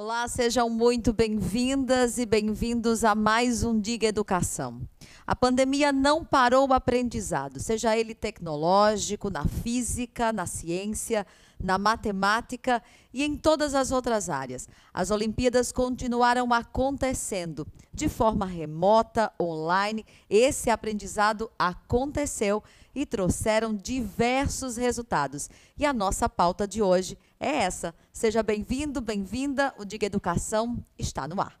Olá, 0.00 0.28
sejam 0.28 0.70
muito 0.70 1.12
bem-vindas 1.12 2.18
e 2.18 2.24
bem-vindos 2.24 3.02
a 3.02 3.16
mais 3.16 3.64
um 3.64 3.80
Diga 3.80 4.06
Educação. 4.06 4.80
A 5.26 5.34
pandemia 5.34 5.90
não 5.90 6.24
parou 6.24 6.68
o 6.68 6.72
aprendizado, 6.72 7.58
seja 7.58 7.98
ele 7.98 8.14
tecnológico, 8.14 9.28
na 9.28 9.44
física, 9.44 10.32
na 10.32 10.46
ciência, 10.46 11.26
na 11.60 11.78
matemática 11.78 12.80
e 13.12 13.24
em 13.24 13.36
todas 13.36 13.74
as 13.74 13.90
outras 13.90 14.30
áreas. 14.30 14.68
As 14.94 15.10
Olimpíadas 15.10 15.72
continuaram 15.72 16.54
acontecendo 16.54 17.66
de 17.92 18.08
forma 18.08 18.46
remota, 18.46 19.32
online. 19.42 20.06
Esse 20.30 20.70
aprendizado 20.70 21.50
aconteceu 21.58 22.62
e 22.94 23.04
trouxeram 23.04 23.74
diversos 23.74 24.76
resultados. 24.76 25.50
E 25.76 25.84
a 25.84 25.92
nossa 25.92 26.28
pauta 26.28 26.68
de 26.68 26.80
hoje 26.80 27.18
é 27.40 27.56
essa. 27.56 27.94
Seja 28.12 28.42
bem-vindo, 28.42 29.00
bem-vinda. 29.00 29.72
O 29.78 29.84
Diga 29.84 30.06
Educação 30.06 30.76
está 30.98 31.26
no 31.26 31.40
ar. 31.40 31.58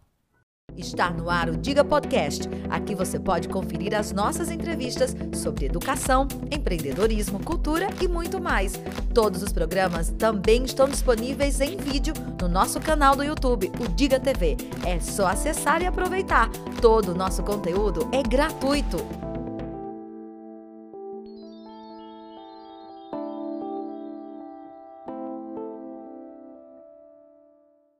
Está 0.76 1.10
no 1.10 1.28
ar 1.28 1.48
o 1.48 1.56
Diga 1.56 1.82
Podcast. 1.82 2.48
Aqui 2.70 2.94
você 2.94 3.18
pode 3.18 3.48
conferir 3.48 3.94
as 3.94 4.12
nossas 4.12 4.50
entrevistas 4.50 5.16
sobre 5.34 5.66
educação, 5.66 6.28
empreendedorismo, 6.52 7.42
cultura 7.42 7.88
e 8.00 8.06
muito 8.06 8.40
mais. 8.40 8.74
Todos 9.12 9.42
os 9.42 9.52
programas 9.52 10.10
também 10.10 10.64
estão 10.64 10.88
disponíveis 10.88 11.60
em 11.60 11.76
vídeo 11.76 12.14
no 12.40 12.48
nosso 12.48 12.78
canal 12.80 13.16
do 13.16 13.24
YouTube, 13.24 13.72
o 13.80 13.88
Diga 13.88 14.20
TV. 14.20 14.56
É 14.86 15.00
só 15.00 15.26
acessar 15.26 15.82
e 15.82 15.86
aproveitar. 15.86 16.48
Todo 16.80 17.12
o 17.12 17.14
nosso 17.14 17.42
conteúdo 17.42 18.08
é 18.12 18.22
gratuito. 18.22 18.98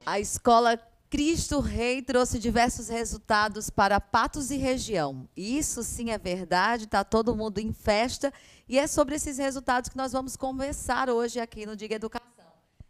A 0.09 0.19
escola 0.19 0.81
Cristo 1.11 1.61
Rei 1.61 2.01
trouxe 2.01 2.39
diversos 2.39 2.89
resultados 2.89 3.69
para 3.69 4.01
Patos 4.01 4.51
e 4.51 4.57
região. 4.57 5.29
Isso 5.37 5.83
sim 5.83 6.09
é 6.09 6.17
verdade, 6.17 6.85
está 6.85 7.05
todo 7.05 7.37
mundo 7.37 7.59
em 7.59 7.75
festa 7.75 8.33
e 8.67 8.79
é 8.79 8.87
sobre 8.87 9.17
esses 9.17 9.37
resultados 9.37 9.91
que 9.91 9.99
nós 9.99 10.13
vamos 10.13 10.35
conversar 10.35 11.11
hoje 11.11 11.39
aqui 11.39 11.67
no 11.67 11.77
Diga 11.77 11.97
Educação. 11.97 12.27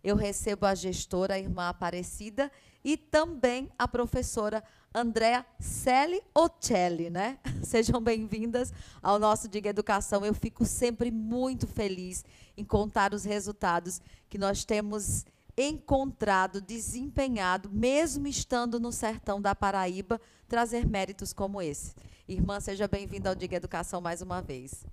Eu 0.04 0.14
recebo 0.14 0.64
a 0.64 0.76
gestora, 0.76 1.34
a 1.34 1.38
irmã 1.40 1.68
Aparecida, 1.68 2.52
e 2.84 2.96
também 2.96 3.68
a 3.76 3.88
professora 3.88 4.62
Andréa 4.94 5.44
Celi 5.58 6.22
Ocelli, 6.32 7.10
né? 7.10 7.40
Sejam 7.64 8.00
bem-vindas 8.00 8.72
ao 9.02 9.18
nosso 9.18 9.48
Diga 9.48 9.70
Educação. 9.70 10.24
Eu 10.24 10.34
fico 10.34 10.64
sempre 10.64 11.10
muito 11.10 11.66
feliz 11.66 12.24
em 12.56 12.64
contar 12.64 13.12
os 13.12 13.24
resultados 13.24 14.00
que 14.28 14.38
nós 14.38 14.64
temos 14.64 15.26
encontrado, 15.58 16.60
desempenhado, 16.60 17.68
mesmo 17.68 18.28
estando 18.28 18.78
no 18.78 18.92
sertão 18.92 19.42
da 19.42 19.56
Paraíba, 19.56 20.20
trazer 20.46 20.86
méritos 20.86 21.32
como 21.32 21.60
esse. 21.60 21.96
Irmã, 22.28 22.60
seja 22.60 22.86
bem-vinda 22.86 23.28
ao 23.28 23.34
Diga 23.34 23.56
Educação 23.56 24.00
mais 24.00 24.22
uma 24.22 24.40
vez. 24.40 24.86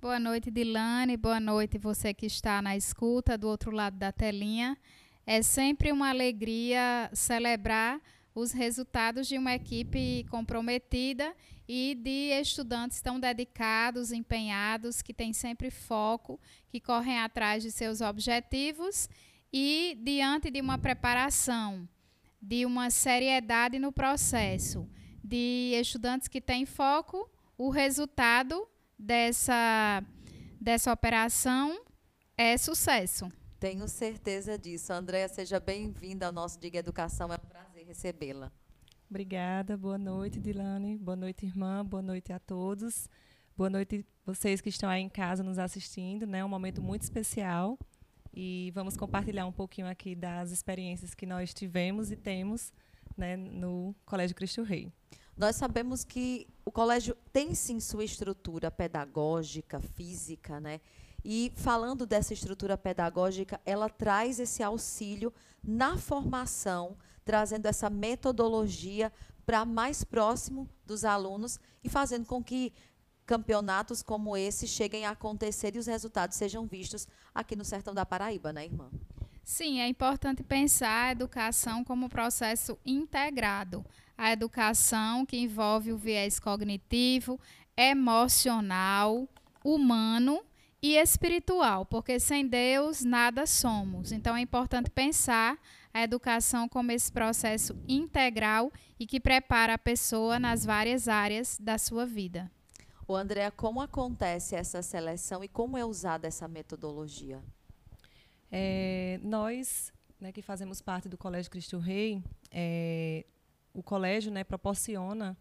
Boa 0.00 0.20
noite, 0.20 0.48
Dilane. 0.48 1.16
Boa 1.16 1.40
noite, 1.40 1.76
você 1.76 2.14
que 2.14 2.26
está 2.26 2.62
na 2.62 2.76
escuta 2.76 3.36
do 3.36 3.48
outro 3.48 3.72
lado 3.72 3.96
da 3.96 4.12
telinha. 4.12 4.78
É 5.26 5.42
sempre 5.42 5.90
uma 5.90 6.08
alegria 6.08 7.10
celebrar 7.12 8.00
os 8.32 8.52
resultados 8.52 9.26
de 9.26 9.36
uma 9.36 9.54
equipe 9.54 10.24
comprometida 10.30 11.34
e 11.68 11.96
de 11.96 12.30
estudantes 12.40 13.00
tão 13.00 13.18
dedicados, 13.18 14.12
empenhados, 14.12 15.02
que 15.02 15.12
têm 15.12 15.32
sempre 15.32 15.70
foco, 15.70 16.38
que 16.68 16.80
correm 16.80 17.18
atrás 17.18 17.62
de 17.62 17.72
seus 17.72 18.00
objetivos 18.00 19.08
e 19.52 19.98
diante 20.02 20.50
de 20.50 20.60
uma 20.60 20.78
preparação, 20.78 21.88
de 22.40 22.64
uma 22.64 22.90
seriedade 22.90 23.78
no 23.78 23.92
processo, 23.92 24.88
de 25.22 25.72
estudantes 25.74 26.28
que 26.28 26.40
têm 26.40 26.64
foco, 26.64 27.30
o 27.58 27.68
resultado 27.68 28.66
dessa, 28.98 30.02
dessa 30.60 30.92
operação 30.92 31.84
é 32.36 32.56
sucesso. 32.56 33.30
Tenho 33.58 33.86
certeza 33.88 34.56
disso. 34.56 34.92
Andréa, 34.92 35.28
seja 35.28 35.60
bem-vinda 35.60 36.26
ao 36.26 36.32
nosso 36.32 36.58
Diga 36.58 36.78
Educação. 36.78 37.30
É 37.30 37.36
um 37.36 37.38
prazer 37.38 37.86
recebê-la. 37.86 38.50
Obrigada. 39.10 39.76
Boa 39.76 39.98
noite, 39.98 40.40
Dilane. 40.40 40.96
Boa 40.96 41.16
noite, 41.16 41.44
irmã. 41.44 41.84
Boa 41.84 42.02
noite 42.02 42.32
a 42.32 42.38
todos. 42.38 43.08
Boa 43.54 43.68
noite 43.68 44.06
vocês 44.24 44.62
que 44.62 44.70
estão 44.70 44.88
aí 44.88 45.02
em 45.02 45.08
casa 45.10 45.42
nos 45.42 45.58
assistindo. 45.58 46.22
É 46.22 46.26
né? 46.26 46.44
um 46.44 46.48
momento 46.48 46.80
muito 46.80 47.02
especial 47.02 47.78
e 48.32 48.70
vamos 48.74 48.96
compartilhar 48.96 49.46
um 49.46 49.52
pouquinho 49.52 49.88
aqui 49.88 50.14
das 50.14 50.50
experiências 50.50 51.14
que 51.14 51.26
nós 51.26 51.52
tivemos 51.52 52.10
e 52.10 52.16
temos 52.16 52.72
né, 53.16 53.36
no 53.36 53.94
Colégio 54.04 54.36
Cristo 54.36 54.62
Rei. 54.62 54.92
Nós 55.36 55.56
sabemos 55.56 56.04
que 56.04 56.46
o 56.64 56.70
colégio 56.70 57.16
tem 57.32 57.54
sim 57.54 57.80
sua 57.80 58.04
estrutura 58.04 58.70
pedagógica, 58.70 59.80
física, 59.80 60.60
né? 60.60 60.80
E 61.24 61.52
falando 61.56 62.06
dessa 62.06 62.32
estrutura 62.32 62.76
pedagógica, 62.78 63.60
ela 63.64 63.88
traz 63.88 64.38
esse 64.38 64.62
auxílio 64.62 65.32
na 65.62 65.96
formação, 65.96 66.96
trazendo 67.24 67.66
essa 67.66 67.90
metodologia 67.90 69.12
para 69.44 69.64
mais 69.64 70.04
próximo 70.04 70.68
dos 70.86 71.04
alunos 71.04 71.58
e 71.82 71.88
fazendo 71.88 72.26
com 72.26 72.42
que 72.42 72.72
campeonatos 73.30 74.02
como 74.02 74.36
esse 74.36 74.66
cheguem 74.66 75.06
a 75.06 75.10
acontecer 75.10 75.76
e 75.76 75.78
os 75.78 75.86
resultados 75.86 76.36
sejam 76.36 76.66
vistos 76.66 77.06
aqui 77.32 77.54
no 77.54 77.64
sertão 77.64 77.94
da 77.94 78.04
Paraíba, 78.04 78.52
né, 78.52 78.64
irmã? 78.64 78.90
Sim, 79.44 79.78
é 79.78 79.86
importante 79.86 80.42
pensar 80.42 81.04
a 81.06 81.12
educação 81.12 81.84
como 81.84 82.08
processo 82.08 82.76
integrado. 82.84 83.86
A 84.18 84.32
educação 84.32 85.24
que 85.24 85.36
envolve 85.36 85.92
o 85.92 85.96
viés 85.96 86.40
cognitivo, 86.40 87.38
emocional, 87.76 89.28
humano 89.64 90.42
e 90.82 90.96
espiritual, 90.96 91.86
porque 91.86 92.18
sem 92.18 92.48
Deus 92.48 93.04
nada 93.04 93.46
somos. 93.46 94.10
Então 94.10 94.34
é 94.34 94.40
importante 94.40 94.90
pensar 94.90 95.56
a 95.94 96.02
educação 96.02 96.68
como 96.68 96.90
esse 96.90 97.12
processo 97.12 97.78
integral 97.86 98.72
e 98.98 99.06
que 99.06 99.20
prepara 99.20 99.74
a 99.74 99.78
pessoa 99.78 100.40
nas 100.40 100.64
várias 100.64 101.06
áreas 101.06 101.56
da 101.60 101.78
sua 101.78 102.04
vida. 102.04 102.50
O 103.10 103.16
André, 103.16 103.50
como 103.50 103.80
acontece 103.80 104.54
essa 104.54 104.82
seleção 104.82 105.42
e 105.42 105.48
como 105.48 105.76
é 105.76 105.84
usada 105.84 106.28
essa 106.28 106.46
metodologia? 106.46 107.42
É, 108.52 109.18
nós, 109.20 109.92
né, 110.20 110.30
que 110.30 110.40
fazemos 110.40 110.80
parte 110.80 111.08
do 111.08 111.18
Colégio 111.18 111.50
Cristo 111.50 111.76
Rei, 111.78 112.22
é, 112.52 113.26
o 113.74 113.82
colégio 113.82 114.30
né, 114.30 114.44
proporciona 114.44 115.36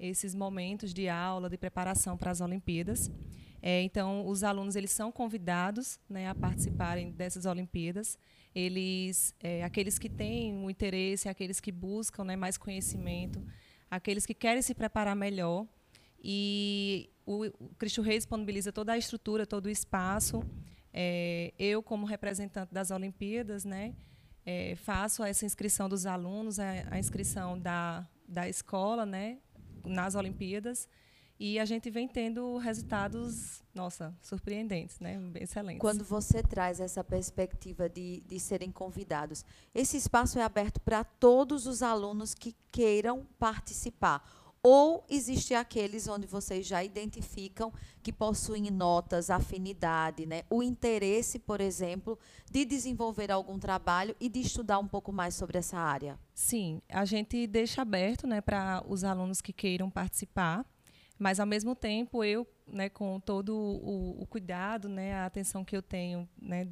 esses 0.00 0.34
momentos 0.34 0.92
de 0.92 1.08
aula, 1.08 1.48
de 1.48 1.56
preparação 1.56 2.18
para 2.18 2.32
as 2.32 2.40
Olimpíadas. 2.40 3.08
É, 3.62 3.80
então, 3.82 4.26
os 4.26 4.42
alunos 4.42 4.74
eles 4.74 4.90
são 4.90 5.12
convidados 5.12 6.00
né, 6.10 6.28
a 6.28 6.34
participarem 6.34 7.12
dessas 7.12 7.46
Olimpíadas. 7.46 8.18
Eles, 8.52 9.32
é, 9.38 9.62
aqueles 9.62 9.96
que 9.96 10.08
têm 10.08 10.64
o 10.64 10.68
interesse, 10.68 11.28
aqueles 11.28 11.60
que 11.60 11.70
buscam 11.70 12.24
né, 12.24 12.34
mais 12.34 12.58
conhecimento, 12.58 13.40
aqueles 13.88 14.26
que 14.26 14.34
querem 14.34 14.60
se 14.60 14.74
preparar 14.74 15.14
melhor. 15.14 15.68
E 16.22 17.10
o, 17.26 17.46
o 17.46 17.74
Cristo 17.78 18.00
Rei 18.00 18.16
disponibiliza 18.16 18.72
toda 18.72 18.92
a 18.92 18.98
estrutura, 18.98 19.44
todo 19.44 19.66
o 19.66 19.70
espaço. 19.70 20.44
É, 20.92 21.52
eu, 21.58 21.82
como 21.82 22.06
representante 22.06 22.72
das 22.72 22.90
Olimpíadas, 22.90 23.64
né, 23.64 23.94
é, 24.44 24.76
faço 24.76 25.24
essa 25.24 25.44
inscrição 25.44 25.88
dos 25.88 26.06
alunos, 26.06 26.58
a, 26.58 26.70
a, 26.90 26.98
inscrição 26.98 27.58
da, 27.58 28.06
da 28.28 28.48
escola 28.48 29.04
né, 29.06 29.38
nas 29.84 30.14
Olimpíadas. 30.14 30.88
E 31.40 31.58
a 31.58 31.64
gente 31.64 31.90
vem 31.90 32.06
tendo 32.06 32.56
resultados, 32.58 33.64
nossa, 33.74 34.14
surpreendentes, 34.22 35.00
né? 35.00 35.18
excelentes. 35.40 35.80
Quando 35.80 36.04
você 36.04 36.40
traz 36.40 36.78
essa 36.78 37.02
perspectiva 37.02 37.88
de, 37.88 38.20
de 38.20 38.38
serem 38.38 38.70
convidados, 38.70 39.44
esse 39.74 39.96
espaço 39.96 40.38
é 40.38 40.42
aberto 40.42 40.78
para 40.80 41.02
todos 41.02 41.66
os 41.66 41.82
alunos 41.82 42.32
que 42.32 42.54
queiram 42.70 43.26
participar 43.40 44.22
ou 44.62 45.04
existe 45.10 45.54
aqueles 45.54 46.06
onde 46.06 46.26
vocês 46.26 46.64
já 46.64 46.84
identificam 46.84 47.72
que 48.00 48.12
possuem 48.12 48.70
notas, 48.70 49.28
afinidade, 49.28 50.24
né? 50.24 50.44
o 50.48 50.62
interesse, 50.62 51.38
por 51.38 51.60
exemplo, 51.60 52.16
de 52.48 52.64
desenvolver 52.64 53.32
algum 53.32 53.58
trabalho 53.58 54.14
e 54.20 54.28
de 54.28 54.40
estudar 54.40 54.78
um 54.78 54.86
pouco 54.86 55.12
mais 55.12 55.34
sobre 55.34 55.58
essa 55.58 55.78
área? 55.78 56.18
Sim, 56.32 56.80
a 56.88 57.04
gente 57.04 57.46
deixa 57.46 57.82
aberto 57.82 58.26
né, 58.26 58.40
para 58.40 58.84
os 58.86 59.02
alunos 59.02 59.40
que 59.40 59.52
queiram 59.52 59.90
participar, 59.90 60.64
mas 61.18 61.40
ao 61.40 61.46
mesmo 61.46 61.74
tempo 61.74 62.22
eu, 62.22 62.46
né, 62.66 62.88
com 62.88 63.18
todo 63.18 63.56
o, 63.56 64.22
o 64.22 64.26
cuidado, 64.26 64.88
né, 64.88 65.14
a 65.14 65.26
atenção 65.26 65.64
que 65.64 65.76
eu 65.76 65.82
tenho 65.82 66.28
né, 66.40 66.68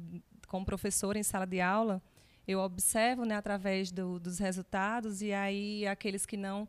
como 0.47 0.65
professora 0.65 1.19
em 1.19 1.23
sala 1.23 1.45
de 1.45 1.59
aula, 1.59 2.01
eu 2.47 2.59
observo 2.59 3.25
né, 3.25 3.35
através 3.35 3.91
do, 3.91 4.17
dos 4.17 4.39
resultados 4.39 5.21
e 5.21 5.33
aí 5.33 5.85
aqueles 5.87 6.25
que 6.25 6.37
não 6.37 6.67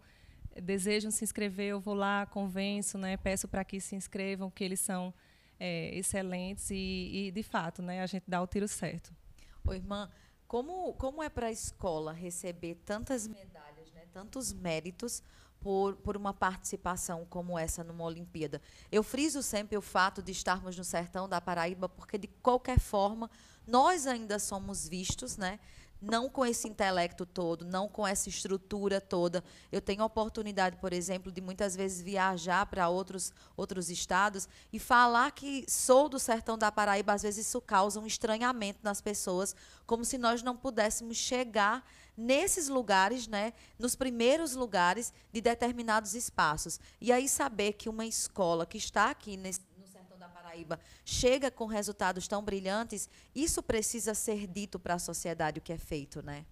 desejam 0.61 1.11
se 1.11 1.25
inscrever, 1.25 1.69
eu 1.69 1.81
vou 1.81 1.95
lá, 1.95 2.27
convenço, 2.27 2.99
né, 2.99 3.17
peço 3.17 3.47
para 3.49 3.65
que 3.65 3.81
se 3.81 3.95
inscrevam, 3.97 4.51
que 4.51 4.65
eles 4.65 4.81
são 4.81 5.15
é, 5.59 5.97
excelentes 5.97 6.71
e, 6.71 7.29
e, 7.29 7.31
de 7.31 7.43
fato, 7.43 7.81
né, 7.83 8.03
a 8.03 8.07
gente 8.07 8.25
dá 8.27 8.43
o 8.43 8.47
tiro 8.47 8.67
certo. 8.67 9.15
Ô, 9.65 9.73
irmã, 9.73 10.11
Como, 10.49 10.93
como 10.95 11.23
é 11.23 11.31
para 11.31 11.47
a 11.47 11.51
escola 11.51 12.13
receber 12.13 12.75
tantas 12.85 13.27
medalhas, 13.27 13.91
né, 13.95 14.03
tantos 14.13 14.53
méritos 14.53 15.23
por, 15.59 15.97
por 15.97 16.15
uma 16.15 16.35
participação 16.35 17.25
como 17.31 17.59
essa 17.59 17.83
numa 17.83 18.05
Olimpíada? 18.05 18.61
Eu 18.91 19.03
friso 19.03 19.43
sempre 19.43 19.79
o 19.79 19.81
fato 19.81 20.21
de 20.21 20.31
estarmos 20.31 20.77
no 20.77 20.85
sertão 20.85 21.27
da 21.27 21.41
Paraíba, 21.41 21.89
porque, 21.89 22.19
de 22.19 22.29
qualquer 22.43 22.79
forma, 22.79 23.31
nós 23.67 24.07
ainda 24.07 24.39
somos 24.39 24.87
vistos, 24.87 25.39
né? 25.39 25.59
Não 26.03 26.29
com 26.29 26.45
esse 26.45 26.67
intelecto 26.67 27.25
todo, 27.25 27.65
não 27.65 27.89
com 27.89 28.05
essa 28.05 28.29
estrutura 28.29 29.01
toda. 29.01 29.45
Eu 29.71 29.81
tenho 29.81 30.03
a 30.03 30.07
oportunidade, 30.07 30.77
por 30.79 30.93
exemplo, 30.93 31.31
de 31.31 31.41
muitas 31.41 31.77
vezes 31.77 32.03
viajar 32.03 32.67
para 32.67 32.89
outros, 32.89 33.33
outros 33.57 33.89
estados 33.89 34.49
e 34.73 34.81
falar 34.81 35.31
que 35.31 35.65
sou 35.69 36.09
do 36.09 36.19
sertão 36.19 36.59
da 36.59 36.73
Paraíba, 36.73 37.13
às 37.13 37.23
vezes 37.23 37.47
isso 37.47 37.61
causa 37.61 38.01
um 38.01 38.07
estranhamento 38.07 38.81
nas 38.83 39.01
pessoas, 39.01 39.55
como 39.87 40.05
se 40.05 40.19
nós 40.19 40.43
não 40.43 40.57
pudéssemos 40.57 41.17
chegar 41.17 41.85
nesses 42.17 42.69
lugares, 42.69 43.27
né, 43.27 43.53
nos 43.79 43.95
primeiros 43.95 44.55
lugares 44.55 45.13
de 45.33 45.41
determinados 45.41 46.15
espaços. 46.15 46.79
E 47.01 47.11
aí 47.13 47.29
saber 47.29 47.75
que 47.75 47.89
uma 47.89 48.05
escola 48.05 48.67
que 48.67 48.77
está 48.77 49.11
aqui 49.11 49.37
nesse 49.37 49.61
Paraíba 50.53 50.79
chega 51.03 51.51
com 51.51 51.65
resultados 51.65 52.29
tão 52.29 52.43
brilhantes, 52.43 53.09
isso 53.35 53.63
precisa 53.63 54.13
ser 54.13 54.47
dito 54.47 54.79
para 54.79 54.95
a 54.95 54.99
sociedade 54.99 55.59
o 55.59 55.63
que 55.63 55.73
é 55.73 55.79
feito, 55.79 56.23
né? 56.23 56.45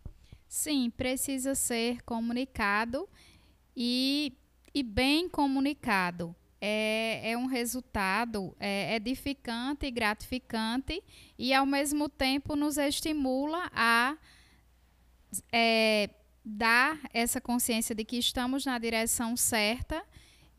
Sim, 0.49 0.89
precisa 0.89 1.55
ser 1.55 2.03
comunicado 2.03 3.07
e, 3.77 4.33
e 4.75 4.83
bem 4.83 5.29
comunicado. 5.29 6.35
É, 6.63 7.33
é 7.33 7.37
um 7.37 7.45
resultado 7.45 8.57
é, 8.59 8.95
edificante 8.95 9.87
e 9.87 9.91
gratificante 9.91 11.03
e, 11.39 11.53
ao 11.53 11.67
mesmo 11.67 12.09
tempo, 12.09 12.57
nos 12.57 12.79
estimula 12.79 13.71
a 13.75 14.17
é, 15.53 16.09
dar 16.45 16.99
essa 17.13 17.41
consciência 17.41 17.95
de 17.95 18.05
que 18.05 18.17
estamos 18.17 18.65
na 18.65 18.79
direção 18.79 19.37
certa 19.37 20.03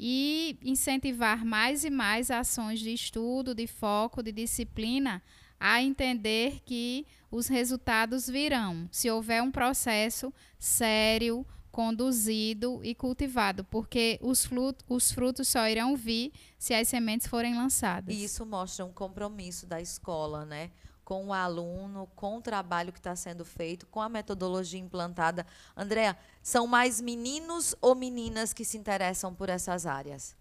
e 0.04 0.58
incentivar 0.64 1.46
mais 1.46 1.86
e 1.86 1.92
mais 1.92 2.32
ações 2.32 2.80
de 2.80 2.92
estudo, 2.92 3.54
de 3.54 3.68
foco, 3.68 4.24
de 4.24 4.32
disciplina, 4.32 5.22
a 5.60 5.80
entender 5.84 6.60
que 6.66 7.06
os 7.30 7.48
resultados 7.48 8.28
virão 8.28 8.90
se 8.92 9.12
houver 9.12 9.44
um 9.44 9.52
processo 9.52 10.34
sério, 10.58 11.46
conduzido 11.72 12.82
e 12.84 12.96
cultivado, 12.96 13.64
porque 13.64 14.18
os 14.24 14.44
frutos, 14.44 14.84
os 14.90 15.12
frutos 15.12 15.48
só 15.48 15.70
irão 15.70 15.96
vir 15.96 16.34
se 16.58 16.74
as 16.74 16.88
sementes 16.88 17.28
forem 17.28 17.56
lançadas. 17.56 18.16
E 18.16 18.24
isso 18.24 18.44
mostra 18.44 18.84
um 18.84 18.92
compromisso 18.92 19.68
da 19.68 19.80
escola, 19.80 20.46
né? 20.46 20.72
Com 21.12 21.26
o 21.26 21.34
aluno, 21.34 22.08
com 22.16 22.38
o 22.38 22.42
trabalho 22.42 22.94
que 22.94 23.00
está 23.00 23.14
sendo 23.18 23.44
feito, 23.44 23.86
com 23.88 24.00
a 24.00 24.08
metodologia 24.08 24.80
implantada. 24.80 25.46
Andréa, 25.76 26.18
são 26.42 26.66
mais 26.66 27.02
meninos 27.02 27.76
ou 27.82 27.94
meninas 27.94 28.54
que 28.54 28.64
se 28.64 28.78
interessam 28.78 29.36
por 29.36 29.50
essas 29.50 29.86
áreas? 29.86 30.38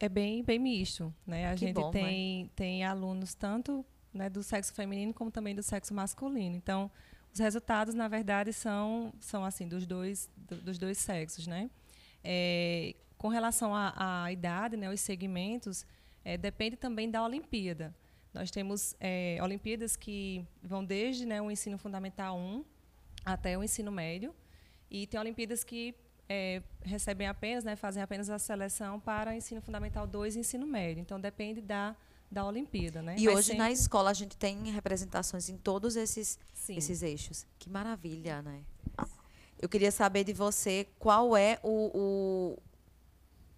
É 0.00 0.08
bem, 0.08 0.42
bem 0.42 0.58
misto. 0.58 1.14
Né? 1.24 1.48
A 1.48 1.54
que 1.54 1.60
gente 1.60 1.76
bom, 1.76 1.92
tem, 1.92 2.42
né? 2.42 2.50
tem 2.56 2.84
alunos 2.84 3.34
tanto 3.34 3.86
né, 4.12 4.28
do 4.28 4.42
sexo 4.42 4.72
feminino 4.72 5.14
como 5.14 5.30
também 5.30 5.54
do 5.54 5.62
sexo 5.62 5.94
masculino. 5.94 6.56
Então, 6.56 6.90
os 7.32 7.38
resultados, 7.38 7.94
na 7.94 8.08
verdade, 8.08 8.52
são, 8.52 9.14
são 9.20 9.44
assim 9.44 9.68
dos 9.68 9.86
dois, 9.86 10.28
do, 10.36 10.56
dos 10.56 10.76
dois 10.76 10.98
sexos. 10.98 11.46
Né? 11.46 11.70
É, 12.24 12.96
com 13.16 13.28
relação 13.28 13.72
à, 13.72 14.26
idade, 14.32 14.76
né, 14.76 14.92
os 14.92 15.00
segmentos, 15.00 15.86
é, 16.24 16.36
depende 16.36 16.76
também 16.76 17.08
da 17.08 17.22
Olimpíada. 17.22 17.94
Nós 18.32 18.50
temos 18.50 18.94
é, 19.00 19.38
Olimpíadas 19.42 19.96
que 19.96 20.46
vão 20.62 20.84
desde 20.84 21.24
né, 21.24 21.40
o 21.40 21.50
ensino 21.50 21.78
fundamental 21.78 22.36
1 22.36 22.64
até 23.24 23.56
o 23.56 23.64
ensino 23.64 23.90
médio. 23.90 24.34
E 24.90 25.06
tem 25.06 25.18
Olimpíadas 25.18 25.64
que 25.64 25.94
é, 26.28 26.62
recebem 26.82 27.26
apenas, 27.26 27.64
né, 27.64 27.74
fazem 27.74 28.02
apenas 28.02 28.28
a 28.28 28.38
seleção 28.38 29.00
para 29.00 29.34
ensino 29.34 29.60
fundamental 29.62 30.06
2 30.06 30.36
e 30.36 30.40
ensino 30.40 30.66
médio. 30.66 31.00
Então, 31.00 31.18
depende 31.18 31.60
da, 31.60 31.96
da 32.30 32.44
Olimpíada. 32.44 33.00
Né? 33.00 33.16
E 33.18 33.24
Mas 33.24 33.34
hoje, 33.34 33.46
sempre... 33.48 33.58
na 33.58 33.70
escola, 33.70 34.10
a 34.10 34.14
gente 34.14 34.36
tem 34.36 34.70
representações 34.70 35.48
em 35.48 35.56
todos 35.56 35.96
esses, 35.96 36.38
esses 36.68 37.02
eixos. 37.02 37.46
Que 37.58 37.70
maravilha, 37.70 38.42
né? 38.42 38.62
Eu 39.60 39.68
queria 39.68 39.90
saber 39.90 40.22
de 40.22 40.32
você 40.32 40.86
qual 40.98 41.36
é 41.36 41.58
o, 41.62 42.56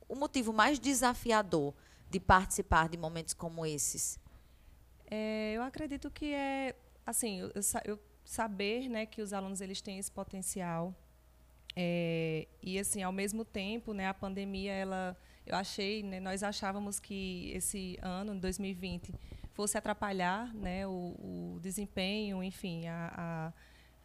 o, 0.08 0.14
o 0.14 0.16
motivo 0.16 0.52
mais 0.52 0.78
desafiador 0.78 1.74
de 2.08 2.18
participar 2.18 2.88
de 2.88 2.96
momentos 2.96 3.34
como 3.34 3.66
esses. 3.66 4.18
É, 5.10 5.52
eu 5.54 5.62
acredito 5.62 6.10
que 6.10 6.32
é 6.32 6.74
assim, 7.04 7.40
eu, 7.40 7.50
eu, 7.84 7.98
saber, 8.24 8.88
né, 8.88 9.06
que 9.06 9.20
os 9.20 9.32
alunos 9.32 9.60
eles 9.60 9.80
têm 9.80 9.98
esse 9.98 10.12
potencial 10.12 10.94
é, 11.76 12.46
e 12.62 12.78
assim, 12.78 13.02
ao 13.02 13.12
mesmo 13.12 13.44
tempo, 13.44 13.92
né, 13.92 14.08
a 14.08 14.14
pandemia 14.14 14.72
ela, 14.72 15.16
eu 15.46 15.56
achei, 15.56 16.02
né, 16.02 16.20
nós 16.20 16.42
achávamos 16.42 16.98
que 16.98 17.50
esse 17.54 17.98
ano, 18.02 18.34
2020, 18.38 19.14
fosse 19.52 19.76
atrapalhar, 19.76 20.52
né, 20.54 20.86
o, 20.86 21.54
o 21.54 21.58
desempenho, 21.60 22.42
enfim, 22.42 22.86
a, 22.88 23.52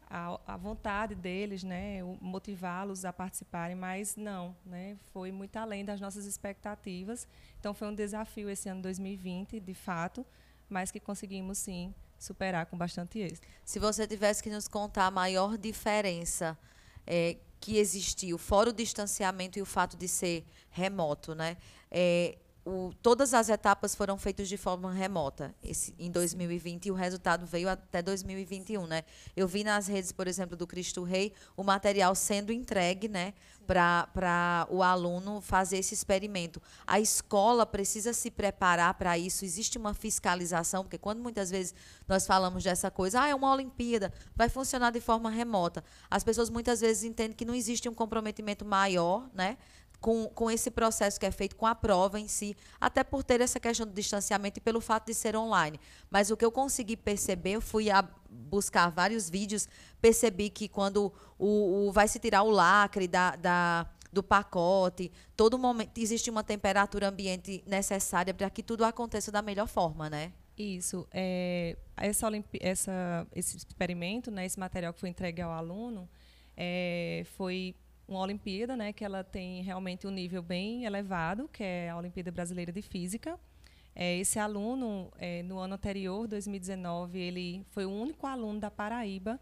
a, 0.09 0.39
a, 0.53 0.57
vontade 0.57 1.15
deles, 1.15 1.63
né, 1.63 2.01
motivá-los 2.21 3.05
a 3.05 3.13
participarem, 3.13 3.75
mas 3.75 4.15
não, 4.15 4.55
né, 4.65 4.97
foi 5.11 5.31
muito 5.31 5.55
além 5.57 5.83
das 5.85 5.99
nossas 5.99 6.25
expectativas. 6.25 7.27
Então 7.59 7.73
foi 7.73 7.87
um 7.87 7.95
desafio 7.95 8.49
esse 8.49 8.69
ano 8.69 8.81
2020, 8.81 9.59
de 9.59 9.73
fato 9.73 10.25
mas 10.69 10.91
que 10.91 10.99
conseguimos 10.99 11.57
sim 11.57 11.93
superar 12.17 12.65
com 12.65 12.77
bastante 12.77 13.19
êxito. 13.19 13.47
Se 13.63 13.79
você 13.79 14.07
tivesse 14.07 14.41
que 14.41 14.49
nos 14.49 14.67
contar 14.67 15.07
a 15.07 15.11
maior 15.11 15.57
diferença 15.57 16.57
é, 17.05 17.37
que 17.59 17.77
existiu, 17.77 18.37
fora 18.37 18.69
o 18.69 18.73
distanciamento 18.73 19.59
e 19.59 19.61
o 19.61 19.65
fato 19.65 19.97
de 19.97 20.07
ser 20.07 20.45
remoto, 20.69 21.35
né? 21.35 21.57
É, 21.91 22.37
o, 22.65 22.91
todas 23.03 23.35
as 23.35 23.47
etapas 23.47 23.93
foram 23.93 24.17
feitas 24.17 24.49
de 24.49 24.57
forma 24.57 24.91
remota 24.91 25.53
esse, 25.63 25.93
em 25.99 26.09
2020 26.09 26.87
e 26.87 26.91
o 26.91 26.95
resultado 26.95 27.45
veio 27.45 27.69
até 27.69 28.01
2021, 28.01 28.87
né? 28.87 29.03
Eu 29.35 29.47
vi 29.47 29.63
nas 29.63 29.85
redes, 29.85 30.11
por 30.11 30.27
exemplo, 30.27 30.57
do 30.57 30.65
Cristo 30.65 31.03
Rei, 31.03 31.31
o 31.55 31.63
material 31.63 32.15
sendo 32.15 32.51
entregue, 32.51 33.07
né, 33.07 33.35
para 33.65 34.67
o 34.69 34.81
aluno 34.81 35.41
fazer 35.41 35.77
esse 35.77 35.93
experimento. 35.93 36.61
A 36.85 36.99
escola 36.99 37.65
precisa 37.65 38.13
se 38.13 38.31
preparar 38.31 38.93
para 38.93 39.17
isso. 39.17 39.43
Existe 39.43 39.77
uma 39.77 39.93
fiscalização, 39.93 40.83
porque 40.83 40.97
quando 40.97 41.19
muitas 41.19 41.49
vezes 41.49 41.73
nós 42.07 42.25
falamos 42.25 42.63
dessa 42.63 42.89
coisa, 42.89 43.21
ah, 43.21 43.27
é 43.27 43.35
uma 43.35 43.51
Olimpíada, 43.51 44.13
vai 44.35 44.49
funcionar 44.49 44.91
de 44.91 45.01
forma 45.01 45.29
remota. 45.29 45.83
As 46.09 46.23
pessoas 46.23 46.49
muitas 46.49 46.81
vezes 46.81 47.03
entendem 47.03 47.35
que 47.35 47.45
não 47.45 47.55
existe 47.55 47.89
um 47.89 47.93
comprometimento 47.93 48.63
maior, 48.65 49.27
né? 49.33 49.57
Com, 50.05 50.27
com 50.27 50.51
esse 50.51 50.69
processo 50.69 51.19
que 51.19 51.25
é 51.25 51.31
feito 51.31 51.55
com 51.55 51.65
a 51.65 51.73
prova 51.73 52.19
em 52.19 52.27
si, 52.27 52.55
até 52.79 53.03
por 53.03 53.23
ter 53.23 53.41
essa 53.41 53.59
questão 53.59 53.87
do 53.87 53.91
distanciamento 53.91 54.59
e 54.59 54.61
pelo 54.61 54.79
fato 54.79 55.07
de 55.07 55.15
ser 55.15 55.35
online. 55.35 55.79
Mas 56.11 56.29
o 56.29 56.37
que 56.37 56.45
eu 56.45 56.51
consegui 56.51 56.95
perceber, 56.95 57.53
eu 57.53 57.61
fui 57.61 57.89
a 57.89 58.07
buscar 58.29 58.91
vários 58.91 59.27
vídeos, 59.27 59.67
percebi 59.99 60.51
que 60.51 60.69
quando 60.69 61.11
o, 61.39 61.87
o 61.87 61.91
vai 61.91 62.07
se 62.07 62.19
tirar 62.19 62.43
o 62.43 62.51
lacre 62.51 63.07
da, 63.07 63.35
da 63.35 63.89
do 64.13 64.21
pacote, 64.21 65.11
todo 65.35 65.57
momento 65.57 65.97
existe 65.97 66.29
uma 66.29 66.43
temperatura 66.43 67.09
ambiente 67.09 67.63
necessária 67.65 68.31
para 68.31 68.47
que 68.51 68.61
tudo 68.61 68.85
aconteça 68.85 69.31
da 69.31 69.41
melhor 69.41 69.67
forma, 69.67 70.07
né? 70.07 70.31
Isso. 70.55 71.07
É, 71.11 71.75
essa, 71.97 72.27
essa, 72.61 73.27
esse 73.35 73.57
experimento, 73.57 74.29
né, 74.29 74.45
esse 74.45 74.59
material 74.59 74.93
que 74.93 74.99
foi 74.99 75.09
entregue 75.09 75.41
ao 75.41 75.51
aluno, 75.51 76.07
é, 76.55 77.23
foi 77.35 77.75
uma 78.07 78.19
Olimpíada, 78.19 78.75
né, 78.75 78.93
que 78.93 79.03
ela 79.03 79.23
tem 79.23 79.61
realmente 79.63 80.05
um 80.05 80.11
nível 80.11 80.41
bem 80.41 80.85
elevado, 80.85 81.47
que 81.47 81.63
é 81.63 81.89
a 81.89 81.97
Olimpíada 81.97 82.31
Brasileira 82.31 82.71
de 82.71 82.81
Física. 82.81 83.39
É, 83.95 84.17
esse 84.17 84.37
aluno, 84.37 85.11
é, 85.17 85.41
no 85.43 85.57
ano 85.57 85.75
anterior, 85.75 86.27
2019, 86.27 87.17
ele 87.17 87.65
foi 87.71 87.85
o 87.85 87.89
único 87.89 88.27
aluno 88.27 88.59
da 88.59 88.69
Paraíba 88.69 89.39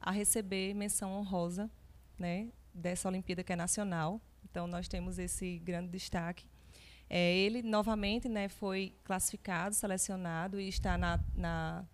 a 0.00 0.10
receber 0.10 0.74
menção 0.74 1.12
honrosa, 1.12 1.70
né, 2.18 2.48
dessa 2.74 3.08
Olimpíada 3.08 3.42
que 3.42 3.52
é 3.52 3.56
nacional. 3.56 4.20
Então 4.44 4.66
nós 4.66 4.88
temos 4.88 5.18
esse 5.18 5.58
grande 5.58 5.90
destaque. 5.90 6.46
É, 7.08 7.34
ele 7.36 7.62
novamente, 7.62 8.28
né, 8.28 8.48
foi 8.48 8.94
classificado, 9.04 9.74
selecionado 9.74 10.60
e 10.60 10.68
está 10.68 10.98
na, 10.98 11.20
na 11.34 11.84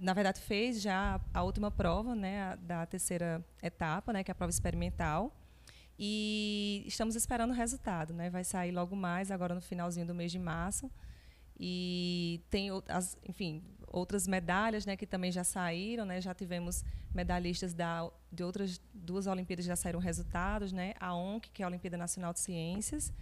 na 0.00 0.14
verdade, 0.14 0.40
fez 0.40 0.80
já 0.80 1.20
a 1.32 1.42
última 1.42 1.70
prova 1.70 2.14
né, 2.14 2.56
da 2.62 2.86
terceira 2.86 3.44
etapa, 3.62 4.12
né, 4.12 4.24
que 4.24 4.30
é 4.30 4.32
a 4.32 4.34
prova 4.34 4.50
experimental. 4.50 5.32
E 5.98 6.82
estamos 6.86 7.14
esperando 7.14 7.50
o 7.50 7.54
resultado. 7.54 8.14
Né? 8.14 8.30
Vai 8.30 8.42
sair 8.42 8.72
logo 8.72 8.96
mais, 8.96 9.30
agora 9.30 9.54
no 9.54 9.60
finalzinho 9.60 10.06
do 10.06 10.14
mês 10.14 10.32
de 10.32 10.38
março. 10.38 10.90
E 11.58 12.40
tem, 12.48 12.70
as, 12.88 13.18
enfim, 13.28 13.62
outras 13.86 14.26
medalhas 14.26 14.86
né, 14.86 14.96
que 14.96 15.06
também 15.06 15.30
já 15.30 15.44
saíram. 15.44 16.06
Né? 16.06 16.18
Já 16.22 16.32
tivemos 16.32 16.82
medalhistas 17.14 17.74
da, 17.74 18.10
de 18.32 18.42
outras 18.42 18.80
duas 18.94 19.26
Olimpíadas 19.26 19.66
já 19.66 19.76
saíram 19.76 20.00
resultados. 20.00 20.72
Né? 20.72 20.94
A 20.98 21.14
ONC, 21.14 21.50
que 21.50 21.62
é 21.62 21.66
a 21.66 21.68
Olimpíada 21.68 21.98
Nacional 21.98 22.32
de 22.32 22.40
Ciências, 22.40 23.12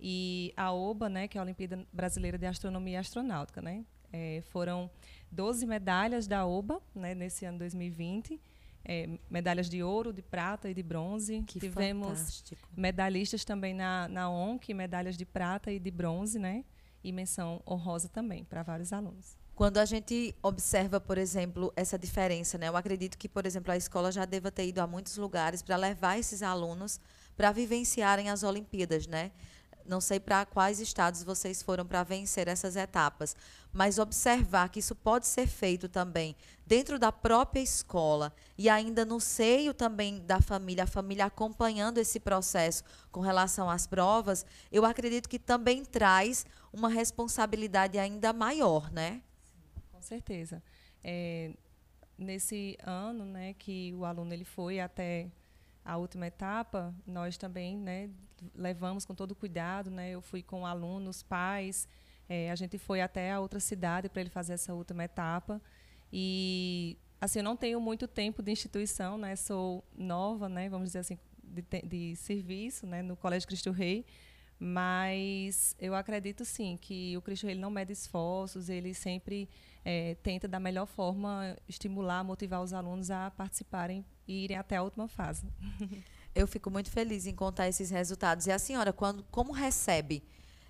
e 0.00 0.52
a 0.56 0.72
OBA, 0.72 1.08
né, 1.08 1.28
que 1.28 1.38
é 1.38 1.40
a 1.40 1.44
Olimpíada 1.44 1.86
Brasileira 1.92 2.36
de 2.36 2.44
Astronomia 2.44 2.94
e 2.94 2.96
Astronáutica. 2.96 3.62
Né? 3.62 3.84
É, 4.12 4.42
foram 4.48 4.90
12 5.36 5.66
medalhas 5.66 6.26
da 6.26 6.46
OBA 6.46 6.80
né, 6.94 7.14
nesse 7.14 7.44
ano 7.44 7.58
2020. 7.58 8.40
É, 8.88 9.18
medalhas 9.28 9.68
de 9.68 9.82
ouro, 9.82 10.12
de 10.12 10.22
prata 10.22 10.70
e 10.70 10.74
de 10.74 10.82
bronze. 10.82 11.42
Que 11.46 11.60
Tivemos 11.60 12.18
fantástico. 12.18 12.68
medalhistas 12.74 13.44
também 13.44 13.74
na, 13.74 14.08
na 14.08 14.30
ONC, 14.30 14.72
medalhas 14.72 15.16
de 15.16 15.26
prata 15.26 15.70
e 15.70 15.78
de 15.78 15.90
bronze, 15.90 16.38
né? 16.38 16.64
E 17.04 17.12
menção 17.12 17.60
honrosa 17.66 18.08
também 18.08 18.44
para 18.44 18.62
vários 18.62 18.92
alunos. 18.92 19.36
Quando 19.54 19.78
a 19.78 19.84
gente 19.84 20.34
observa, 20.42 21.00
por 21.00 21.18
exemplo, 21.18 21.72
essa 21.74 21.98
diferença, 21.98 22.58
né? 22.58 22.68
Eu 22.68 22.76
acredito 22.76 23.18
que, 23.18 23.28
por 23.28 23.44
exemplo, 23.44 23.72
a 23.72 23.76
escola 23.76 24.12
já 24.12 24.24
deva 24.24 24.50
ter 24.50 24.66
ido 24.66 24.80
a 24.80 24.86
muitos 24.86 25.16
lugares 25.16 25.62
para 25.62 25.76
levar 25.76 26.18
esses 26.18 26.42
alunos 26.42 27.00
para 27.36 27.52
vivenciarem 27.52 28.30
as 28.30 28.42
Olimpíadas, 28.42 29.06
né? 29.06 29.32
Não 29.88 30.00
sei 30.00 30.18
para 30.18 30.44
quais 30.44 30.80
estados 30.80 31.22
vocês 31.22 31.62
foram 31.62 31.86
para 31.86 32.02
vencer 32.02 32.48
essas 32.48 32.76
etapas, 32.76 33.36
mas 33.72 33.98
observar 33.98 34.68
que 34.68 34.80
isso 34.80 34.94
pode 34.94 35.26
ser 35.26 35.46
feito 35.46 35.88
também 35.88 36.34
dentro 36.66 36.98
da 36.98 37.12
própria 37.12 37.60
escola 37.60 38.34
e 38.58 38.68
ainda 38.68 39.04
no 39.04 39.20
seio 39.20 39.72
também 39.72 40.20
da 40.26 40.40
família, 40.40 40.84
a 40.84 40.86
família 40.86 41.26
acompanhando 41.26 41.98
esse 41.98 42.18
processo 42.18 42.82
com 43.12 43.20
relação 43.20 43.70
às 43.70 43.86
provas, 43.86 44.44
eu 44.72 44.84
acredito 44.84 45.28
que 45.28 45.38
também 45.38 45.84
traz 45.84 46.44
uma 46.72 46.88
responsabilidade 46.88 47.98
ainda 47.98 48.32
maior, 48.32 48.90
né? 48.90 49.22
Com 49.92 50.02
certeza. 50.02 50.62
É, 51.04 51.52
nesse 52.18 52.76
ano, 52.82 53.24
né, 53.24 53.54
que 53.54 53.94
o 53.94 54.04
aluno 54.04 54.32
ele 54.32 54.44
foi 54.44 54.80
até 54.80 55.30
a 55.86 55.96
última 55.96 56.26
etapa, 56.26 56.92
nós 57.06 57.38
também, 57.38 57.78
né, 57.78 58.10
levamos 58.54 59.04
com 59.04 59.14
todo 59.14 59.34
cuidado, 59.34 59.90
né? 59.90 60.10
Eu 60.10 60.20
fui 60.20 60.42
com 60.42 60.66
alunos, 60.66 61.22
pais, 61.22 61.88
é, 62.28 62.50
a 62.50 62.56
gente 62.56 62.76
foi 62.76 63.00
até 63.00 63.32
a 63.32 63.40
outra 63.40 63.60
cidade 63.60 64.08
para 64.08 64.20
ele 64.20 64.30
fazer 64.30 64.54
essa 64.54 64.74
última 64.74 65.04
etapa 65.04 65.62
e 66.12 66.98
assim 67.20 67.38
eu 67.38 67.44
não 67.44 67.56
tenho 67.56 67.80
muito 67.80 68.08
tempo 68.08 68.42
de 68.42 68.50
instituição, 68.50 69.16
né? 69.16 69.36
Sou 69.36 69.84
nova, 69.96 70.48
né? 70.48 70.68
Vamos 70.68 70.88
dizer 70.88 70.98
assim 70.98 71.18
de, 71.42 71.62
de 71.82 72.16
serviço, 72.16 72.86
né? 72.86 73.00
No 73.00 73.16
Colégio 73.16 73.46
Cristo 73.46 73.70
Rei, 73.70 74.04
mas 74.58 75.76
eu 75.78 75.94
acredito 75.94 76.44
sim 76.44 76.76
que 76.76 77.16
o 77.16 77.22
Cristo 77.22 77.46
Rei 77.46 77.54
não 77.54 77.70
mede 77.70 77.92
esforços, 77.92 78.68
ele 78.68 78.92
sempre 78.92 79.48
é, 79.84 80.16
tenta 80.16 80.48
da 80.48 80.58
melhor 80.58 80.86
forma 80.86 81.56
estimular, 81.68 82.24
motivar 82.24 82.60
os 82.60 82.72
alunos 82.72 83.08
a 83.10 83.30
participarem 83.30 84.04
e 84.26 84.44
irem 84.44 84.56
até 84.56 84.76
a 84.76 84.82
última 84.82 85.08
fase. 85.08 85.44
Eu 86.34 86.46
fico 86.46 86.70
muito 86.70 86.90
feliz 86.90 87.26
em 87.26 87.34
contar 87.34 87.68
esses 87.68 87.88
resultados. 87.90 88.46
E 88.46 88.52
a 88.52 88.58
senhora, 88.58 88.92
quando, 88.92 89.24
como 89.30 89.52
recebe 89.52 90.22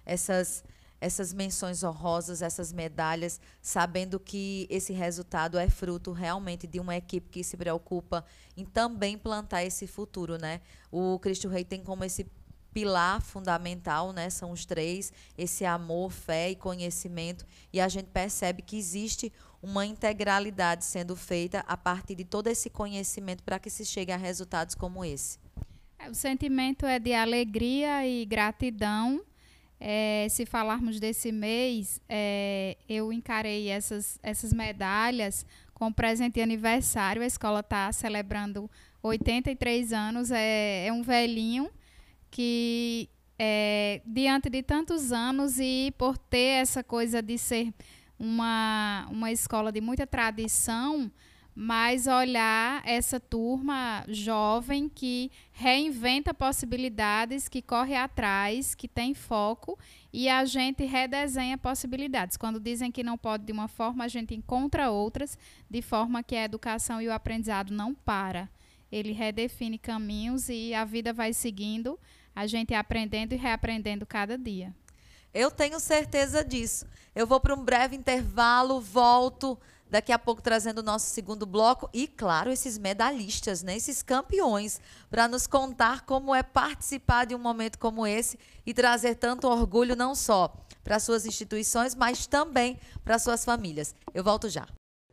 essas, 0.05 0.63
essas 1.01 1.33
menções 1.33 1.83
honrosas, 1.83 2.41
essas 2.41 2.73
medalhas, 2.73 3.41
sabendo 3.61 4.21
que 4.21 4.69
esse 4.71 4.93
resultado 4.93 5.59
é 5.59 5.69
fruto 5.69 6.13
realmente 6.13 6.69
de 6.69 6.79
uma 6.79 6.97
equipe 6.97 7.29
que 7.29 7.43
se 7.43 7.57
preocupa 7.57 8.25
em 8.57 8.65
também 8.65 9.19
plantar 9.19 9.65
esse 9.65 9.89
futuro, 9.89 10.39
né? 10.39 10.61
O 10.91 11.19
Cristo 11.19 11.49
Rei 11.49 11.65
tem 11.65 11.83
como 11.83 12.05
esse 12.05 12.25
pilar 12.77 13.23
fundamental, 13.23 14.13
né? 14.13 14.29
São 14.29 14.53
os 14.53 14.67
três: 14.67 15.11
esse 15.37 15.65
amor, 15.65 16.13
fé 16.13 16.51
e 16.51 16.55
conhecimento. 16.55 17.47
E 17.73 17.81
a 17.81 17.89
gente 17.89 18.11
percebe 18.11 18.61
que 18.61 18.77
existe 18.77 19.33
uma 19.67 19.85
integralidade 19.85 20.85
sendo 20.85 21.17
feita 21.17 21.65
a 21.67 21.77
partir 21.77 22.15
de 22.15 22.25
todo 22.25 22.47
esse 22.47 22.71
conhecimento 22.71 23.43
para 23.43 23.59
que 23.59 23.69
se 23.69 23.85
chegue 23.85 24.13
a 24.13 24.17
resultados 24.17 24.77
como 24.77 25.05
esse. 25.05 25.39
É, 25.99 26.09
o 26.09 26.15
sentimento 26.15 26.87
é 26.87 27.01
de 27.01 27.13
alegria 27.13 28.07
e 28.07 28.25
gratidão. 28.25 29.21
É, 29.81 30.29
se 30.31 30.47
falarmos 30.47 31.01
desse 31.01 31.33
mês, 31.33 32.01
é, 32.09 32.77
eu 32.89 33.13
encarei 33.13 33.69
essas, 33.69 34.21
essas 34.23 34.53
medalhas 34.53 35.45
com 35.75 35.93
presente 35.93 36.35
de 36.35 36.43
aniversário. 36.43 37.21
A 37.21 37.27
escola 37.27 37.59
está 37.61 37.91
celebrando 37.93 38.71
83 39.03 39.93
anos, 39.93 40.31
é, 40.31 40.87
é 40.87 40.93
um 40.93 41.03
velhinho 41.03 41.69
que, 42.31 43.09
é, 43.37 44.01
diante 44.07 44.49
de 44.49 44.63
tantos 44.63 45.11
anos 45.11 45.59
e 45.59 45.93
por 45.99 46.17
ter 46.17 46.61
essa 46.63 46.85
coisa 46.85 47.21
de 47.21 47.37
ser 47.37 47.75
uma, 48.19 49.07
uma 49.11 49.31
escola 49.31 49.71
de 49.71 49.81
muita 49.81 50.07
tradição, 50.07 51.11
mas 51.59 52.07
olhar 52.07 52.83
essa 52.85 53.19
turma 53.19 54.05
jovem 54.09 54.91
que 54.91 55.31
reinventa 55.53 56.35
possibilidades, 56.35 57.49
que 57.49 57.63
corre 57.63 57.97
atrás, 57.97 58.75
que 58.75 58.87
tem 58.87 59.15
foco 59.15 59.79
e 60.13 60.29
a 60.29 60.45
gente 60.45 60.85
redesenha 60.85 61.57
possibilidades. 61.57 62.37
Quando 62.37 62.61
dizem 62.61 62.93
que 62.93 63.03
não 63.03 63.17
pode 63.17 63.45
de 63.45 63.53
uma 63.53 63.69
forma, 63.69 64.05
a 64.05 64.09
gente 64.09 64.35
encontra 64.35 64.91
outras, 64.91 65.39
de 65.69 65.81
forma 65.81 66.23
que 66.23 66.37
a 66.37 66.45
educação 66.45 67.01
e 67.01 67.09
o 67.09 67.13
aprendizado 67.13 67.73
não 67.73 67.95
para. 67.95 68.51
Ele 68.93 69.13
redefine 69.13 69.79
caminhos 69.79 70.51
e 70.51 70.75
a 70.75 70.85
vida 70.85 71.11
vai 71.11 71.33
seguindo, 71.33 71.99
a 72.35 72.47
gente 72.47 72.75
aprendendo 72.75 73.33
e 73.33 73.37
reaprendendo 73.37 74.05
cada 74.05 74.37
dia. 74.37 74.75
Eu 75.37 75.51
tenho 75.51 75.79
certeza 75.79 76.43
disso. 76.43 76.87
Eu 77.15 77.27
vou 77.27 77.39
para 77.39 77.55
um 77.55 77.63
breve 77.63 77.95
intervalo, 77.95 78.81
volto 78.81 79.59
daqui 79.91 80.11
a 80.11 80.19
pouco 80.19 80.41
trazendo 80.41 80.79
o 80.79 80.83
nosso 80.83 81.11
segundo 81.11 81.45
bloco 81.45 81.91
e, 81.93 82.09
claro, 82.09 82.51
esses 82.51 82.79
medalhistas, 82.79 83.63
né, 83.63 83.77
esses 83.77 84.03
campeões, 84.03 84.81
para 85.11 85.29
nos 85.29 85.47
contar 85.47 86.07
como 86.07 86.35
é 86.35 86.43
participar 86.43 87.27
de 87.27 87.35
um 87.35 87.39
momento 87.39 87.79
como 87.79 88.07
esse 88.07 88.39
e 88.65 88.73
trazer 88.73 89.17
tanto 89.17 89.47
orgulho 89.47 89.95
não 89.95 90.15
só 90.15 90.57
para 90.83 90.99
suas 90.99 91.27
instituições, 91.27 91.95
mas 91.95 92.27
também 92.27 92.81
para 93.05 93.19
suas 93.19 93.45
famílias. 93.45 93.95
Eu 94.15 94.25
volto 94.25 94.49
já. 94.49 94.67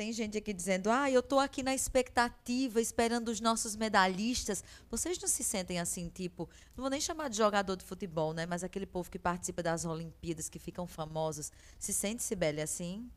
Tem 0.00 0.14
gente 0.14 0.38
aqui 0.38 0.54
dizendo: 0.54 0.90
ah, 0.90 1.10
eu 1.10 1.20
estou 1.20 1.38
aqui 1.38 1.62
na 1.62 1.74
expectativa, 1.74 2.80
esperando 2.80 3.28
os 3.28 3.38
nossos 3.38 3.76
medalhistas. 3.76 4.64
Vocês 4.90 5.18
não 5.18 5.28
se 5.28 5.44
sentem 5.44 5.78
assim, 5.78 6.08
tipo, 6.08 6.48
não 6.74 6.84
vou 6.84 6.88
nem 6.88 7.02
chamar 7.02 7.28
de 7.28 7.36
jogador 7.36 7.76
de 7.76 7.84
futebol, 7.84 8.32
né? 8.32 8.46
Mas 8.46 8.64
aquele 8.64 8.86
povo 8.86 9.10
que 9.10 9.18
participa 9.18 9.62
das 9.62 9.84
Olimpíadas, 9.84 10.48
que 10.48 10.58
ficam 10.58 10.86
famosos. 10.86 11.52
Se 11.78 11.92
sente, 11.92 12.22
Sibeli, 12.22 12.62
assim? 12.62 13.10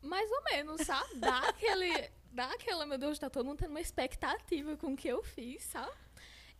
Mais 0.00 0.30
ou 0.30 0.44
menos, 0.44 0.86
sabe? 0.86 1.16
Dá 1.18 1.48
aquele. 1.48 2.10
Dá 2.30 2.44
aquela, 2.52 2.86
meu 2.86 2.96
Deus, 2.96 3.18
tá 3.18 3.28
todo 3.28 3.44
mundo 3.44 3.58
tendo 3.58 3.70
uma 3.70 3.80
expectativa 3.80 4.76
com 4.76 4.92
o 4.92 4.96
que 4.96 5.08
eu 5.08 5.20
fiz, 5.24 5.64
sabe? 5.64 5.90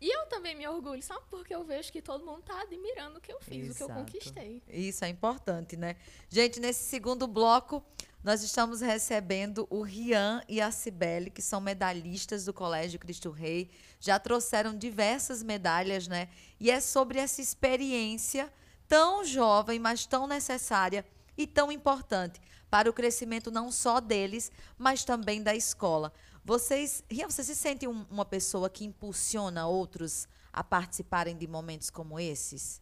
E 0.02 0.10
eu 0.10 0.26
também 0.26 0.56
me 0.56 0.66
orgulho, 0.66 1.00
sabe? 1.00 1.20
Porque 1.30 1.54
eu 1.54 1.62
vejo 1.62 1.92
que 1.92 2.02
todo 2.02 2.26
mundo 2.26 2.40
está 2.40 2.60
admirando 2.60 3.18
o 3.18 3.20
que 3.20 3.32
eu 3.32 3.40
fiz, 3.40 3.68
Exato. 3.68 3.72
o 3.72 3.76
que 3.76 3.82
eu 3.92 3.96
conquistei. 4.04 4.62
Isso 4.66 5.04
é 5.04 5.08
importante, 5.08 5.76
né? 5.76 5.94
Gente, 6.28 6.58
nesse 6.58 6.82
segundo 6.82 7.24
bloco, 7.28 7.80
nós 8.24 8.42
estamos 8.42 8.80
recebendo 8.80 9.64
o 9.70 9.80
Rian 9.80 10.42
e 10.48 10.60
a 10.60 10.72
Cibele, 10.72 11.30
que 11.30 11.40
são 11.40 11.60
medalhistas 11.60 12.44
do 12.44 12.52
Colégio 12.52 12.98
Cristo 12.98 13.30
Rei. 13.30 13.70
Já 14.00 14.18
trouxeram 14.18 14.76
diversas 14.76 15.40
medalhas, 15.40 16.08
né? 16.08 16.28
E 16.58 16.68
é 16.68 16.80
sobre 16.80 17.20
essa 17.20 17.40
experiência 17.40 18.52
tão 18.88 19.24
jovem, 19.24 19.78
mas 19.78 20.04
tão 20.04 20.26
necessária 20.26 21.06
e 21.38 21.46
tão 21.46 21.70
importante 21.70 22.40
para 22.72 22.88
o 22.88 22.92
crescimento 22.92 23.50
não 23.50 23.70
só 23.70 24.00
deles, 24.00 24.50
mas 24.78 25.04
também 25.04 25.42
da 25.42 25.54
escola. 25.54 26.12
Vocês, 26.44 27.04
Rian, 27.10 27.30
você 27.30 27.44
se 27.44 27.54
sente 27.54 27.86
um, 27.86 28.04
uma 28.10 28.24
pessoa 28.24 28.68
que 28.68 28.84
impulsiona 28.84 29.66
outros 29.66 30.26
a 30.52 30.64
participarem 30.64 31.36
de 31.36 31.46
momentos 31.46 31.88
como 31.90 32.18
esses? 32.18 32.80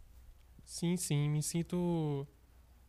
Sim, 0.65 0.97
sim, 0.97 1.29
me 1.29 1.43
sinto 1.43 2.27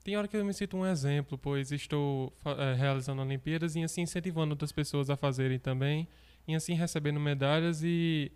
tem 0.03 0.17
hora 0.17 0.27
que 0.27 0.35
eu 0.35 0.43
me 0.43 0.53
sinto 0.53 0.77
um 0.77 0.85
exemplo, 0.85 1.37
pois 1.37 1.71
estou 1.71 2.33
é, 2.43 2.73
realizando 2.73 3.21
Olimpíadas 3.21 3.75
e 3.75 3.83
assim 3.83 4.01
incentivando 4.01 4.53
outras 4.53 4.71
pessoas 4.71 5.11
a 5.11 5.15
fazerem 5.15 5.59
também, 5.59 6.07
e 6.47 6.55
assim 6.55 6.73
recebendo 6.73 7.19
medalhas 7.19 7.83
e, 7.83 8.31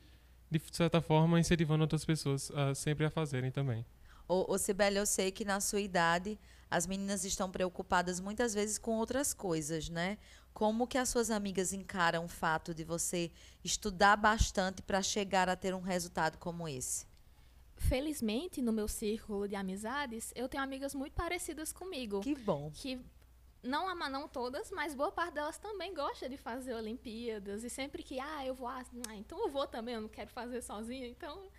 de 0.50 0.62
certa 0.72 1.02
forma, 1.02 1.40
incentivando 1.40 1.84
outras 1.84 2.06
pessoas 2.06 2.52
a, 2.52 2.76
sempre 2.76 3.06
a 3.06 3.10
fazerem 3.10 3.50
também. 3.50 3.84
Ô, 4.28 4.54
ô 4.54 4.58
Cibele, 4.60 4.98
eu 4.98 5.08
sei 5.08 5.32
que 5.32 5.44
na 5.44 5.60
sua 5.60 5.82
idade 5.82 6.38
as 6.70 6.86
meninas 6.86 7.26
estão 7.26 7.50
preocupadas 7.50 8.20
muitas 8.20 8.54
vezes 8.54 8.78
com 8.78 8.98
outras 8.98 9.34
coisas, 9.34 9.90
né? 9.90 10.20
Como 10.56 10.88
que 10.88 10.98
as 10.98 11.10
suas 11.10 11.30
amigas 11.30 11.72
encaram 11.72 12.26
o 12.26 12.30
fato 12.30 12.74
de 12.74 12.84
você 12.84 13.30
estudar 13.64 14.16
bastante 14.16 14.82
para 14.82 15.04
chegar 15.04 15.48
a 15.50 15.56
ter 15.56 15.76
um 15.76 15.82
resultado 15.82 16.40
como 16.40 16.68
esse? 16.68 17.06
felizmente, 17.78 18.62
no 18.62 18.72
meu 18.72 18.88
círculo 18.88 19.48
de 19.48 19.56
amizades, 19.56 20.32
eu 20.36 20.48
tenho 20.48 20.64
amigas 20.64 20.96
muito 20.96 21.14
parecidas 21.14 21.72
comigo. 21.72 22.22
Que 22.22 22.36
bom. 22.36 22.72
Que 22.74 23.00
não 23.62 23.90
ama 23.90 24.10
não 24.10 24.28
todas, 24.28 24.72
mas 24.72 24.96
boa 24.96 25.12
parte 25.12 25.34
delas 25.34 25.58
também 25.58 25.94
gosta 25.94 26.30
de 26.30 26.38
fazer 26.38 26.74
Olimpíadas. 26.74 27.64
E 27.64 27.70
sempre 27.70 28.04
que, 28.04 28.20
ah, 28.20 28.46
eu 28.46 28.54
vou, 28.54 28.68
ah, 28.68 28.84
então 29.16 29.40
eu 29.40 29.50
vou 29.50 29.68
também, 29.68 29.96
eu 29.96 30.02
não 30.02 30.10
quero 30.10 30.30
fazer 30.30 30.62
sozinha. 30.62 31.08
Então, 31.08 31.50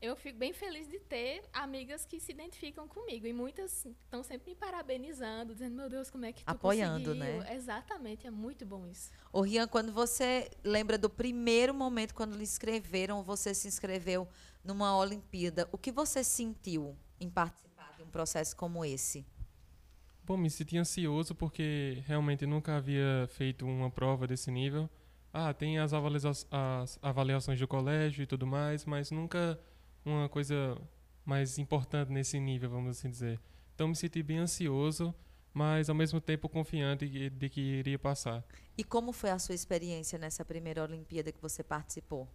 eu 0.00 0.14
fico 0.16 0.38
bem 0.38 0.52
feliz 0.52 0.86
de 0.88 0.98
ter 0.98 1.42
amigas 1.52 2.04
que 2.04 2.20
se 2.20 2.32
identificam 2.32 2.86
comigo. 2.86 3.26
E 3.26 3.32
muitas 3.32 3.86
estão 3.86 4.22
sempre 4.22 4.50
me 4.50 4.56
parabenizando, 4.56 5.54
dizendo, 5.54 5.74
meu 5.74 5.88
Deus, 5.88 6.10
como 6.10 6.24
é 6.24 6.32
que 6.32 6.44
tu 6.44 6.48
Apoiando, 6.50 7.10
conseguiu? 7.14 7.40
né? 7.40 7.54
Exatamente, 7.54 8.26
é 8.26 8.30
muito 8.30 8.66
bom 8.66 8.86
isso. 8.86 9.10
Ô, 9.32 9.40
Rian, 9.40 9.66
quando 9.66 9.92
você 9.92 10.50
lembra 10.62 10.98
do 10.98 11.08
primeiro 11.08 11.72
momento 11.72 12.14
quando 12.14 12.36
lhe 12.36 12.42
inscreveram, 12.42 13.22
você 13.22 13.54
se 13.54 13.66
inscreveu 13.68 14.28
numa 14.62 14.96
Olimpíada, 14.96 15.68
o 15.72 15.78
que 15.78 15.90
você 15.90 16.22
sentiu 16.22 16.96
em 17.18 17.30
participar 17.30 17.94
de 17.96 18.02
um 18.02 18.10
processo 18.10 18.54
como 18.56 18.84
esse? 18.84 19.26
Bom, 20.24 20.36
me 20.36 20.50
senti 20.50 20.76
ansioso 20.76 21.34
porque 21.34 22.02
realmente 22.04 22.44
nunca 22.44 22.76
havia 22.76 23.26
feito 23.30 23.64
uma 23.64 23.90
prova 23.90 24.26
desse 24.26 24.50
nível. 24.50 24.90
Ah, 25.32 25.54
tem 25.54 25.78
as, 25.78 25.92
avalia 25.92 26.18
as 26.50 26.98
avaliações 27.00 27.60
do 27.60 27.68
colégio 27.68 28.22
e 28.22 28.26
tudo 28.26 28.46
mais, 28.46 28.84
mas 28.84 29.10
nunca 29.10 29.58
uma 30.06 30.28
coisa 30.28 30.76
mais 31.24 31.58
importante 31.58 32.12
nesse 32.12 32.38
nível, 32.38 32.70
vamos 32.70 32.96
assim 32.96 33.10
dizer. 33.10 33.40
Então 33.74 33.88
me 33.88 33.96
senti 33.96 34.22
bem 34.22 34.38
ansioso, 34.38 35.14
mas 35.52 35.88
ao 35.88 35.94
mesmo 35.94 36.20
tempo 36.20 36.48
confiante 36.48 37.08
de, 37.30 37.48
que 37.48 37.60
iria 37.60 37.98
passar. 37.98 38.44
E 38.76 38.84
como 38.84 39.12
foi 39.12 39.30
a 39.30 39.38
sua 39.38 39.54
experiência 39.54 40.18
nessa 40.18 40.44
primeira 40.44 40.82
Olimpíada 40.82 41.32
que 41.32 41.40
você 41.40 41.62
participou? 41.62 42.28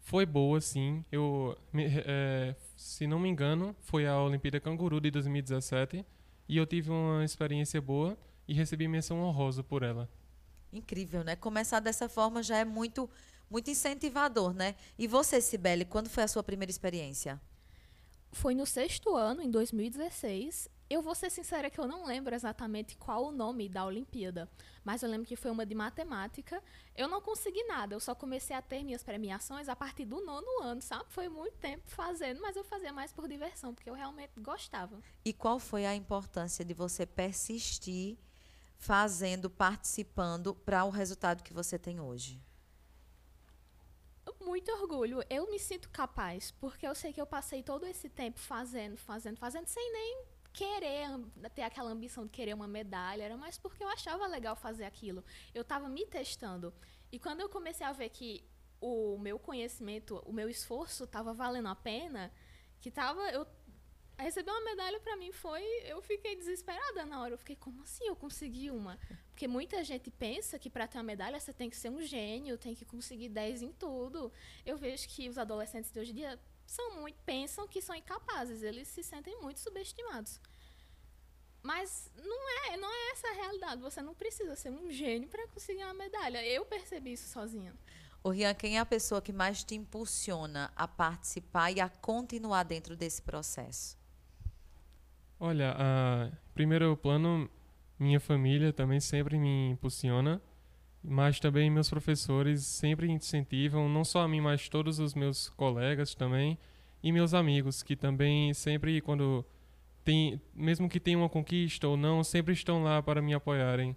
Foi 0.00 0.26
boa, 0.26 0.60
sim. 0.60 1.04
Eu, 1.10 1.56
é, 1.74 2.54
se 2.76 3.06
não 3.06 3.18
me 3.18 3.28
engano, 3.28 3.74
foi 3.80 4.06
a 4.06 4.20
Olimpíada 4.20 4.60
Canguru 4.60 5.00
de 5.00 5.10
2017 5.10 6.04
e 6.48 6.56
eu 6.56 6.66
tive 6.66 6.90
uma 6.90 7.24
experiência 7.24 7.80
boa 7.80 8.16
e 8.46 8.52
recebi 8.52 8.86
menção 8.86 9.20
honrosa 9.20 9.62
por 9.62 9.82
ela. 9.82 10.08
Incrível, 10.72 11.22
né? 11.24 11.36
Começar 11.36 11.80
dessa 11.80 12.08
forma 12.08 12.42
já 12.42 12.58
é 12.58 12.64
muito, 12.64 13.08
muito 13.54 13.70
incentivador, 13.70 14.52
né? 14.52 14.74
E 14.98 15.06
você, 15.06 15.40
Sibeli, 15.40 15.84
quando 15.84 16.10
foi 16.10 16.24
a 16.24 16.28
sua 16.28 16.42
primeira 16.42 16.72
experiência? 16.72 17.40
Foi 18.32 18.52
no 18.52 18.66
sexto 18.66 19.14
ano, 19.14 19.40
em 19.40 19.48
2016. 19.48 20.68
Eu 20.90 21.00
vou 21.00 21.14
ser 21.14 21.30
sincera 21.30 21.70
que 21.70 21.78
eu 21.78 21.86
não 21.86 22.04
lembro 22.04 22.34
exatamente 22.34 22.96
qual 22.96 23.26
o 23.26 23.30
nome 23.30 23.68
da 23.68 23.86
Olimpíada, 23.86 24.50
mas 24.82 25.04
eu 25.04 25.08
lembro 25.08 25.24
que 25.24 25.36
foi 25.36 25.52
uma 25.52 25.64
de 25.64 25.72
matemática. 25.72 26.60
Eu 26.96 27.06
não 27.06 27.20
consegui 27.20 27.62
nada, 27.62 27.94
eu 27.94 28.00
só 28.00 28.12
comecei 28.12 28.56
a 28.56 28.60
ter 28.60 28.82
minhas 28.82 29.04
premiações 29.04 29.68
a 29.68 29.76
partir 29.76 30.04
do 30.04 30.20
nono 30.20 30.60
ano, 30.60 30.82
sabe? 30.82 31.04
Foi 31.10 31.28
muito 31.28 31.56
tempo 31.58 31.84
fazendo, 31.86 32.40
mas 32.40 32.56
eu 32.56 32.64
fazia 32.64 32.92
mais 32.92 33.12
por 33.12 33.28
diversão, 33.28 33.72
porque 33.72 33.88
eu 33.88 33.94
realmente 33.94 34.32
gostava. 34.38 34.98
E 35.24 35.32
qual 35.32 35.60
foi 35.60 35.86
a 35.86 35.94
importância 35.94 36.64
de 36.64 36.74
você 36.74 37.06
persistir 37.06 38.18
fazendo, 38.76 39.48
participando 39.48 40.56
para 40.56 40.84
o 40.84 40.90
resultado 40.90 41.44
que 41.44 41.54
você 41.54 41.78
tem 41.78 42.00
hoje? 42.00 42.42
Muito 44.44 44.70
orgulho. 44.72 45.22
Eu 45.28 45.50
me 45.50 45.58
sinto 45.58 45.88
capaz, 45.90 46.50
porque 46.52 46.86
eu 46.86 46.94
sei 46.94 47.12
que 47.12 47.20
eu 47.20 47.26
passei 47.26 47.62
todo 47.62 47.86
esse 47.86 48.08
tempo 48.08 48.38
fazendo, 48.38 48.96
fazendo, 48.96 49.36
fazendo, 49.36 49.66
sem 49.66 49.92
nem 49.92 50.24
querer 50.52 51.08
ter 51.54 51.62
aquela 51.62 51.90
ambição 51.90 52.24
de 52.24 52.30
querer 52.30 52.54
uma 52.54 52.68
medalha, 52.68 53.24
era 53.24 53.36
mais 53.36 53.58
porque 53.58 53.82
eu 53.82 53.88
achava 53.88 54.26
legal 54.26 54.54
fazer 54.54 54.84
aquilo. 54.84 55.24
Eu 55.52 55.62
estava 55.62 55.88
me 55.88 56.06
testando. 56.06 56.72
E 57.10 57.18
quando 57.18 57.40
eu 57.40 57.48
comecei 57.48 57.84
a 57.84 57.92
ver 57.92 58.08
que 58.10 58.44
o 58.80 59.18
meu 59.18 59.38
conhecimento, 59.38 60.22
o 60.24 60.32
meu 60.32 60.48
esforço 60.48 61.04
estava 61.04 61.32
valendo 61.32 61.68
a 61.68 61.74
pena, 61.74 62.32
que 62.80 62.90
tava 62.90 63.22
eu 63.30 63.46
receber 64.22 64.50
uma 64.50 64.60
medalha 64.60 65.00
para 65.00 65.16
mim 65.16 65.32
foi 65.32 65.62
eu 65.84 66.00
fiquei 66.00 66.36
desesperada 66.36 67.04
na 67.04 67.20
hora. 67.20 67.34
Eu 67.34 67.38
fiquei 67.38 67.56
como 67.56 67.82
assim 67.82 68.06
eu 68.06 68.14
consegui 68.14 68.70
uma? 68.70 68.98
Porque 69.30 69.48
muita 69.48 69.82
gente 69.82 70.10
pensa 70.10 70.58
que 70.58 70.70
para 70.70 70.86
ter 70.86 70.98
uma 70.98 71.04
medalha 71.04 71.40
você 71.40 71.52
tem 71.52 71.68
que 71.68 71.76
ser 71.76 71.90
um 71.90 72.00
gênio 72.00 72.56
tem 72.56 72.74
que 72.74 72.84
conseguir 72.84 73.28
10 73.28 73.62
em 73.62 73.72
tudo. 73.72 74.32
Eu 74.64 74.76
vejo 74.76 75.08
que 75.08 75.28
os 75.28 75.36
adolescentes 75.36 75.90
de 75.90 75.98
hoje 75.98 76.12
em 76.12 76.14
dia 76.14 76.40
são 76.64 76.94
muito 77.00 77.18
pensam 77.24 77.66
que 77.66 77.82
são 77.82 77.94
incapazes. 77.94 78.62
Eles 78.62 78.88
se 78.88 79.02
sentem 79.02 79.40
muito 79.40 79.58
subestimados. 79.60 80.40
Mas 81.62 82.10
não 82.16 82.48
é 82.66 82.76
não 82.76 82.92
é 82.92 83.10
essa 83.10 83.28
a 83.28 83.32
realidade. 83.32 83.80
Você 83.82 84.00
não 84.00 84.14
precisa 84.14 84.54
ser 84.54 84.70
um 84.70 84.90
gênio 84.90 85.28
para 85.28 85.48
conseguir 85.48 85.82
uma 85.82 85.94
medalha. 85.94 86.46
Eu 86.46 86.64
percebi 86.64 87.14
isso 87.14 87.28
sozinha. 87.28 87.74
O 88.22 88.30
Rian, 88.30 88.54
quem 88.54 88.78
é 88.78 88.80
a 88.80 88.86
pessoa 88.86 89.20
que 89.20 89.34
mais 89.34 89.62
te 89.62 89.74
impulsiona 89.74 90.72
a 90.74 90.88
participar 90.88 91.70
e 91.72 91.78
a 91.78 91.90
continuar 91.90 92.62
dentro 92.62 92.96
desse 92.96 93.20
processo? 93.20 94.03
Olha, 95.38 95.74
a 95.76 96.30
primeiro 96.54 96.96
plano, 96.96 97.50
minha 97.98 98.20
família 98.20 98.72
também 98.72 99.00
sempre 99.00 99.36
me 99.38 99.70
impulsiona, 99.70 100.40
mas 101.02 101.38
também 101.38 101.70
meus 101.70 101.90
professores 101.90 102.64
sempre 102.64 103.10
incentivam, 103.10 103.88
não 103.88 104.04
só 104.04 104.22
a 104.22 104.28
mim, 104.28 104.40
mas 104.40 104.68
todos 104.68 104.98
os 104.98 105.14
meus 105.14 105.50
colegas 105.50 106.14
também 106.14 106.58
e 107.02 107.12
meus 107.12 107.34
amigos, 107.34 107.82
que 107.82 107.94
também 107.94 108.54
sempre 108.54 109.00
quando 109.02 109.44
tem, 110.02 110.40
mesmo 110.54 110.88
que 110.88 111.00
tenham 111.00 111.20
uma 111.20 111.28
conquista 111.28 111.86
ou 111.86 111.96
não, 111.96 112.24
sempre 112.24 112.54
estão 112.54 112.82
lá 112.82 113.02
para 113.02 113.20
me 113.20 113.34
apoiarem, 113.34 113.96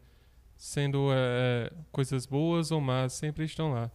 sendo 0.57 1.09
é, 1.11 1.71
coisas 1.91 2.25
boas 2.25 2.71
ou 2.71 2.81
más, 2.81 3.13
sempre 3.13 3.45
estão 3.45 3.71
lá. 3.71 3.91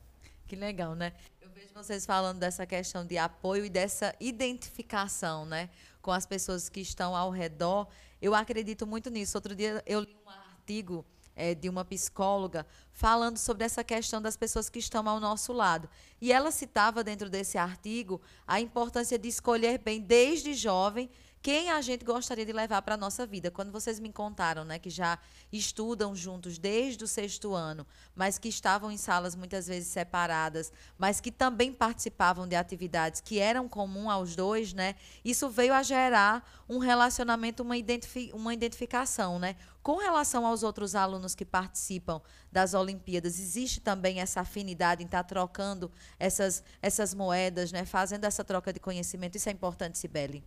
Que 0.46 0.56
legal, 0.56 0.94
né? 0.94 1.12
Eu 1.40 1.50
vejo 1.50 1.72
vocês 1.74 2.04
falando 2.06 2.38
dessa 2.38 2.66
questão 2.66 3.06
de 3.06 3.18
apoio 3.18 3.64
e 3.64 3.70
dessa 3.70 4.14
identificação, 4.20 5.44
né? 5.44 5.70
Com 6.02 6.10
as 6.10 6.26
pessoas 6.26 6.68
que 6.68 6.80
estão 6.80 7.16
ao 7.16 7.30
redor. 7.30 7.86
Eu 8.20 8.34
acredito 8.34 8.86
muito 8.86 9.08
nisso. 9.08 9.38
Outro 9.38 9.54
dia 9.54 9.82
eu 9.86 10.00
li 10.00 10.16
um 10.26 10.28
artigo 10.28 11.06
é, 11.34 11.54
de 11.54 11.68
uma 11.68 11.84
psicóloga 11.84 12.66
falando 12.92 13.38
sobre 13.38 13.64
essa 13.64 13.82
questão 13.82 14.20
das 14.20 14.36
pessoas 14.36 14.68
que 14.68 14.78
estão 14.78 15.08
ao 15.08 15.18
nosso 15.18 15.52
lado. 15.52 15.88
E 16.20 16.32
ela 16.32 16.50
citava 16.50 17.02
dentro 17.02 17.30
desse 17.30 17.56
artigo 17.56 18.20
a 18.46 18.60
importância 18.60 19.18
de 19.18 19.28
escolher 19.28 19.78
bem 19.78 20.00
desde 20.00 20.52
jovem 20.52 21.08
quem 21.42 21.70
a 21.70 21.80
gente 21.80 22.04
gostaria 22.04 22.46
de 22.46 22.52
levar 22.52 22.80
para 22.82 22.94
a 22.94 22.96
nossa 22.96 23.26
vida. 23.26 23.50
Quando 23.50 23.72
vocês 23.72 23.98
me 23.98 24.12
contaram 24.12 24.64
né, 24.64 24.78
que 24.78 24.88
já 24.88 25.18
estudam 25.52 26.14
juntos 26.14 26.56
desde 26.56 27.02
o 27.02 27.08
sexto 27.08 27.52
ano, 27.52 27.84
mas 28.14 28.38
que 28.38 28.48
estavam 28.48 28.92
em 28.92 28.96
salas 28.96 29.34
muitas 29.34 29.66
vezes 29.66 29.88
separadas, 29.88 30.72
mas 30.96 31.20
que 31.20 31.32
também 31.32 31.72
participavam 31.72 32.46
de 32.46 32.54
atividades 32.54 33.20
que 33.20 33.40
eram 33.40 33.68
comum 33.68 34.08
aos 34.08 34.36
dois, 34.36 34.72
né, 34.72 34.94
isso 35.24 35.50
veio 35.50 35.74
a 35.74 35.82
gerar 35.82 36.48
um 36.68 36.78
relacionamento, 36.78 37.64
uma, 37.64 37.76
identifi 37.76 38.30
uma 38.32 38.54
identificação. 38.54 39.40
Né? 39.40 39.56
Com 39.82 39.96
relação 39.96 40.46
aos 40.46 40.62
outros 40.62 40.94
alunos 40.94 41.34
que 41.34 41.44
participam 41.44 42.22
das 42.52 42.72
Olimpíadas, 42.72 43.40
existe 43.40 43.80
também 43.80 44.20
essa 44.20 44.42
afinidade 44.42 45.02
em 45.02 45.06
estar 45.06 45.24
trocando 45.24 45.90
essas, 46.20 46.62
essas 46.80 47.12
moedas, 47.12 47.72
né, 47.72 47.84
fazendo 47.84 48.26
essa 48.26 48.44
troca 48.44 48.72
de 48.72 48.78
conhecimento. 48.78 49.34
Isso 49.34 49.48
é 49.48 49.52
importante, 49.52 49.98
Sibeli. 49.98 50.44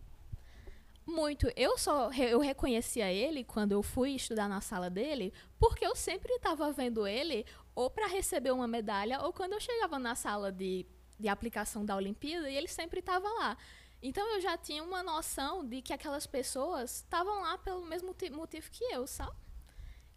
Muito. 1.06 1.52
Eu 1.56 1.78
só 1.78 2.12
eu 2.13 2.39
reconhecia 2.39 3.12
ele 3.12 3.44
quando 3.44 3.74
eu 3.74 3.84
fui 3.84 4.12
estudar 4.12 4.50
na 4.50 4.60
sala 4.60 4.89
dele, 4.89 5.32
porque 5.60 5.86
eu 5.86 5.96
sempre 5.96 6.34
estava 6.34 6.72
vendo 6.72 7.06
ele 7.06 7.46
ou 7.76 7.89
para 7.89 8.08
receber 8.08 8.52
uma 8.52 8.68
medalha 8.68 9.22
ou 9.22 9.32
quando 9.32 9.54
eu 9.54 9.60
chegava 9.60 10.00
na 10.00 10.15
sala 10.15 10.52
de, 10.52 10.86
de 11.20 11.28
aplicação 11.28 11.86
da 11.86 11.96
Olimpíada 11.96 12.50
e 12.50 12.56
ele 12.56 12.68
sempre 12.68 13.00
estava 13.02 13.30
lá. 13.30 13.58
Então 14.02 14.28
eu 14.34 14.41
já 14.41 14.58
tinha 14.58 14.84
uma 14.84 15.04
noção 15.04 15.63
de 15.65 15.82
que 15.82 15.94
aquelas 15.94 16.26
pessoas 16.26 16.98
estavam 16.98 17.41
lá 17.41 17.58
pelo 17.58 17.86
mesmo 17.86 18.15
motivo 18.32 18.70
que 18.72 18.84
eu, 18.86 19.06
sabe? 19.06 19.36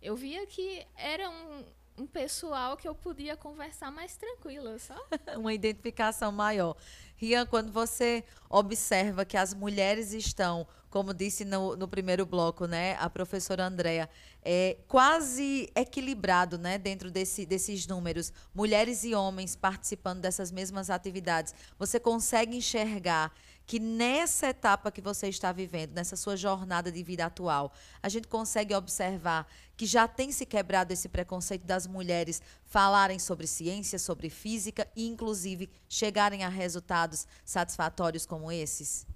Eu 0.00 0.14
via 0.16 0.46
que 0.46 0.86
era 0.94 1.28
um, 1.28 1.64
um 1.98 2.06
pessoal 2.06 2.76
que 2.76 2.86
eu 2.86 2.94
podia 2.94 3.36
conversar 3.36 3.90
mais 3.90 4.16
tranquila, 4.16 4.78
sabe? 4.78 5.02
uma 5.36 5.52
identificação 5.52 6.30
maior. 6.30 6.76
Rian, 7.16 7.44
quando 7.46 7.72
você 7.72 8.24
observa 8.48 9.24
que 9.24 9.36
as 9.36 9.52
mulheres 9.52 10.12
estão, 10.12 10.66
como 10.88 11.12
disse 11.12 11.44
no, 11.44 11.74
no 11.76 11.88
primeiro 11.88 12.24
bloco, 12.24 12.66
né, 12.66 12.96
a 13.00 13.10
professora 13.10 13.66
Andréa, 13.66 14.08
é 14.42 14.78
quase 14.86 15.68
equilibrado, 15.74 16.56
né, 16.56 16.78
dentro 16.78 17.10
desse, 17.10 17.44
desses 17.44 17.86
números, 17.86 18.32
mulheres 18.54 19.02
e 19.02 19.14
homens 19.14 19.56
participando 19.56 20.20
dessas 20.20 20.52
mesmas 20.52 20.90
atividades, 20.90 21.52
você 21.76 21.98
consegue 21.98 22.56
enxergar 22.56 23.32
que 23.68 23.78
nessa 23.78 24.48
etapa 24.48 24.90
que 24.90 25.02
você 25.02 25.28
está 25.28 25.52
vivendo, 25.52 25.92
nessa 25.92 26.16
sua 26.16 26.38
jornada 26.38 26.90
de 26.90 27.02
vida 27.02 27.26
atual, 27.26 27.70
a 28.02 28.08
gente 28.08 28.26
consegue 28.26 28.74
observar 28.74 29.46
que 29.76 29.84
já 29.84 30.08
tem 30.08 30.32
se 30.32 30.46
quebrado 30.46 30.90
esse 30.90 31.06
preconceito 31.06 31.66
das 31.66 31.86
mulheres 31.86 32.40
falarem 32.64 33.18
sobre 33.18 33.46
ciência, 33.46 33.98
sobre 33.98 34.30
física 34.30 34.88
e, 34.96 35.06
inclusive, 35.06 35.68
chegarem 35.86 36.44
a 36.44 36.48
resultados 36.48 37.26
satisfatórios 37.44 38.24
como 38.24 38.50
esses? 38.50 39.06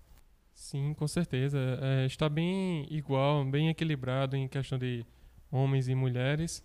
Sim, 0.52 0.92
com 0.92 1.08
certeza. 1.08 1.58
É, 1.80 2.04
está 2.04 2.28
bem 2.28 2.86
igual, 2.90 3.42
bem 3.46 3.70
equilibrado 3.70 4.36
em 4.36 4.46
questão 4.46 4.78
de 4.78 5.06
homens 5.50 5.88
e 5.88 5.94
mulheres. 5.94 6.62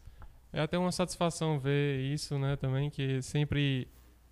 É 0.52 0.60
até 0.60 0.78
uma 0.78 0.92
satisfação 0.92 1.58
ver 1.58 2.02
isso, 2.02 2.38
né, 2.38 2.58
também, 2.58 2.90
que 2.90 3.22
sempre 3.22 3.88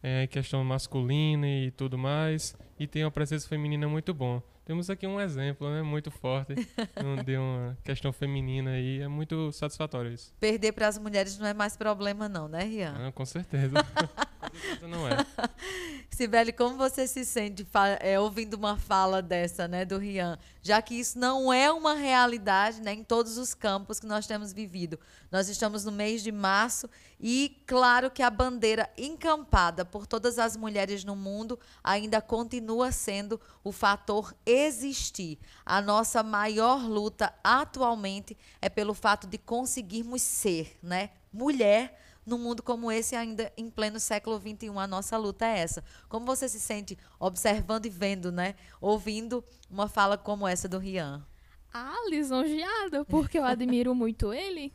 é 0.07 0.27
questão 0.27 0.63
masculina 0.63 1.47
e 1.47 1.71
tudo 1.71 1.97
mais, 1.97 2.55
e 2.79 2.85
tem 2.85 3.03
uma 3.03 3.09
presença 3.09 3.47
feminina 3.47 3.87
muito 3.87 4.13
bom. 4.13 4.39
Temos 4.63 4.87
aqui 4.87 5.07
um 5.07 5.19
exemplo, 5.19 5.67
né, 5.67 5.81
muito 5.81 6.11
forte 6.11 6.53
de 7.25 7.37
uma 7.37 7.75
questão 7.83 8.13
feminina 8.13 8.71
aí, 8.71 9.01
é 9.01 9.07
muito 9.07 9.51
satisfatório 9.51 10.13
isso. 10.13 10.31
Perder 10.39 10.73
para 10.73 10.87
as 10.87 10.99
mulheres 10.99 11.39
não 11.39 11.47
é 11.47 11.55
mais 11.55 11.75
problema 11.75 12.29
não, 12.29 12.47
né, 12.47 12.63
Rian? 12.63 13.07
Ah, 13.07 13.11
com 13.11 13.25
certeza. 13.25 13.73
certeza 14.59 14.87
não 14.87 15.07
é. 15.07 15.17
Sibeli, 16.09 16.53
como 16.53 16.77
você 16.77 17.07
se 17.07 17.25
sente 17.25 17.67
é, 17.99 18.19
ouvindo 18.19 18.53
uma 18.53 18.77
fala 18.77 19.21
dessa, 19.21 19.67
né, 19.67 19.83
do 19.83 19.97
Rian? 19.97 20.39
Já 20.61 20.81
que 20.81 20.95
isso 20.95 21.19
não 21.19 21.51
é 21.51 21.71
uma 21.71 21.93
realidade, 21.93 22.81
né, 22.81 22.93
em 22.93 23.03
todos 23.03 23.37
os 23.37 23.53
campos 23.53 23.99
que 23.99 24.05
nós 24.05 24.25
temos 24.25 24.53
vivido. 24.53 24.99
Nós 25.31 25.49
estamos 25.49 25.83
no 25.83 25.91
mês 25.91 26.23
de 26.23 26.31
março 26.31 26.89
e, 27.19 27.61
claro, 27.67 28.09
que 28.09 28.23
a 28.23 28.29
bandeira 28.29 28.89
encampada 28.97 29.83
por 29.83 30.07
todas 30.07 30.39
as 30.39 30.55
mulheres 30.55 31.03
no 31.03 31.15
mundo 31.15 31.59
ainda 31.83 32.21
continua 32.21 32.91
sendo 32.91 33.39
o 33.63 33.71
fator 33.71 34.33
existir. 34.45 35.37
A 35.65 35.81
nossa 35.81 36.23
maior 36.23 36.87
luta 36.87 37.33
atualmente 37.43 38.37
é 38.61 38.69
pelo 38.69 38.93
fato 38.93 39.27
de 39.27 39.37
conseguirmos 39.37 40.21
ser, 40.21 40.77
né, 40.81 41.09
mulher 41.31 42.04
num 42.25 42.37
mundo 42.37 42.63
como 42.63 42.91
esse, 42.91 43.15
ainda 43.15 43.51
em 43.55 43.69
pleno 43.69 43.99
século 43.99 44.37
XXI, 44.39 44.69
a 44.77 44.87
nossa 44.87 45.17
luta 45.17 45.45
é 45.45 45.59
essa. 45.59 45.83
Como 46.09 46.25
você 46.25 46.49
se 46.49 46.59
sente 46.59 46.97
observando 47.19 47.85
e 47.85 47.89
vendo, 47.89 48.31
né? 48.31 48.55
Ouvindo 48.81 49.43
uma 49.69 49.87
fala 49.87 50.17
como 50.17 50.47
essa 50.47 50.67
do 50.67 50.79
Rian? 50.79 51.25
Ah, 51.73 52.05
lisonjeada, 52.09 53.05
porque 53.05 53.37
eu 53.37 53.43
admiro 53.43 53.93
muito 53.95 54.33
ele. 54.33 54.73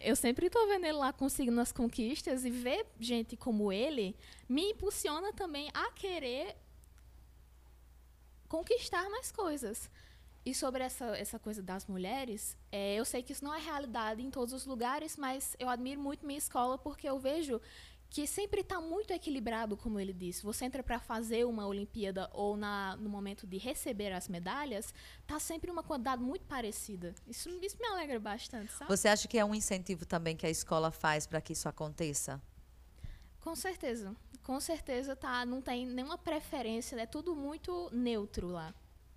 Eu 0.00 0.16
sempre 0.16 0.46
estou 0.46 0.66
vendo 0.66 0.84
ele 0.84 0.98
lá 0.98 1.12
conseguindo 1.12 1.60
as 1.60 1.72
conquistas 1.72 2.44
e 2.44 2.50
ver 2.50 2.86
gente 2.98 3.36
como 3.36 3.72
ele 3.72 4.16
me 4.48 4.70
impulsiona 4.70 5.32
também 5.32 5.70
a 5.74 5.90
querer 5.92 6.56
conquistar 8.48 9.08
mais 9.10 9.30
coisas. 9.30 9.88
E 10.44 10.54
sobre 10.54 10.82
essa, 10.82 11.04
essa 11.16 11.38
coisa 11.38 11.62
das 11.62 11.86
mulheres, 11.86 12.56
é, 12.72 12.94
eu 12.94 13.04
sei 13.04 13.22
que 13.22 13.32
isso 13.32 13.44
não 13.44 13.54
é 13.54 13.60
realidade 13.60 14.22
em 14.22 14.30
todos 14.30 14.54
os 14.54 14.64
lugares, 14.64 15.16
mas 15.16 15.54
eu 15.58 15.68
admiro 15.68 16.00
muito 16.00 16.26
minha 16.26 16.38
escola 16.38 16.78
porque 16.78 17.08
eu 17.08 17.18
vejo 17.18 17.60
que 18.10 18.26
sempre 18.26 18.62
está 18.62 18.80
muito 18.80 19.12
equilibrado, 19.12 19.76
como 19.76 20.00
ele 20.00 20.12
disse. 20.12 20.42
Você 20.42 20.64
entra 20.64 20.82
para 20.82 20.98
fazer 20.98 21.46
uma 21.46 21.66
Olimpíada 21.66 22.28
ou 22.32 22.56
na, 22.56 22.96
no 22.96 23.08
momento 23.08 23.46
de 23.46 23.56
receber 23.56 24.12
as 24.12 24.28
medalhas, 24.28 24.92
está 25.20 25.38
sempre 25.38 25.70
uma 25.70 25.82
quantidade 25.82 26.20
muito 26.20 26.44
parecida. 26.46 27.14
Isso, 27.28 27.48
isso 27.62 27.76
me 27.78 27.86
alegra 27.86 28.18
bastante, 28.18 28.72
sabe? 28.72 28.90
Você 28.90 29.06
acha 29.06 29.28
que 29.28 29.38
é 29.38 29.44
um 29.44 29.54
incentivo 29.54 30.04
também 30.04 30.36
que 30.36 30.44
a 30.44 30.50
escola 30.50 30.90
faz 30.90 31.24
para 31.24 31.40
que 31.40 31.52
isso 31.52 31.68
aconteça? 31.68 32.42
Com 33.40 33.54
certeza. 33.54 34.14
Com 34.42 34.58
certeza 34.58 35.14
tá, 35.14 35.46
não 35.46 35.62
tem 35.62 35.86
nenhuma 35.86 36.18
preferência, 36.18 36.96
é 36.96 37.06
tudo 37.06 37.36
muito 37.36 37.88
neutro 37.92 38.48
lá. 38.48 38.74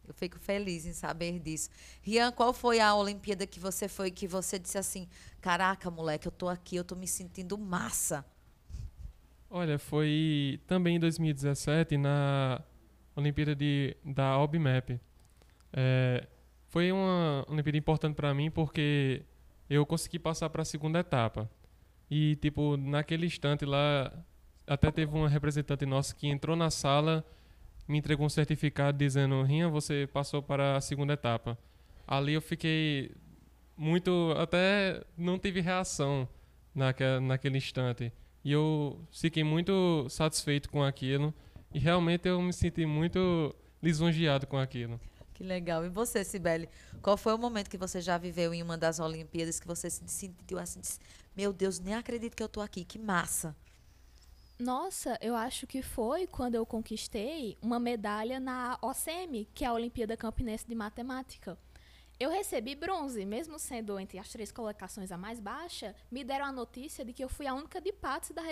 Eu 0.07 0.13
fico 0.13 0.37
feliz 0.39 0.85
em 0.85 0.93
saber 0.93 1.39
disso. 1.39 1.69
Rian, 2.01 2.31
qual 2.31 2.53
foi 2.53 2.79
a 2.79 2.93
Olimpíada 2.93 3.47
que 3.47 3.59
você 3.59 3.87
foi 3.87 4.11
que 4.11 4.27
você 4.27 4.59
disse 4.59 4.77
assim: 4.77 5.07
"Caraca, 5.39 5.89
moleque, 5.89 6.27
eu 6.27 6.31
tô 6.31 6.49
aqui, 6.49 6.75
eu 6.75 6.83
tô 6.83 6.95
me 6.95 7.07
sentindo 7.07 7.57
massa"? 7.57 8.25
Olha, 9.49 9.77
foi 9.77 10.59
também 10.67 10.95
em 10.95 10.99
2017 10.99 11.95
na 11.97 12.61
Olimpíada 13.15 13.55
de 13.55 13.95
da 14.03 14.37
OBMAP. 14.39 14.99
É, 15.71 16.27
foi 16.69 16.91
uma 16.91 17.45
Olimpíada 17.47 17.77
importante 17.77 18.15
para 18.15 18.33
mim 18.33 18.49
porque 18.49 19.23
eu 19.69 19.85
consegui 19.85 20.19
passar 20.19 20.49
para 20.49 20.63
a 20.63 20.65
segunda 20.65 20.99
etapa. 20.99 21.49
E 22.09 22.35
tipo, 22.37 22.75
naquele 22.77 23.25
instante 23.25 23.63
lá 23.63 24.11
até 24.65 24.91
teve 24.91 25.15
uma 25.15 25.29
representante 25.29 25.85
nossa 25.85 26.15
que 26.15 26.27
entrou 26.27 26.55
na 26.55 26.69
sala 26.69 27.25
me 27.87 27.97
entregou 27.97 28.25
um 28.25 28.29
certificado 28.29 28.97
dizendo: 28.97 29.41
Rinha, 29.43 29.69
você 29.69 30.07
passou 30.11 30.41
para 30.41 30.77
a 30.77 30.81
segunda 30.81 31.13
etapa. 31.13 31.57
Ali 32.07 32.33
eu 32.33 32.41
fiquei 32.41 33.11
muito. 33.77 34.33
Até 34.37 35.03
não 35.17 35.37
tive 35.39 35.61
reação 35.61 36.27
naquele, 36.73 37.19
naquele 37.19 37.57
instante. 37.57 38.11
E 38.43 38.51
eu 38.51 38.99
fiquei 39.11 39.43
muito 39.43 40.07
satisfeito 40.09 40.69
com 40.69 40.83
aquilo. 40.83 41.33
E 41.73 41.79
realmente 41.79 42.27
eu 42.27 42.41
me 42.41 42.53
senti 42.53 42.85
muito 42.85 43.55
lisonjeado 43.81 44.45
com 44.45 44.57
aquilo. 44.57 44.99
Que 45.33 45.43
legal. 45.43 45.83
E 45.83 45.89
você, 45.89 46.23
Sibeli? 46.23 46.69
Qual 47.01 47.17
foi 47.17 47.33
o 47.33 47.37
momento 47.37 47.69
que 47.69 47.77
você 47.77 47.99
já 47.99 48.17
viveu 48.17 48.53
em 48.53 48.61
uma 48.61 48.77
das 48.77 48.99
Olimpíadas 48.99 49.59
que 49.59 49.65
você 49.65 49.89
se 49.89 50.03
sentiu 50.07 50.59
assim? 50.59 50.81
Meu 51.35 51.51
Deus, 51.51 51.79
nem 51.79 51.95
acredito 51.95 52.35
que 52.35 52.43
eu 52.43 52.47
estou 52.47 52.61
aqui. 52.61 52.85
Que 52.85 52.99
massa. 52.99 53.55
Nossa, 54.59 55.17
eu 55.19 55.35
acho 55.35 55.65
que 55.65 55.81
foi 55.81 56.27
quando 56.27 56.55
eu 56.55 56.65
conquistei 56.65 57.57
uma 57.61 57.79
medalha 57.79 58.39
na 58.39 58.77
OCM, 58.81 59.47
que 59.53 59.65
é 59.65 59.67
a 59.67 59.73
Olimpíada 59.73 60.15
Campinense 60.15 60.67
de 60.67 60.75
Matemática. 60.75 61.57
Eu 62.19 62.29
recebi 62.29 62.75
bronze, 62.75 63.25
mesmo 63.25 63.57
sendo 63.57 63.99
entre 63.99 64.19
as 64.19 64.29
três 64.29 64.51
colocações 64.51 65.11
a 65.11 65.17
mais 65.17 65.39
baixa, 65.39 65.95
me 66.11 66.23
deram 66.23 66.45
a 66.45 66.51
notícia 66.51 67.03
de 67.03 67.11
que 67.11 67.23
eu 67.23 67.27
fui 67.27 67.47
a 67.47 67.55
única 67.55 67.81
de 67.81 67.91
Patos 67.91 68.29
da, 68.29 68.43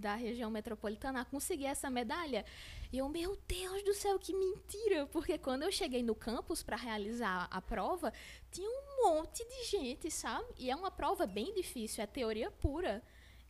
da 0.00 0.14
região 0.14 0.50
metropolitana 0.50 1.20
a 1.20 1.24
conseguir 1.24 1.66
essa 1.66 1.90
medalha. 1.90 2.46
E 2.90 2.98
eu, 2.98 3.08
meu 3.10 3.38
Deus 3.46 3.82
do 3.84 3.92
céu, 3.92 4.18
que 4.18 4.34
mentira! 4.34 5.06
Porque 5.06 5.36
quando 5.36 5.64
eu 5.64 5.70
cheguei 5.70 6.02
no 6.02 6.14
campus 6.14 6.62
para 6.62 6.76
realizar 6.76 7.46
a 7.50 7.60
prova, 7.60 8.10
tinha 8.50 8.68
um 8.68 9.06
monte 9.06 9.44
de 9.44 9.64
gente, 9.66 10.10
sabe? 10.10 10.46
E 10.58 10.70
é 10.70 10.74
uma 10.74 10.90
prova 10.90 11.26
bem 11.26 11.52
difícil, 11.52 12.02
é 12.02 12.06
teoria 12.06 12.50
pura 12.50 13.02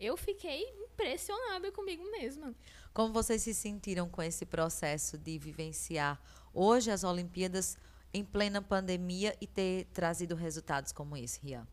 eu 0.02 0.16
fiquei 0.16 0.64
impressionada 0.84 1.70
comigo 1.70 2.02
mesma. 2.10 2.52
Como 2.92 3.12
vocês 3.12 3.40
se 3.40 3.54
sentiram 3.54 4.08
com 4.08 4.20
esse 4.20 4.44
processo 4.44 5.16
de 5.16 5.38
vivenciar 5.38 6.20
hoje 6.52 6.90
as 6.90 7.04
Olimpíadas 7.04 7.78
em 8.12 8.24
plena 8.24 8.60
pandemia 8.60 9.34
e 9.40 9.46
ter 9.46 9.86
trazido 9.94 10.34
resultados 10.34 10.90
como 10.90 11.16
esse, 11.16 11.40
Rian? 11.40 11.66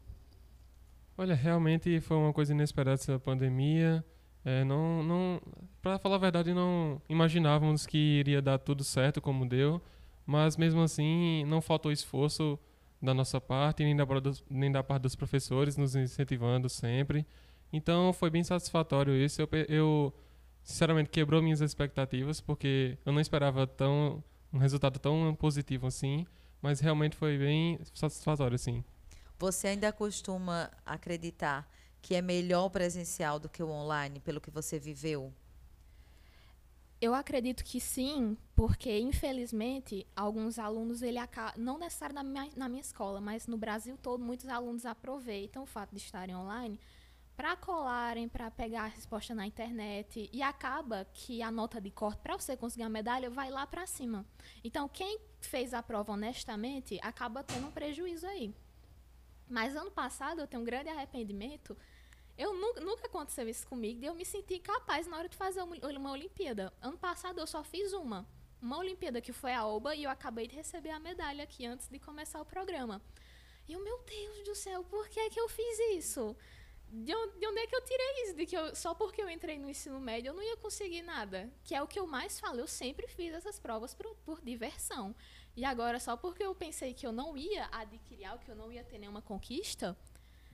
Olha, 1.18 1.34
realmente 1.34 2.00
foi 2.00 2.16
uma 2.16 2.32
coisa 2.32 2.54
inesperada 2.54 2.94
essa 2.94 3.20
pandemia. 3.20 4.06
É, 4.46 4.64
não, 4.64 5.04
não, 5.04 5.42
para 5.82 6.00
falar 6.00 6.16
a 6.16 6.20
verdade, 6.20 6.54
não 6.54 7.02
imaginávamos 7.10 7.86
que 7.86 7.98
iria 7.98 8.42
dar 8.42 8.58
tudo 8.60 8.84
certo 8.84 9.20
como 9.20 9.46
deu, 9.46 9.82
mas 10.26 10.56
mesmo 10.56 10.82
assim 10.82 11.44
não 11.46 11.62
faltou 11.62 11.92
esforço 11.92 12.58
da 13.02 13.14
nossa 13.14 13.42
parte 13.42 13.84
nem 13.84 13.96
da, 13.96 14.06
nem 14.50 14.72
da 14.72 14.84
parte 14.84 15.04
dos 15.04 15.16
professores 15.16 15.76
nos 15.76 15.96
incentivando 15.96 16.70
sempre. 16.70 17.26
Então 17.72 18.12
foi 18.14 18.30
bem 18.30 18.44
satisfatório 18.44 19.16
isso. 19.16 19.42
Eu, 19.42 19.50
eu 19.68 20.14
sinceramente 20.64 21.10
quebrou 21.10 21.42
minhas 21.42 21.62
expectativas 21.62 22.42
porque 22.42 22.98
eu 23.06 23.12
não 23.12 23.22
esperava 23.22 23.66
tão 23.66 24.24
um 24.52 24.58
resultado 24.58 24.98
tão 25.00 25.36
positivo 25.36 25.88
assim, 25.88 26.26
mas 26.62 26.80
realmente 26.80 27.16
foi 27.16 27.38
bem 27.38 27.80
satisfatório 27.94 28.58
sim. 28.58 28.84
Você 29.38 29.70
ainda 29.70 29.92
costuma 29.94 30.70
acreditar 30.86 31.70
que 32.02 32.16
é 32.16 32.22
melhor 32.22 32.66
o 32.66 32.70
presencial 32.70 33.40
do 33.40 33.48
que 33.48 33.62
o 33.62 33.70
online, 33.70 34.20
pelo 34.20 34.42
que 34.42 34.50
você 34.50 34.80
viveu? 34.80 35.34
Eu 37.02 37.14
acredito 37.14 37.64
que 37.64 37.80
sim, 37.80 38.36
porque 38.56 39.00
infelizmente 39.00 40.06
alguns 40.14 40.60
alunos 40.60 41.02
ele 41.02 41.18
não 41.56 41.78
necessariamente 41.78 42.34
na 42.34 42.44
minha, 42.44 42.52
na 42.58 42.70
minha 42.70 42.82
escola, 42.82 43.22
mas 43.22 43.48
no 43.48 43.58
Brasil 43.58 43.98
todo 44.02 44.22
muitos 44.22 44.50
alunos 44.50 44.86
aproveitam 44.86 45.64
o 45.64 45.66
fato 45.66 45.92
de 45.92 46.02
estarem 46.02 46.36
online 46.36 46.78
para 47.40 47.56
colarem, 47.56 48.28
para 48.28 48.52
pegar 48.52 48.82
a 48.82 48.88
resposta 48.88 49.34
na 49.34 49.48
internet 49.48 50.30
e 50.34 50.42
acaba 50.42 51.08
que 51.14 51.42
a 51.42 51.50
nota 51.50 51.80
de 51.80 51.90
corte 51.90 52.20
para 52.22 52.38
você 52.38 52.58
conseguir 52.58 52.84
a 52.84 52.90
medalha 52.90 53.30
vai 53.30 53.50
lá 53.50 53.66
para 53.66 53.88
cima. 53.88 54.26
Então, 54.62 54.90
quem 54.90 55.18
fez 55.40 55.74
a 55.74 55.82
prova 55.82 56.12
honestamente 56.12 57.00
acaba 57.02 57.42
tendo 57.42 57.68
um 57.68 57.72
prejuízo 57.72 58.28
aí. 58.28 58.54
Mas 59.50 59.74
ano 59.74 59.90
passado 59.90 60.42
eu 60.42 60.48
tenho 60.48 60.64
um 60.64 60.66
grande 60.66 60.90
arrependimento. 60.90 61.78
Eu 62.38 62.54
nunca, 62.54 62.82
nunca 62.82 63.06
aconteceu 63.06 63.48
isso 63.48 63.66
comigo 63.66 64.04
eu 64.04 64.14
me 64.14 64.26
senti 64.26 64.56
incapaz 64.56 65.08
na 65.08 65.18
hora 65.18 65.30
de 65.30 65.38
fazer 65.38 65.62
uma 65.62 66.12
Olimpíada. 66.12 66.74
Ano 66.82 66.98
passado 66.98 67.40
eu 67.40 67.48
só 67.48 67.64
fiz 67.64 67.94
uma. 67.94 68.28
Uma 68.62 68.80
Olimpíada 68.80 69.22
que 69.22 69.32
foi 69.32 69.54
a 69.54 69.66
OBA 69.66 69.96
e 69.96 70.04
eu 70.04 70.10
acabei 70.10 70.46
de 70.46 70.58
receber 70.58 70.90
a 70.90 71.00
medalha 71.00 71.46
aqui 71.46 71.66
antes 71.66 71.88
de 71.88 72.00
começar 72.00 72.42
o 72.42 72.46
programa. 72.46 73.02
E 73.66 73.72
eu, 73.72 73.82
meu 73.82 73.98
Deus 74.00 74.44
do 74.44 74.56
céu, 74.56 74.84
por 74.84 75.08
que 75.08 75.22
é 75.22 75.30
que 75.30 75.40
eu 75.40 75.48
fiz 75.48 75.80
isso? 75.96 76.36
De 76.92 77.16
onde, 77.16 77.40
de 77.40 77.48
onde, 77.48 77.60
é 77.60 77.68
que 77.68 77.76
eu 77.76 77.82
tirei 77.82 78.24
isso? 78.24 78.36
De 78.36 78.46
que 78.46 78.58
eu, 78.58 78.76
só 78.76 78.94
porque 78.94 79.22
eu 79.22 79.30
entrei 79.30 79.60
no 79.60 79.70
ensino 79.70 80.00
médio 80.00 80.30
eu 80.30 80.34
não 80.34 80.44
ia 80.44 80.58
conseguir 80.58 81.02
nada. 81.02 81.52
Que 81.64 81.76
é 81.76 81.82
o 81.82 81.88
que 81.88 82.00
eu 82.00 82.08
mais 82.08 82.40
falo. 82.40 82.60
Eu 82.60 82.68
sempre 82.68 83.08
fiz 83.08 83.34
essas 83.34 83.60
provas 83.60 83.94
por, 83.94 84.16
por 84.26 84.42
diversão. 84.42 85.16
E 85.56 85.64
agora, 85.66 86.00
só 86.00 86.18
porque 86.18 86.44
eu 86.44 86.56
pensei 86.56 86.94
que 86.94 87.06
eu 87.06 87.12
não 87.12 87.38
ia 87.38 87.68
adquirir 87.72 88.26
algo, 88.26 88.44
que 88.44 88.52
eu 88.52 88.56
não 88.56 88.72
ia 88.72 88.84
ter 88.84 88.98
nenhuma 88.98 89.22
conquista, 89.22 89.98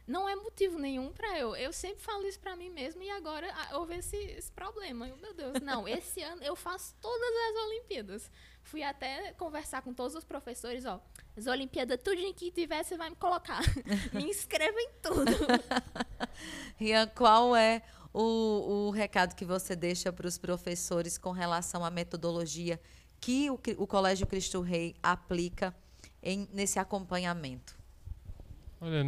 não 0.08 0.30
é 0.30 0.36
motivo 0.36 0.78
nenhum 0.78 1.12
para 1.12 1.38
eu. 1.40 1.56
Eu 1.56 1.74
sempre 1.74 2.04
falo 2.04 2.26
isso 2.28 2.40
para 2.40 2.56
mim 2.56 2.70
mesma 2.70 3.04
e 3.04 3.10
agora 3.10 3.52
ah, 3.54 3.78
houve 3.78 3.96
esse, 3.96 4.16
esse 4.16 4.52
problema. 4.52 5.08
Eu, 5.08 5.18
meu 5.18 5.34
Deus, 5.34 5.60
não, 5.62 5.88
esse 5.90 6.22
ano 6.22 6.44
eu 6.44 6.56
faço 6.56 6.96
todas 7.02 7.30
as 7.50 7.66
Olimpíadas. 7.66 8.32
Fui 8.62 8.84
até 8.84 9.34
conversar 9.34 9.82
com 9.82 9.94
todos 9.94 10.16
os 10.16 10.24
professores, 10.24 10.86
ó. 10.86 11.02
As 11.38 11.48
Olimpíadas, 11.48 12.00
tudo 12.04 12.20
em 12.20 12.34
que 12.34 12.52
tiver, 12.52 12.84
você 12.84 12.96
vai 12.96 13.10
me 13.10 13.16
colocar. 13.16 13.62
me 14.14 14.24
inscreva 14.24 14.80
em 14.80 14.90
tudo. 15.02 15.32
Rian, 16.78 17.08
qual 17.08 17.56
é 17.56 17.82
o, 18.14 18.88
o 18.88 18.92
recado 18.92 19.36
que 19.36 19.44
você 19.44 19.76
deixa 19.76 20.14
para 20.14 20.28
os 20.28 20.38
professores 20.38 21.18
com 21.18 21.32
relação 21.32 21.84
à 21.84 21.90
metodologia 21.90 22.80
que 23.20 23.50
o, 23.50 23.60
o 23.78 23.88
Colégio 23.88 24.26
Cristo 24.26 24.62
Rei 24.62 24.96
aplica 25.04 25.76
em, 26.24 26.48
nesse 26.54 26.80
acompanhamento? 26.80 27.76
Olha, 28.80 29.04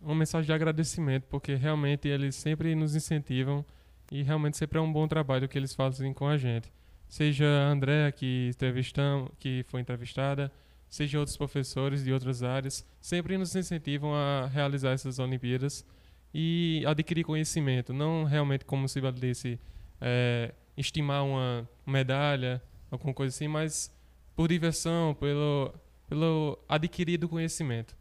uma 0.00 0.14
mensagem 0.14 0.46
de 0.46 0.52
agradecimento, 0.52 1.24
porque 1.24 1.54
realmente 1.54 2.08
eles 2.08 2.34
sempre 2.34 2.74
nos 2.74 2.94
incentivam 2.94 3.64
e 4.10 4.22
realmente 4.22 4.58
sempre 4.58 4.78
é 4.78 4.80
um 4.80 4.92
bom 4.92 5.08
trabalho 5.08 5.48
que 5.48 5.56
eles 5.56 5.74
fazem 5.74 6.12
com 6.12 6.26
a 6.26 6.36
gente. 6.36 6.70
seja 7.08 7.46
a 7.46 7.68
Andréa 7.68 8.10
que 8.12 8.50
entrevistamos, 8.50 9.30
que 9.38 9.64
foi 9.68 9.80
entrevistada, 9.80 10.52
seja 10.92 11.18
outros 11.18 11.38
professores 11.38 12.04
de 12.04 12.12
outras 12.12 12.42
áreas, 12.42 12.84
sempre 13.00 13.38
nos 13.38 13.56
incentivam 13.56 14.14
a 14.14 14.46
realizar 14.46 14.90
essas 14.90 15.18
Olimpíadas 15.18 15.86
e 16.34 16.84
adquirir 16.86 17.24
conhecimento, 17.24 17.94
não 17.94 18.24
realmente 18.24 18.66
como 18.66 18.86
se 18.86 19.00
disse 19.12 19.58
é, 19.98 20.52
estimar 20.76 21.24
uma 21.24 21.66
medalha, 21.86 22.62
alguma 22.90 23.14
coisa 23.14 23.34
assim, 23.34 23.48
mas 23.48 23.90
por 24.36 24.48
diversão, 24.48 25.14
pelo, 25.14 25.74
pelo 26.06 26.58
adquirido 26.68 27.26
conhecimento. 27.26 27.96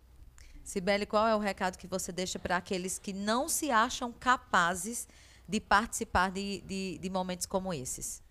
Sibeli, 0.61 1.05
qual 1.05 1.25
é 1.25 1.33
o 1.33 1.39
recado 1.39 1.77
que 1.77 1.87
você 1.87 2.11
deixa 2.11 2.37
para 2.37 2.57
aqueles 2.57 2.99
que 2.99 3.13
não 3.13 3.47
se 3.47 3.71
acham 3.71 4.11
capazes 4.11 5.07
de 5.47 5.61
participar 5.61 6.29
de, 6.29 6.59
de, 6.67 6.97
de 6.97 7.09
momentos 7.09 7.45
como 7.45 7.73
esses? 7.73 8.21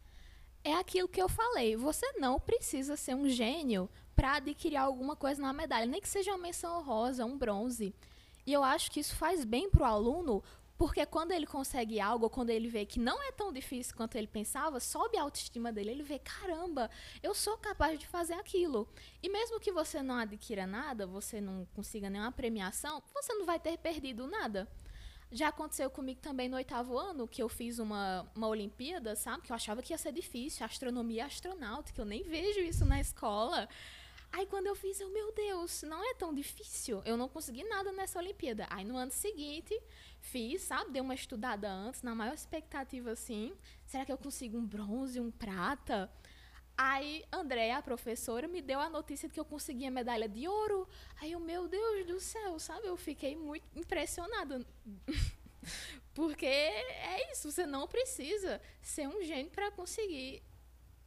É 0.63 0.75
aquilo 0.75 1.09
que 1.09 1.21
eu 1.21 1.31
falei. 1.31 1.77
Você 1.77 2.07
não 2.19 2.39
precisa 2.39 2.95
ser 2.95 3.15
um 3.15 3.27
gênio 3.27 3.89
para 4.21 4.35
adquirir 4.35 4.77
alguma 4.77 5.17
coisa 5.17 5.41
na 5.41 5.51
medalha, 5.51 5.87
nem 5.87 5.99
que 5.99 6.07
seja 6.07 6.33
uma 6.33 6.43
menção 6.43 6.83
rosa, 6.83 7.25
um 7.25 7.39
bronze. 7.39 7.95
E 8.47 8.53
eu 8.53 8.63
acho 8.63 8.91
que 8.91 9.01
isso 9.01 9.17
faz 9.17 9.47
bem 9.47 9.71
para 9.71 9.81
o 9.81 9.87
aluno, 9.87 10.45
porque 10.77 11.07
quando 11.07 11.33
ele 11.33 11.47
consegue 11.47 11.99
algo, 11.99 12.29
quando 12.29 12.51
ele 12.51 12.69
vê 12.69 12.85
que 12.85 13.01
não 13.01 13.23
é 13.23 13.33
tão 13.33 13.51
difícil 13.51 13.97
quanto 13.97 14.17
ele 14.17 14.27
pensava, 14.27 14.79
sobe 14.79 15.17
a 15.17 15.23
autoestima 15.23 15.73
dele. 15.73 15.93
Ele 15.93 16.03
vê, 16.03 16.19
caramba, 16.19 16.91
eu 17.23 17.35
sou 17.35 17.57
capaz 17.57 17.99
de 17.99 18.07
fazer 18.07 18.35
aquilo. 18.35 18.87
E 19.23 19.29
mesmo 19.31 19.59
que 19.59 19.73
você 19.73 20.03
não 20.03 20.17
adquira 20.17 20.67
nada, 20.67 21.07
você 21.07 21.41
não 21.41 21.67
consiga 21.75 22.11
nenhuma 22.11 22.31
premiação, 22.31 23.03
você 23.15 23.33
não 23.33 23.47
vai 23.47 23.59
ter 23.59 23.79
perdido 23.79 24.27
nada. 24.27 24.69
Já 25.33 25.49
aconteceu 25.49 25.89
comigo 25.89 26.21
também 26.21 26.47
no 26.47 26.57
oitavo 26.57 26.99
ano, 26.99 27.27
que 27.27 27.43
eu 27.43 27.49
fiz 27.49 27.79
uma, 27.79 28.31
uma 28.37 28.49
Olimpíada, 28.49 29.17
sabe? 29.17 29.45
Que 29.45 29.53
eu 29.53 29.57
achava 29.57 29.81
que 29.81 29.95
ia 29.95 29.99
ser 29.99 30.13
difícil, 30.13 30.67
astronomia 30.67 31.25
astronáutica, 31.25 32.03
eu 32.03 32.05
nem 32.05 32.23
vejo 32.23 32.61
isso 32.61 32.85
na 32.85 33.01
escola. 33.01 33.67
Aí 34.33 34.47
quando 34.47 34.69
eu 34.69 34.77
fiz, 34.77 35.01
eu, 35.01 35.11
meu 35.11 35.33
Deus, 35.33 35.83
não 35.83 36.09
é 36.09 36.15
tão 36.15 36.33
difícil. 36.33 37.03
Eu 37.05 37.17
não 37.17 37.29
consegui 37.29 37.65
nada 37.65 37.91
nessa 37.93 38.19
Olimpíada. 38.19 38.67
Aí 38.71 38.85
no 38.85 38.97
ano 38.97 39.11
seguinte, 39.11 39.79
fiz, 40.21 40.63
sabe? 40.63 40.93
Dei 40.93 41.03
uma 41.03 41.15
estudada 41.15 41.69
antes, 41.69 42.03
na 42.03 42.15
maior 42.15 42.35
expectativa 42.35 43.11
assim. 43.11 43.53
Será 43.87 44.05
que 44.05 44.13
eu 44.13 44.19
consigo 44.19 44.57
um 44.57 44.67
bronze, 44.67 45.19
um 45.19 45.31
prata? 45.31 46.11
Aí 46.77 47.25
Andréa, 47.33 47.79
a 47.79 47.83
professora, 47.83 48.47
me 48.47 48.63
deu 48.63 48.81
a 48.81 48.89
notícia 48.89 49.29
de 49.29 49.35
que 49.35 49.41
eu 49.41 49.45
conseguia 49.45 49.91
medalha 49.91 50.29
de 50.29 50.47
ouro. 50.47 50.89
Aí 51.21 51.33
eu, 51.33 51.41
meu 51.41 51.67
Deus 51.67 52.07
do 52.07 52.21
céu, 52.21 52.59
sabe? 52.59 52.87
Eu 52.87 52.97
fiquei 52.97 53.37
muito 53.37 53.67
impressionada. 53.77 54.65
Porque 56.15 56.47
é 56.47 57.33
isso, 57.33 57.51
você 57.51 57.67
não 57.67 57.87
precisa 57.87 58.61
ser 58.81 59.09
um 59.09 59.23
gênio 59.23 59.51
para 59.51 59.71
conseguir 59.71 60.43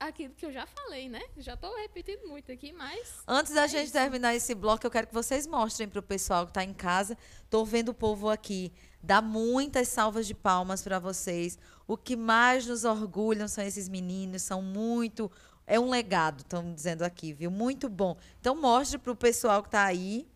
aquilo 0.08 0.34
que 0.34 0.46
eu 0.46 0.52
já 0.52 0.66
falei, 0.66 1.10
né? 1.10 1.22
Já 1.38 1.54
estou 1.54 1.76
repetindo 1.76 2.28
muito 2.28 2.52
aqui, 2.52 2.72
mas. 2.74 3.24
Antes 3.28 3.54
da 3.54 3.64
é 3.64 3.68
gente 3.68 3.86
isso. 3.86 3.94
terminar 3.94 4.36
esse 4.36 4.54
bloco, 4.54 4.86
eu 4.86 4.92
quero 4.92 5.08
que 5.08 5.14
vocês 5.14 5.48
mostrem 5.48 5.88
para 5.88 6.00
o 6.00 6.04
pessoal 6.04 6.46
que 6.46 6.52
está 6.52 6.64
em 6.64 6.74
casa. 6.74 7.18
Estou 7.44 7.66
vendo 7.66 7.90
o 7.90 7.94
povo 7.94 8.30
aqui. 8.30 8.72
Dá 9.02 9.22
muitas 9.22 9.88
salvas 9.90 10.28
de 10.28 10.34
palmas 10.34 10.82
para 10.82 11.00
vocês. 11.00 11.58
O 11.88 11.98
que 11.98 12.16
mais 12.16 12.66
nos 12.66 12.84
orgulham 12.86 13.48
são 13.48 13.64
esses 13.64 13.90
meninos, 13.90 14.42
são 14.42 14.62
muito. 14.62 15.32
É 15.66 15.80
um 15.80 15.90
legado, 15.90 16.42
estão 16.42 16.74
dizendo 16.74 17.04
aqui, 17.04 17.34
viu? 17.34 17.50
Muito 17.50 17.90
bom. 17.90 18.18
Então, 18.40 18.56
mostre 18.56 18.98
para 18.98 19.12
o 19.12 19.16
pessoal 19.16 19.62
que 19.62 19.68
está 19.68 19.84
aí 19.86 20.28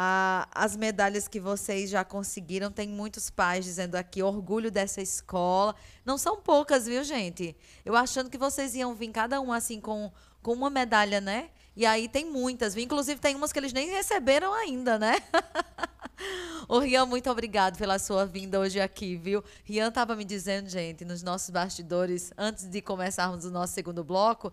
a, 0.00 0.46
as 0.54 0.76
medalhas 0.76 1.26
que 1.26 1.40
vocês 1.40 1.90
já 1.90 2.04
conseguiram. 2.04 2.70
Tem 2.70 2.88
muitos 2.88 3.30
pais 3.30 3.64
dizendo 3.64 3.96
aqui, 3.96 4.22
orgulho 4.22 4.70
dessa 4.70 5.02
escola. 5.02 5.74
Não 6.04 6.16
são 6.16 6.40
poucas, 6.40 6.86
viu, 6.86 7.02
gente? 7.02 7.56
Eu 7.84 7.96
achando 7.96 8.30
que 8.30 8.38
vocês 8.38 8.76
iam 8.76 8.94
vir 8.94 9.10
cada 9.10 9.40
um 9.40 9.52
assim 9.52 9.80
com, 9.80 10.12
com 10.40 10.52
uma 10.52 10.70
medalha, 10.70 11.20
né? 11.20 11.50
E 11.74 11.84
aí 11.84 12.08
tem 12.08 12.24
muitas? 12.24 12.76
Inclusive 12.76 13.20
tem 13.20 13.34
umas 13.34 13.52
que 13.52 13.58
eles 13.58 13.72
nem 13.72 13.90
receberam 13.90 14.54
ainda, 14.54 15.00
né? 15.00 15.16
Ô, 16.68 16.78
Rian, 16.78 17.04
muito 17.04 17.28
obrigado 17.28 17.76
pela 17.76 17.98
sua 17.98 18.24
vinda 18.24 18.60
hoje 18.60 18.80
aqui, 18.80 19.16
viu? 19.16 19.42
Rian 19.64 19.88
estava 19.88 20.14
me 20.14 20.24
dizendo, 20.24 20.68
gente, 20.68 21.04
nos 21.04 21.24
nossos 21.24 21.50
bastidores, 21.50 22.32
antes 22.38 22.68
de 22.68 22.80
começarmos 22.80 23.44
o 23.44 23.50
nosso 23.50 23.74
segundo 23.74 24.04
bloco, 24.04 24.52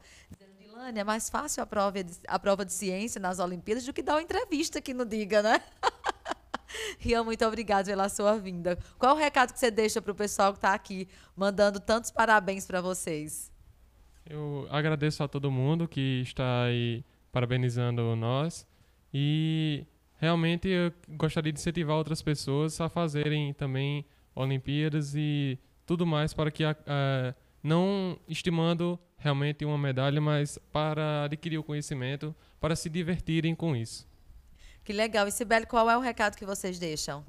Dani, 0.76 1.00
é 1.00 1.04
mais 1.06 1.30
fácil 1.30 1.64
a 1.64 1.66
prova, 1.66 2.04
de, 2.04 2.14
a 2.28 2.38
prova 2.38 2.66
de 2.66 2.74
ciência 2.74 3.20
nas 3.20 3.40
Olimpíadas 3.40 3.86
do 3.86 3.94
que 3.94 4.04
dar 4.04 4.16
uma 4.16 4.22
entrevista 4.22 4.80
aqui 4.80 4.94
no 4.94 5.06
Diga, 5.06 5.42
né? 5.42 5.62
Rian, 7.00 7.24
muito 7.24 7.46
obrigada 7.46 7.90
pela 7.90 8.10
sua 8.10 8.38
vinda. 8.38 8.78
Qual 9.00 9.16
o 9.16 9.18
recado 9.18 9.54
que 9.54 9.60
você 9.60 9.72
deixa 9.72 10.02
para 10.02 10.12
o 10.12 10.16
pessoal 10.16 10.52
que 10.52 10.58
está 10.58 10.74
aqui, 10.74 11.08
mandando 11.34 11.80
tantos 11.80 12.12
parabéns 12.12 12.68
para 12.68 12.82
vocês? 12.82 13.50
Eu 14.30 14.68
agradeço 14.70 15.24
a 15.24 15.30
todo 15.30 15.50
mundo 15.50 15.88
que 15.88 16.22
está 16.22 16.64
aí 16.64 17.06
parabenizando 17.32 18.14
nós 18.14 18.68
e 19.14 19.86
realmente 20.18 20.68
eu 20.68 20.92
gostaria 21.16 21.54
de 21.54 21.60
incentivar 21.60 21.96
outras 21.96 22.22
pessoas 22.22 22.82
a 22.82 22.90
fazerem 22.90 23.54
também 23.54 24.06
Olimpíadas 24.36 25.16
e 25.16 25.58
tudo 25.86 26.06
mais 26.06 26.34
para 26.34 26.52
que, 26.52 26.64
não 27.64 28.20
estimando 28.28 29.00
realmente 29.26 29.66
uma 29.66 29.78
medalha, 29.78 30.22
mas 30.22 30.58
para 30.72 31.24
adquirir 31.24 31.58
o 31.58 31.64
conhecimento, 31.64 32.34
para 32.62 32.76
se 32.76 32.90
divertirem 32.90 33.56
com 33.56 33.76
isso. 33.76 34.08
Que 34.84 34.94
legal. 34.94 35.28
E 35.28 35.32
Sibeli, 35.32 35.66
qual 35.66 35.90
é 35.90 35.98
o 35.98 36.00
recado 36.00 36.38
que 36.38 36.46
vocês 36.46 36.78
deixam? 36.78 37.26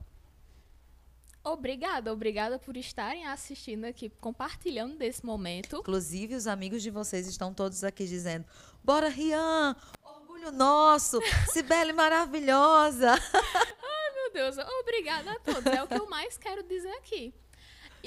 Obrigada, 1.42 2.12
obrigada 2.12 2.58
por 2.58 2.76
estarem 2.76 3.26
assistindo 3.26 3.84
aqui, 3.84 4.10
compartilhando 4.20 4.96
desse 4.96 5.24
momento. 5.24 5.76
Inclusive, 5.76 6.34
os 6.34 6.46
amigos 6.46 6.82
de 6.82 6.90
vocês 6.90 7.26
estão 7.26 7.54
todos 7.54 7.82
aqui 7.82 8.04
dizendo: 8.04 8.44
Bora, 8.84 9.08
Rian! 9.08 9.74
Orgulho 10.02 10.52
nosso! 10.52 11.18
Sibeli 11.52 11.92
maravilhosa! 11.94 13.12
Ai, 13.32 14.14
meu 14.14 14.32
Deus, 14.32 14.56
obrigada 14.80 15.32
a 15.32 15.38
todos. 15.38 15.72
É 15.72 15.82
o 15.82 15.86
que 15.86 15.94
eu 15.94 16.10
mais 16.10 16.36
quero 16.36 16.62
dizer 16.62 16.92
aqui. 16.98 17.32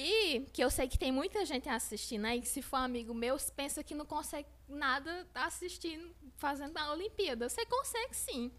E 0.02 0.46
que 0.54 0.64
eu 0.64 0.72
sei 0.72 0.88
que 0.88 0.98
tem 0.98 1.12
muita 1.12 1.46
gente 1.46 1.68
assistindo 1.68 2.24
aí, 2.24 2.40
que 2.40 2.48
se 2.48 2.62
for 2.62 2.78
amigo 2.78 3.14
meu, 3.14 3.36
pensa 3.54 3.84
que 3.84 3.94
não 3.94 4.06
consegue 4.06 4.48
nada 4.70 5.28
assistindo, 5.36 6.16
fazendo 6.38 6.78
a 6.78 6.94
Olimpíada. 6.94 7.50
Você 7.50 7.66
consegue 7.66 8.16
sim. 8.16 8.50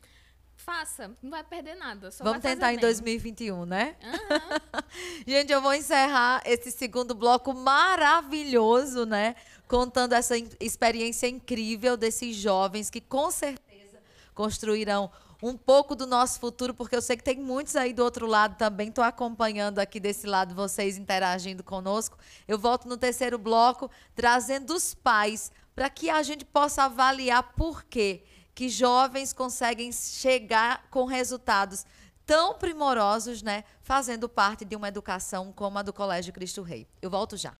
Faça, 0.54 1.16
não 1.22 1.30
vai 1.30 1.42
perder 1.42 1.76
nada. 1.76 2.10
Vamos 2.20 2.42
tentar 2.42 2.74
em 2.74 2.78
2021, 2.78 3.64
né? 3.64 3.96
Uhum. 4.02 4.82
gente, 5.26 5.50
eu 5.50 5.62
vou 5.62 5.72
encerrar 5.72 6.42
esse 6.44 6.70
segundo 6.70 7.14
bloco 7.14 7.54
maravilhoso, 7.54 9.06
né? 9.06 9.34
Contando 9.66 10.12
essa 10.12 10.34
experiência 10.60 11.26
incrível 11.26 11.96
desses 11.96 12.36
jovens 12.36 12.90
que 12.90 13.00
com 13.00 13.30
certeza 13.30 13.98
construirão 14.34 15.10
um 15.42 15.56
pouco 15.56 15.94
do 15.94 16.06
nosso 16.06 16.38
futuro, 16.38 16.74
porque 16.74 16.94
eu 16.94 17.02
sei 17.02 17.16
que 17.16 17.24
tem 17.24 17.38
muitos 17.38 17.76
aí 17.76 17.92
do 17.92 18.04
outro 18.04 18.26
lado 18.26 18.56
também. 18.56 18.88
Estou 18.88 19.04
acompanhando 19.04 19.78
aqui 19.78 19.98
desse 19.98 20.26
lado 20.26 20.54
vocês 20.54 20.98
interagindo 20.98 21.64
conosco. 21.64 22.18
Eu 22.46 22.58
volto 22.58 22.88
no 22.88 22.96
terceiro 22.96 23.38
bloco 23.38 23.90
trazendo 24.14 24.74
os 24.74 24.94
pais 24.94 25.50
para 25.74 25.88
que 25.88 26.10
a 26.10 26.22
gente 26.22 26.44
possa 26.44 26.84
avaliar 26.84 27.54
por 27.54 27.84
quê 27.84 28.22
que 28.54 28.68
jovens 28.68 29.32
conseguem 29.32 29.90
chegar 29.92 30.86
com 30.90 31.04
resultados 31.06 31.86
tão 32.26 32.54
primorosos, 32.54 33.42
né, 33.42 33.64
fazendo 33.82 34.28
parte 34.28 34.64
de 34.64 34.76
uma 34.76 34.88
educação 34.88 35.52
como 35.52 35.78
a 35.78 35.82
do 35.82 35.92
Colégio 35.92 36.32
Cristo 36.32 36.62
Rei. 36.62 36.86
Eu 37.00 37.10
volto 37.10 37.36
já. 37.36 37.59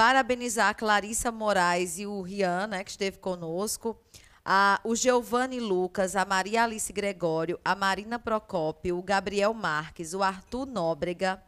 parabenizar 0.00 0.70
a 0.70 0.72
Clarissa 0.72 1.30
Moraes 1.30 1.98
e 1.98 2.06
o 2.06 2.22
Rian, 2.22 2.68
né, 2.68 2.82
que 2.82 2.90
esteve 2.90 3.18
conosco, 3.18 4.00
a, 4.42 4.80
o 4.82 4.96
Giovanni 4.96 5.60
Lucas, 5.60 6.16
a 6.16 6.24
Maria 6.24 6.64
Alice 6.64 6.90
Gregório, 6.90 7.60
a 7.62 7.74
Marina 7.74 8.18
Procópio, 8.18 8.96
o 8.96 9.02
Gabriel 9.02 9.52
Marques, 9.52 10.14
o 10.14 10.22
Arthur 10.22 10.64
Nóbrega, 10.64 11.42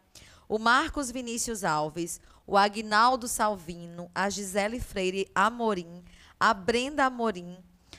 o 0.47 0.59
Marcos 0.59 1.09
Vinícius 1.09 1.63
Alves, 1.63 2.21
o 2.45 2.55
Agnaldo 2.55 3.27
Salvino, 3.27 4.07
a 4.13 4.29
Gisele 4.29 4.79
Freire 4.79 5.27
Amorim, 5.33 6.03
a 6.39 6.53
Brenda 6.53 7.05
Amorim, 7.05 7.57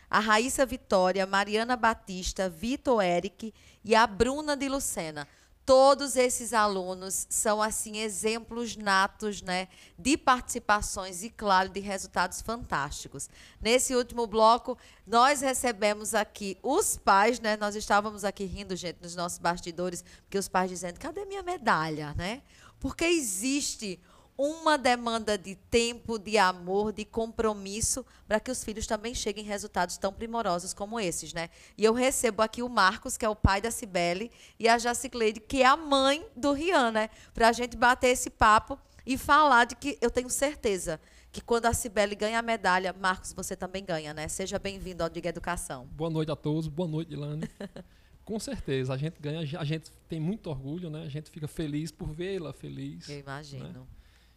a 0.08 0.20
Raíssa 0.20 0.64
Vitória, 0.64 1.26
Mariana 1.26 1.74
Batista, 1.74 2.48
Vitor 2.48 3.02
Eric 3.02 3.52
e 3.84 3.92
a 3.96 4.06
Bruna 4.06 4.56
de 4.56 4.68
Lucena 4.68 5.26
Todos 5.66 6.14
esses 6.14 6.52
alunos 6.52 7.26
são 7.30 7.62
assim 7.62 7.96
exemplos 7.98 8.76
natos, 8.76 9.40
né, 9.40 9.68
de 9.98 10.14
participações 10.16 11.22
e 11.22 11.30
claro, 11.30 11.70
de 11.70 11.80
resultados 11.80 12.42
fantásticos. 12.42 13.30
Nesse 13.62 13.94
último 13.94 14.26
bloco, 14.26 14.76
nós 15.06 15.40
recebemos 15.40 16.14
aqui 16.14 16.58
os 16.62 16.98
pais, 16.98 17.40
né? 17.40 17.56
Nós 17.56 17.74
estávamos 17.74 18.24
aqui 18.24 18.44
rindo, 18.44 18.76
gente, 18.76 18.98
nos 19.02 19.16
nossos 19.16 19.38
bastidores, 19.38 20.04
porque 20.22 20.36
os 20.36 20.48
pais 20.48 20.68
dizendo: 20.68 21.00
"Cadê 21.00 21.24
minha 21.24 21.42
medalha?", 21.42 22.12
né? 22.14 22.42
Porque 22.78 23.06
existe 23.06 23.98
uma 24.36 24.76
demanda 24.76 25.38
de 25.38 25.54
tempo, 25.54 26.18
de 26.18 26.36
amor, 26.36 26.92
de 26.92 27.04
compromisso, 27.04 28.04
para 28.26 28.40
que 28.40 28.50
os 28.50 28.64
filhos 28.64 28.86
também 28.86 29.14
cheguem 29.14 29.44
a 29.44 29.48
resultados 29.48 29.96
tão 29.96 30.12
primorosos 30.12 30.74
como 30.74 30.98
esses, 30.98 31.32
né? 31.32 31.50
E 31.78 31.84
eu 31.84 31.92
recebo 31.92 32.42
aqui 32.42 32.62
o 32.62 32.68
Marcos, 32.68 33.16
que 33.16 33.24
é 33.24 33.28
o 33.28 33.36
pai 33.36 33.60
da 33.60 33.70
Cibele, 33.70 34.30
e 34.58 34.68
a 34.68 34.76
Jacicleide, 34.76 35.40
que 35.40 35.62
é 35.62 35.66
a 35.66 35.76
mãe 35.76 36.26
do 36.34 36.52
Rian, 36.52 36.90
né? 36.90 37.10
Para 37.32 37.48
a 37.48 37.52
gente 37.52 37.76
bater 37.76 38.08
esse 38.08 38.28
papo 38.28 38.78
e 39.06 39.16
falar 39.16 39.66
de 39.66 39.76
que 39.76 39.98
eu 40.00 40.10
tenho 40.10 40.30
certeza 40.30 41.00
que 41.30 41.40
quando 41.40 41.66
a 41.66 41.72
Cibele 41.72 42.14
ganha 42.14 42.38
a 42.38 42.42
medalha, 42.42 42.92
Marcos, 42.92 43.32
você 43.32 43.56
também 43.56 43.84
ganha, 43.84 44.14
né? 44.14 44.28
Seja 44.28 44.58
bem-vindo 44.58 45.02
ao 45.02 45.08
Diga 45.08 45.28
Educação. 45.28 45.86
Boa 45.86 46.10
noite 46.10 46.30
a 46.30 46.36
todos, 46.36 46.68
boa 46.68 46.88
noite, 46.88 47.12
Ilane. 47.12 47.48
Com 48.24 48.38
certeza, 48.40 48.94
a 48.94 48.96
gente 48.96 49.20
ganha, 49.20 49.40
a 49.58 49.64
gente 49.64 49.90
tem 50.08 50.18
muito 50.18 50.48
orgulho, 50.48 50.88
né? 50.88 51.02
A 51.02 51.08
gente 51.08 51.30
fica 51.30 51.46
feliz 51.46 51.90
por 51.90 52.08
vê-la 52.12 52.52
feliz. 52.52 53.08
Eu 53.08 53.18
imagino. 53.18 53.68
Né? 53.68 53.80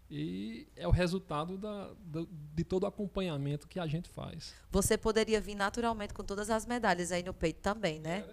E 0.10 0.68
é 0.76 0.88
o 0.88 0.92
resultado 0.92 1.58
da, 1.58 1.90
da, 2.00 2.26
de 2.56 2.64
todo 2.64 2.84
o 2.84 2.86
acompanhamento 2.86 3.68
que 3.68 3.78
a 3.78 3.86
gente 3.86 4.08
faz. 4.08 4.54
Você 4.72 4.98
poderia 4.98 5.42
vir 5.42 5.56
naturalmente 5.56 6.14
com 6.14 6.24
todas 6.24 6.50
as 6.50 6.66
medalhas 6.66 7.12
aí 7.12 7.22
no 7.22 7.34
peito 7.34 7.60
também, 7.60 8.00
né? 8.00 8.24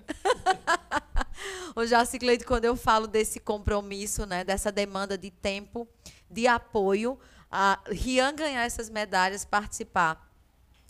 o 1.74 1.84
Jacicleide, 1.84 2.44
quando 2.44 2.64
eu 2.64 2.76
falo 2.76 3.08
desse 3.08 3.40
compromisso, 3.40 4.24
né, 4.24 4.44
dessa 4.44 4.70
demanda 4.70 5.18
de 5.18 5.32
tempo, 5.32 5.88
de 6.30 6.46
apoio, 6.46 7.18
a 7.50 7.80
Rian 7.86 8.34
ganhar 8.34 8.62
essas 8.62 8.88
medalhas, 8.88 9.44
participar 9.44 10.32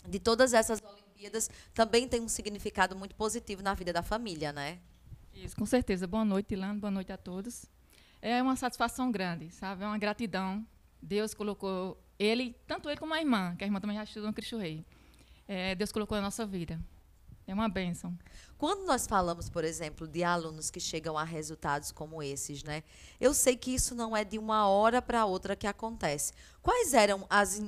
de 0.07 0.19
todas 0.19 0.53
essas 0.53 0.79
Olimpíadas, 0.83 1.49
também 1.73 2.07
tem 2.07 2.21
um 2.21 2.27
significado 2.27 2.95
muito 2.95 3.15
positivo 3.15 3.63
na 3.63 3.73
vida 3.73 3.91
da 3.91 4.03
família, 4.03 4.53
né? 4.53 4.79
Isso, 5.33 5.55
com 5.55 5.65
certeza. 5.65 6.05
Boa 6.05 6.23
noite, 6.23 6.53
Ilana, 6.53 6.79
boa 6.79 6.91
noite 6.91 7.11
a 7.11 7.17
todos. 7.17 7.65
É 8.21 8.41
uma 8.41 8.55
satisfação 8.55 9.11
grande, 9.11 9.49
sabe? 9.49 9.83
É 9.83 9.87
uma 9.87 9.97
gratidão 9.97 10.65
Deus 11.05 11.35
colocou 11.35 12.01
ele, 12.17 12.55
tanto 12.65 12.89
ele 12.89 12.99
como 12.99 13.13
a 13.13 13.19
irmã, 13.19 13.55
que 13.55 13.63
a 13.63 13.67
irmã 13.67 13.79
também 13.79 13.95
já 13.95 14.03
estudou 14.03 14.27
no 14.27 14.33
Cristo 14.33 14.57
Rei. 14.57 14.83
É, 15.47 15.75
Deus 15.75 15.91
colocou 15.91 16.17
na 16.17 16.23
nossa 16.23 16.45
vida. 16.45 16.79
É 17.47 17.53
uma 17.53 17.69
bênção. 17.69 18.17
Quando 18.57 18.87
nós 18.87 19.05
falamos, 19.05 19.47
por 19.47 19.63
exemplo, 19.63 20.07
de 20.07 20.23
alunos 20.23 20.71
que 20.71 20.79
chegam 20.79 21.15
a 21.15 21.23
resultados 21.23 21.91
como 21.91 22.23
esses, 22.23 22.63
né? 22.63 22.83
Eu 23.21 23.35
sei 23.35 23.55
que 23.55 23.69
isso 23.69 23.93
não 23.93 24.17
é 24.17 24.23
de 24.23 24.39
uma 24.39 24.67
hora 24.67 24.99
para 24.99 25.25
outra 25.25 25.55
que 25.55 25.67
acontece. 25.67 26.33
Quais 26.59 26.95
eram 26.95 27.27
as 27.29 27.61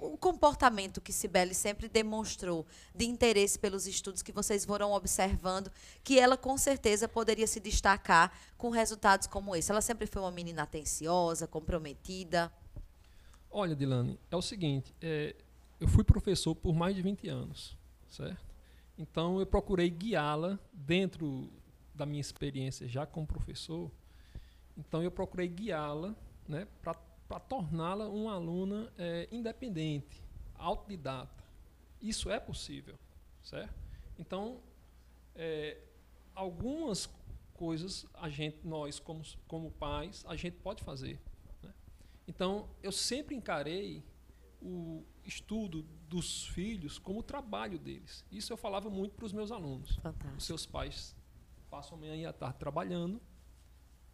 o 0.00 0.16
comportamento 0.16 1.00
que 1.00 1.12
Cibele 1.12 1.54
sempre 1.54 1.88
demonstrou 1.88 2.64
de 2.94 3.04
interesse 3.04 3.58
pelos 3.58 3.86
estudos 3.86 4.22
que 4.22 4.30
vocês 4.30 4.64
foram 4.64 4.92
observando, 4.92 5.72
que 6.04 6.20
ela 6.20 6.36
com 6.36 6.56
certeza 6.56 7.08
poderia 7.08 7.48
se 7.48 7.58
destacar 7.58 8.32
com 8.56 8.70
resultados 8.70 9.26
como 9.26 9.56
esse? 9.56 9.70
Ela 9.70 9.80
sempre 9.80 10.06
foi 10.06 10.22
uma 10.22 10.30
menina 10.30 10.62
atenciosa, 10.62 11.48
comprometida. 11.48 12.52
Olha, 13.50 13.74
Dilane, 13.74 14.18
é 14.30 14.36
o 14.36 14.42
seguinte, 14.42 14.94
é, 15.00 15.34
eu 15.80 15.88
fui 15.88 16.04
professor 16.04 16.54
por 16.54 16.74
mais 16.74 16.94
de 16.94 17.02
20 17.02 17.28
anos, 17.28 17.76
certo? 18.08 18.44
Então 18.98 19.40
eu 19.40 19.46
procurei 19.46 19.88
guiá-la 19.88 20.58
dentro 20.72 21.50
da 21.94 22.04
minha 22.04 22.20
experiência 22.20 22.86
já 22.86 23.06
como 23.06 23.26
professor. 23.26 23.90
Então 24.76 25.02
eu 25.02 25.10
procurei 25.10 25.48
guiá-la, 25.48 26.14
né, 26.46 26.66
para 26.82 27.40
torná-la 27.40 28.08
uma 28.08 28.34
aluna 28.34 28.92
é, 28.98 29.28
independente, 29.30 30.22
autodidata. 30.54 31.44
Isso 32.02 32.30
é 32.30 32.38
possível, 32.38 32.96
certo? 33.42 33.74
Então 34.18 34.60
é, 35.34 35.78
algumas 36.34 37.08
coisas 37.54 38.06
a 38.14 38.28
gente, 38.28 38.58
nós 38.64 38.98
como 38.98 39.22
como 39.46 39.70
pais, 39.70 40.24
a 40.28 40.36
gente 40.36 40.56
pode 40.58 40.82
fazer. 40.82 41.18
Então, 42.28 42.68
eu 42.82 42.92
sempre 42.92 43.34
encarei 43.34 44.04
o 44.60 45.02
estudo 45.24 45.82
dos 46.08 46.46
filhos 46.46 46.98
como 46.98 47.20
o 47.20 47.22
trabalho 47.22 47.78
deles. 47.78 48.22
Isso 48.30 48.52
eu 48.52 48.56
falava 48.56 48.90
muito 48.90 49.14
para 49.14 49.24
os 49.24 49.32
meus 49.32 49.50
alunos. 49.50 49.96
Fantástico. 49.96 50.36
Os 50.36 50.44
seus 50.44 50.66
pais 50.66 51.16
passam 51.70 51.96
a 51.96 52.00
manhã 52.00 52.14
e 52.16 52.26
a 52.26 52.32
tarde 52.32 52.58
trabalhando 52.58 53.20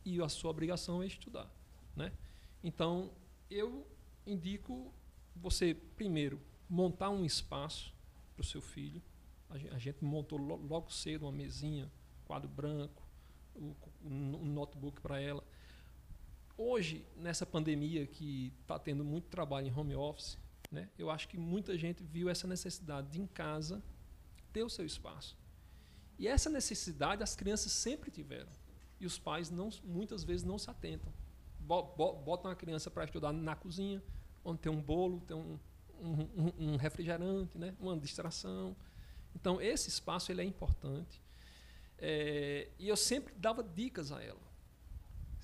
e 0.04 0.20
a 0.22 0.28
sua 0.28 0.50
obrigação 0.50 1.02
é 1.02 1.06
estudar. 1.06 1.50
Né? 1.96 2.12
Então, 2.62 3.10
eu 3.50 3.84
indico 4.24 4.94
você, 5.34 5.74
primeiro, 5.74 6.40
montar 6.68 7.10
um 7.10 7.24
espaço 7.24 7.92
para 8.36 8.42
o 8.42 8.44
seu 8.44 8.60
filho. 8.60 9.02
A 9.50 9.78
gente 9.78 10.04
montou 10.04 10.38
logo 10.38 10.90
cedo 10.90 11.22
uma 11.22 11.32
mesinha, 11.32 11.90
quadro 12.24 12.48
branco, 12.48 13.02
um 14.04 14.46
notebook 14.46 15.00
para 15.00 15.20
ela 15.20 15.44
Hoje, 16.56 17.04
nessa 17.16 17.44
pandemia 17.44 18.06
que 18.06 18.52
está 18.60 18.78
tendo 18.78 19.04
muito 19.04 19.26
trabalho 19.28 19.66
em 19.66 19.76
home 19.76 19.96
office, 19.96 20.38
né, 20.70 20.88
eu 20.96 21.10
acho 21.10 21.28
que 21.28 21.36
muita 21.36 21.76
gente 21.76 22.02
viu 22.04 22.28
essa 22.28 22.46
necessidade 22.46 23.08
de, 23.08 23.20
em 23.20 23.26
casa, 23.26 23.82
ter 24.52 24.62
o 24.62 24.70
seu 24.70 24.86
espaço. 24.86 25.36
E 26.16 26.28
essa 26.28 26.48
necessidade 26.48 27.24
as 27.24 27.34
crianças 27.34 27.72
sempre 27.72 28.08
tiveram. 28.10 28.50
E 29.00 29.06
os 29.06 29.18
pais 29.18 29.50
não, 29.50 29.68
muitas 29.82 30.22
vezes 30.22 30.44
não 30.44 30.56
se 30.56 30.70
atentam. 30.70 31.12
Botam 31.58 32.50
a 32.50 32.54
criança 32.54 32.88
para 32.88 33.04
estudar 33.04 33.32
na 33.32 33.56
cozinha, 33.56 34.00
onde 34.44 34.60
tem 34.60 34.70
um 34.70 34.80
bolo, 34.80 35.20
tem 35.22 35.36
um, 35.36 35.58
um, 36.00 36.72
um 36.72 36.76
refrigerante, 36.76 37.58
né, 37.58 37.74
uma 37.80 37.96
distração. 37.96 38.76
Então, 39.34 39.60
esse 39.60 39.88
espaço 39.88 40.30
ele 40.30 40.40
é 40.40 40.44
importante. 40.44 41.20
É, 41.98 42.68
e 42.78 42.88
eu 42.88 42.96
sempre 42.96 43.34
dava 43.34 43.62
dicas 43.62 44.12
a 44.12 44.22
ela. 44.22 44.53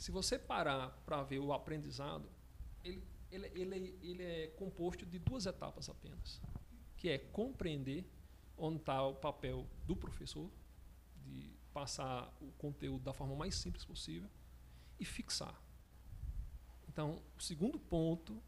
Se 0.01 0.11
você 0.11 0.39
parar 0.39 0.89
para 1.05 1.23
ver 1.23 1.41
o 1.41 1.53
aprendizado, 1.53 2.27
ele, 2.83 3.05
ele, 3.31 3.47
ele, 3.55 3.99
ele 4.01 4.23
é 4.23 4.47
composto 4.47 5.05
de 5.05 5.19
duas 5.19 5.45
etapas 5.45 5.91
apenas, 5.91 6.41
que 6.97 7.11
é 7.11 7.19
compreender 7.19 8.11
onde 8.57 8.79
está 8.79 9.07
o 9.07 9.15
papel 9.15 9.69
do 9.87 9.95
professor, 9.95 10.51
de 11.23 11.55
passar 11.75 12.35
o 12.41 12.51
conteúdo 12.53 13.05
da 13.05 13.13
forma 13.13 13.37
mais 13.37 13.55
simples 13.55 13.85
possível, 13.85 14.31
e 14.99 15.05
fixar. 15.05 15.61
Então, 16.89 17.23
o 17.37 17.43
segundo 17.43 17.79
ponto, 17.79 18.43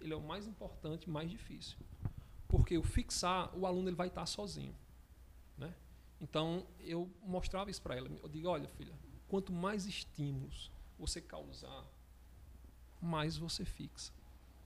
ele 0.00 0.12
é 0.12 0.16
o 0.16 0.22
mais 0.22 0.46
importante, 0.46 1.10
mais 1.10 1.28
difícil, 1.28 1.76
porque 2.46 2.78
o 2.78 2.84
fixar, 2.84 3.52
o 3.58 3.66
aluno 3.66 3.88
ele 3.88 3.96
vai 3.96 4.06
estar 4.06 4.26
sozinho, 4.26 4.76
né? 5.58 5.74
Então, 6.20 6.64
eu 6.78 7.10
mostrava 7.20 7.68
isso 7.68 7.82
para 7.82 7.96
ela. 7.96 8.08
Eu 8.22 8.28
digo, 8.28 8.46
olha, 8.46 8.68
filha, 8.68 8.96
quanto 9.26 9.52
mais 9.52 9.86
estímulos 9.86 10.72
você 10.98 11.20
causar, 11.20 11.84
mais 13.00 13.36
você 13.36 13.64
fixa, 13.64 14.12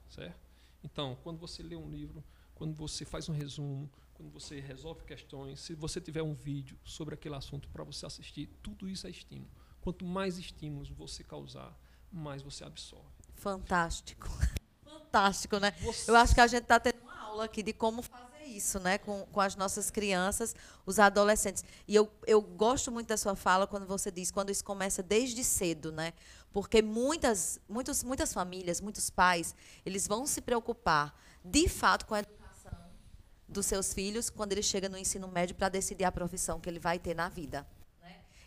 certo? 0.09 0.49
Então, 0.83 1.17
quando 1.23 1.39
você 1.39 1.63
lê 1.63 1.77
um 1.77 1.89
livro, 1.89 2.23
quando 2.55 2.75
você 2.75 3.05
faz 3.05 3.29
um 3.29 3.33
resumo, 3.33 3.91
quando 4.15 4.31
você 4.31 4.61
resolve 4.61 5.05
questões, 5.05 5.61
se 5.61 5.75
você 5.75 6.01
tiver 6.01 6.23
um 6.23 6.35
vídeo 6.35 6.79
sobre 6.85 7.15
aquele 7.15 7.37
assunto 7.37 7.69
para 7.69 7.85
você 7.85 8.05
assistir, 8.05 8.49
tudo 8.63 8.89
isso 8.89 9.07
é 9.07 9.11
estímulo. 9.11 9.51
Quanto 9.81 10.05
mais 10.05 10.39
estímulos 10.39 10.91
você 10.91 11.23
causar, 11.23 11.77
mais 12.11 12.43
você 12.43 12.65
absorve. 12.65 13.07
Fantástico. 13.35 14.29
Fantástico, 14.83 15.59
né? 15.59 15.71
Você... 15.83 16.11
Eu 16.11 16.17
acho 16.17 16.35
que 16.35 16.41
a 16.41 16.47
gente 16.47 16.63
está 16.63 16.81
tendo 16.81 17.01
uma 17.01 17.17
aula 17.17 17.45
aqui 17.45 17.63
de 17.63 17.73
como 17.73 18.03
fazer 18.03 18.18
isso, 18.59 18.79
né, 18.79 18.99
com, 18.99 19.25
com 19.33 19.41
as 19.41 19.57
nossas 19.57 19.91
crianças, 19.91 20.55
os 20.85 20.99
adolescentes. 20.99 21.65
E 21.87 21.95
eu, 21.95 22.11
eu 22.27 22.41
gosto 22.43 22.93
muito 22.93 23.09
da 23.09 23.17
sua 23.17 23.35
fala 23.35 23.67
quando 23.67 23.87
você 23.87 24.11
diz 24.11 24.31
quando 24.31 24.51
isso 24.51 24.63
começa 24.65 25.03
desde 25.03 25.43
cedo, 25.43 25.91
né? 25.91 26.13
Porque 26.53 26.83
muitas, 26.83 27.59
muitos, 27.69 28.05
muitas 28.05 28.33
famílias, 28.33 28.81
muitos 28.81 29.11
pais, 29.11 29.55
eles 29.85 30.07
vão 30.07 30.27
se 30.27 30.41
preocupar, 30.41 31.15
de 31.45 31.69
fato, 31.69 32.07
com 32.07 32.15
a 32.15 32.21
educação 32.21 32.79
dos 33.49 33.67
seus 33.67 33.95
filhos 33.95 34.29
quando 34.29 34.53
ele 34.53 34.63
chega 34.63 34.89
no 34.89 34.99
ensino 34.99 35.29
médio 35.29 35.57
para 35.57 35.69
decidir 35.69 36.05
a 36.05 36.13
profissão 36.13 36.61
que 36.61 36.69
ele 36.69 36.79
vai 36.79 36.99
ter 36.99 37.15
na 37.15 37.29
vida. 37.29 37.67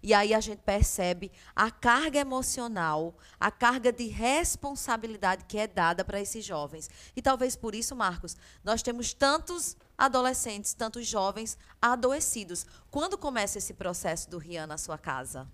E 0.04 0.14
aí 0.14 0.34
a 0.34 0.40
gente 0.40 0.60
percebe 0.60 1.32
a 1.56 1.70
carga 1.70 2.20
emocional, 2.20 3.16
a 3.40 3.52
carga 3.52 3.92
de 3.92 4.08
responsabilidade 4.08 5.46
que 5.46 5.60
é 5.60 5.68
dada 5.68 6.04
para 6.04 6.20
esses 6.20 6.44
jovens. 6.44 6.90
E 7.16 7.22
talvez 7.22 7.56
por 7.56 7.76
isso, 7.76 7.96
Marcos, 7.96 8.36
nós 8.64 8.82
temos 8.82 9.14
tantos 9.14 9.78
adolescentes, 10.02 10.74
tantos 10.74 11.06
jovens 11.06 11.56
adoecidos. 11.80 12.66
Quando 12.90 13.20
começa 13.20 13.60
esse 13.60 13.76
processo 13.76 14.28
do 14.30 14.40
Rian 14.40 14.66
na 14.66 14.78
sua 14.78 14.98
casa? 14.98 15.48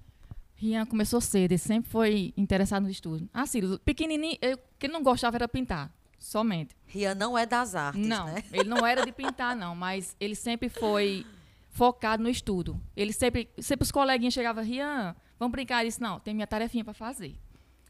Rian 0.55 0.85
começou 0.85 1.19
cedo, 1.19 1.51
ele 1.51 1.57
sempre 1.57 1.91
foi 1.91 2.33
interessado 2.37 2.83
no 2.83 2.89
estudo. 2.89 3.29
Ah, 3.33 3.45
Ciro, 3.45 3.77
pequenininho, 3.79 4.35
o 4.35 4.57
que 4.79 4.85
ele 4.85 4.93
não 4.93 5.03
gostava 5.03 5.35
era 5.35 5.49
pintar, 5.49 5.93
somente. 6.17 6.75
Rian 6.85 7.13
não 7.13 7.37
é 7.37 7.45
das 7.45 7.75
artes, 7.75 8.07
não, 8.07 8.25
né? 8.27 8.41
ele 8.51 8.69
não 8.69 8.87
era 8.87 9.05
de 9.05 9.11
pintar, 9.13 9.53
não, 9.53 9.75
mas 9.75 10.15
ele 10.17 10.33
sempre 10.33 10.69
foi 10.69 11.25
focado 11.69 12.23
no 12.23 12.29
estudo. 12.29 12.81
Ele 12.95 13.11
sempre, 13.11 13.49
sempre 13.59 13.83
os 13.83 13.91
coleguinhas 13.91 14.33
chegavam, 14.33 14.63
Rian, 14.63 15.13
vamos 15.37 15.51
brincar. 15.51 15.81
Ele 15.81 15.89
disse, 15.89 16.01
não, 16.01 16.19
tem 16.19 16.33
minha 16.33 16.47
tarefinha 16.47 16.85
para 16.85 16.93
fazer. 16.93 17.35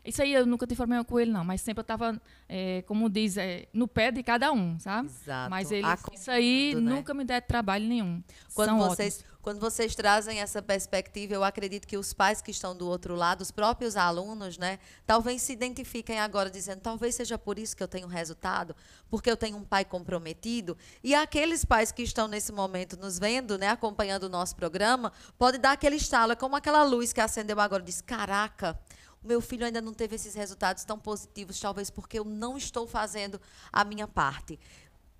Isso 0.08 0.22
aí 0.22 0.34
eu 0.34 0.45
nunca 0.45 0.66
tive 0.66 0.78
problema 0.78 1.03
com 1.03 1.20
ele, 1.20 1.32
não, 1.32 1.43
mas 1.43 1.60
sempre 1.60 1.82
eu 1.82 1.84
estava, 1.84 2.20
é, 2.47 2.82
como 2.84 3.10
diz, 3.10 3.36
é, 3.36 3.68
no 3.74 3.89
pé 3.89 4.10
de 4.10 4.24
cada 4.24 4.53
um, 4.53 4.80
sabe? 4.80 5.10
Exato. 5.10 5.49
Mas 5.49 5.70
ele, 5.70 5.86
isso 6.14 6.32
aí 6.32 6.74
né? 6.76 6.82
nunca 6.82 7.14
me 7.14 7.26
der 7.26 7.41
trabalho 7.41 7.86
nenhum. 7.86 8.24
Quando 8.53 8.70
São 8.70 8.80
vocês, 8.80 9.26
quando 9.41 9.60
vocês 9.60 9.95
trazem 9.95 10.39
essa 10.39 10.62
perspectiva, 10.62 11.34
eu 11.34 11.43
acredito 11.43 11.86
que 11.86 11.97
os 11.97 12.14
pais 12.14 12.41
que 12.41 12.51
estão 12.51 12.74
do 12.74 12.88
outro 12.88 13.16
lado, 13.16 13.41
os 13.41 13.51
próprios 13.51 13.97
alunos, 13.97 14.58
né, 14.58 14.80
talvez 15.05 15.41
se 15.41 15.51
identifiquem 15.51 16.20
agora 16.20 16.49
dizendo, 16.49 16.80
talvez 16.80 17.16
seja 17.16 17.38
por 17.38 17.60
isso 17.60 17.76
que 17.76 17.84
eu 17.84 17.88
tenho 17.88 18.08
resultado, 18.08 18.74
porque 19.10 19.30
eu 19.30 19.36
tenho 19.36 19.58
um 19.58 19.64
pai 19.66 19.84
comprometido. 19.84 20.78
E 21.03 21.14
aqueles 21.14 21.66
pais 21.66 21.91
que 21.91 22.01
estão 22.01 22.30
nesse 22.30 22.53
momento 22.53 22.97
nos 22.97 23.20
vendo, 23.20 23.58
né, 23.58 23.68
acompanhando 23.68 24.24
o 24.24 24.30
nosso 24.30 24.55
programa, 24.55 25.12
pode 25.38 25.58
dar 25.58 25.74
aquele 25.74 25.97
estalo, 25.97 26.32
é 26.32 26.36
como 26.36 26.55
aquela 26.55 26.84
luz 26.84 27.12
que 27.12 27.20
acendeu 27.20 27.60
agora, 27.60 27.84
diz: 27.84 27.99
"Caraca, 27.99 28.80
o 29.24 29.28
meu 29.28 29.41
filho 29.41 29.65
ainda 29.65 29.82
não 29.82 29.93
teve 29.93 30.15
esses 30.15 30.36
resultados 30.36 30.84
tão 30.84 30.97
positivos, 30.97 31.59
talvez 31.59 31.89
porque 31.89 32.20
eu 32.20 32.26
não 32.26 32.57
estou 32.57 32.88
fazendo 32.88 33.39
a 33.72 33.84
minha 33.84 34.07
parte." 34.07 34.59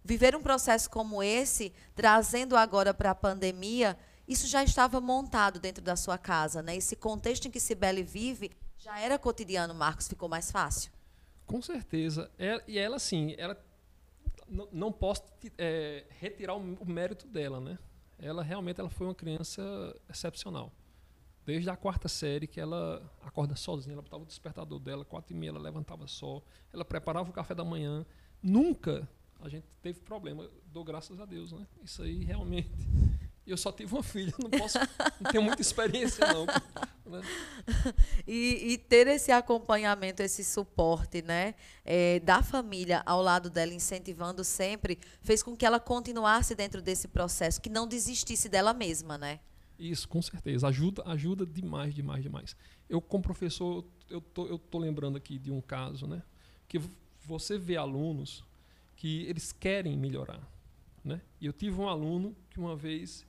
Viver 0.03 0.35
um 0.35 0.41
processo 0.41 0.89
como 0.89 1.21
esse, 1.21 1.73
trazendo 1.93 2.55
agora 2.55 2.93
para 2.93 3.11
a 3.11 3.15
pandemia, 3.15 3.97
isso 4.27 4.47
já 4.47 4.63
estava 4.63 5.01
montado 5.01 5.59
dentro 5.59 5.83
da 5.83 5.95
sua 5.95 6.17
casa, 6.17 6.61
né? 6.61 6.75
Esse 6.75 6.95
contexto 6.95 7.47
em 7.47 7.51
que 7.51 7.59
Sibeli 7.59 8.03
vive 8.03 8.51
já 8.77 8.99
era 8.99 9.17
cotidiano, 9.17 9.73
Marcos, 9.73 10.07
ficou 10.07 10.29
mais 10.29 10.49
fácil. 10.51 10.91
Com 11.45 11.61
certeza. 11.61 12.29
É- 12.37 12.63
e 12.67 12.77
ela, 12.77 12.97
assim, 12.97 13.35
ela 13.37 13.57
não, 14.47 14.67
não 14.71 14.91
posso 14.91 15.23
é, 15.57 16.05
retirar 16.19 16.55
o, 16.55 16.75
o 16.75 16.85
mérito 16.85 17.27
dela, 17.27 17.59
né? 17.59 17.77
Ela 18.19 18.43
realmente 18.43 18.79
ela 18.79 18.89
foi 18.89 19.07
uma 19.07 19.15
criança 19.15 19.61
excepcional. 20.09 20.71
Desde 21.47 21.69
a 21.69 21.77
quarta 21.77 22.09
série 22.09 22.45
que 22.45 22.59
ela 22.59 23.09
acorda 23.23 23.55
sozinha, 23.55 23.93
ela 23.93 24.01
botava 24.01 24.21
o 24.21 24.25
despertador 24.25 24.79
dela, 24.79 25.05
quatro 25.05 25.33
e 25.33 25.39
meia 25.39 25.51
ela 25.51 25.59
levantava 25.59 26.05
só, 26.05 26.43
ela 26.73 26.83
preparava 26.83 27.29
o 27.29 27.31
café 27.31 27.55
da 27.55 27.63
manhã. 27.63 28.05
Nunca 28.43 29.07
a 29.39 29.47
gente 29.47 29.65
teve 29.81 30.01
problema, 30.01 30.49
dou 30.73 30.83
graças 30.83 31.21
a 31.21 31.25
Deus, 31.25 31.53
né? 31.53 31.65
Isso 31.81 32.03
aí 32.03 32.25
realmente. 32.25 32.69
Eu 33.45 33.55
só 33.55 33.71
tive 33.71 33.93
uma 33.93 34.03
filha, 34.03 34.33
não 34.37 34.49
posso, 34.49 34.77
não 35.21 35.31
tenho 35.31 35.41
muita 35.41 35.61
experiência 35.61 36.27
não. 36.27 36.45
né? 36.45 37.21
E, 38.27 38.73
e 38.73 38.77
ter 38.77 39.07
esse 39.07 39.31
acompanhamento, 39.31 40.21
esse 40.21 40.43
suporte, 40.43 41.21
né, 41.21 41.55
eh, 41.85 42.19
da 42.19 42.43
família 42.43 43.01
ao 43.05 43.21
lado 43.21 43.49
dela, 43.49 43.73
incentivando 43.73 44.43
sempre, 44.43 44.99
fez 45.21 45.41
com 45.41 45.55
que 45.55 45.65
ela 45.65 45.79
continuasse 45.79 46.53
dentro 46.55 46.81
desse 46.81 47.07
processo, 47.07 47.61
que 47.61 47.69
não 47.69 47.87
desistisse 47.87 48.49
dela 48.49 48.73
mesma, 48.73 49.17
né? 49.17 49.39
Isso, 49.78 50.07
com 50.07 50.21
certeza. 50.21 50.67
Ajuda, 50.67 51.03
ajuda 51.05 51.45
demais, 51.45 51.93
demais, 51.93 52.23
demais. 52.23 52.55
Eu, 52.89 53.01
como 53.01 53.23
professor, 53.23 53.86
eu 54.09 54.21
tô, 54.21 54.47
eu 54.47 54.57
tô 54.57 54.80
lembrando 54.80 55.17
aqui 55.17 55.38
de 55.38 55.51
um 55.51 55.61
caso, 55.61 56.07
né? 56.07 56.23
Que 56.67 56.82
você 57.21 57.57
vê 57.57 57.78
alunos 57.78 58.43
que 58.95 59.23
eles 59.23 59.51
querem 59.51 59.95
melhorar, 59.95 60.41
né? 61.03 61.21
E 61.39 61.45
eu 61.45 61.53
tive 61.53 61.80
um 61.80 61.88
aluno 61.88 62.36
que 62.49 62.59
uma 62.59 62.75
vez 62.75 63.25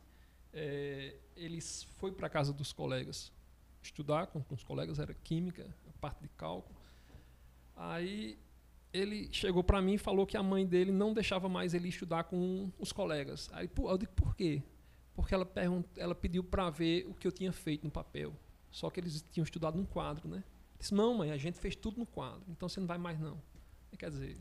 eh, 0.53 1.16
ele 1.36 1.61
foi 1.61 2.11
para 2.11 2.28
casa 2.28 2.53
dos 2.53 2.72
colegas 2.72 3.30
estudar 3.82 4.26
com, 4.28 4.42
com 4.42 4.55
os 4.55 4.62
colegas, 4.62 4.99
era 4.99 5.14
química, 5.14 5.66
parte 6.01 6.22
de 6.22 6.28
cálculo. 6.28 6.78
Aí 7.76 8.38
ele 8.92 9.28
chegou 9.32 9.62
para 9.62 9.80
mim 9.80 9.94
e 9.94 9.99
falou 9.99 10.26
que 10.26 10.36
a 10.36 10.42
mãe 10.42 10.66
dele 10.66 10.92
não 10.92 11.12
deixava 11.12 11.49
mais 11.49 11.74
ele 11.74 11.88
estudar 11.88 12.24
com 12.24 12.70
os 12.78 12.92
colegas. 12.92 13.51
Aí 13.53 13.68
eu 13.76 13.99
digo, 13.99 14.12
por 14.12 14.34
quê? 14.34 14.62
Porque 15.18 15.34
ela, 15.34 15.50
ela 15.96 16.14
pediu 16.14 16.44
para 16.44 16.70
ver 16.70 17.04
o 17.08 17.12
que 17.12 17.26
eu 17.26 17.32
tinha 17.32 17.52
feito 17.52 17.82
no 17.82 17.90
papel. 17.90 18.32
Só 18.70 18.88
que 18.88 19.00
eles 19.00 19.20
tinham 19.32 19.42
estudado 19.42 19.76
num 19.76 19.84
quadro, 19.84 20.28
né? 20.28 20.44
Disse, 20.78 20.94
não, 20.94 21.12
mãe, 21.12 21.32
a 21.32 21.36
gente 21.36 21.58
fez 21.58 21.74
tudo 21.74 21.98
no 21.98 22.06
quadro, 22.06 22.44
então 22.48 22.68
você 22.68 22.78
não 22.78 22.86
vai 22.86 22.98
mais 22.98 23.18
não. 23.18 23.42
Quer 23.98 24.10
dizer, 24.10 24.38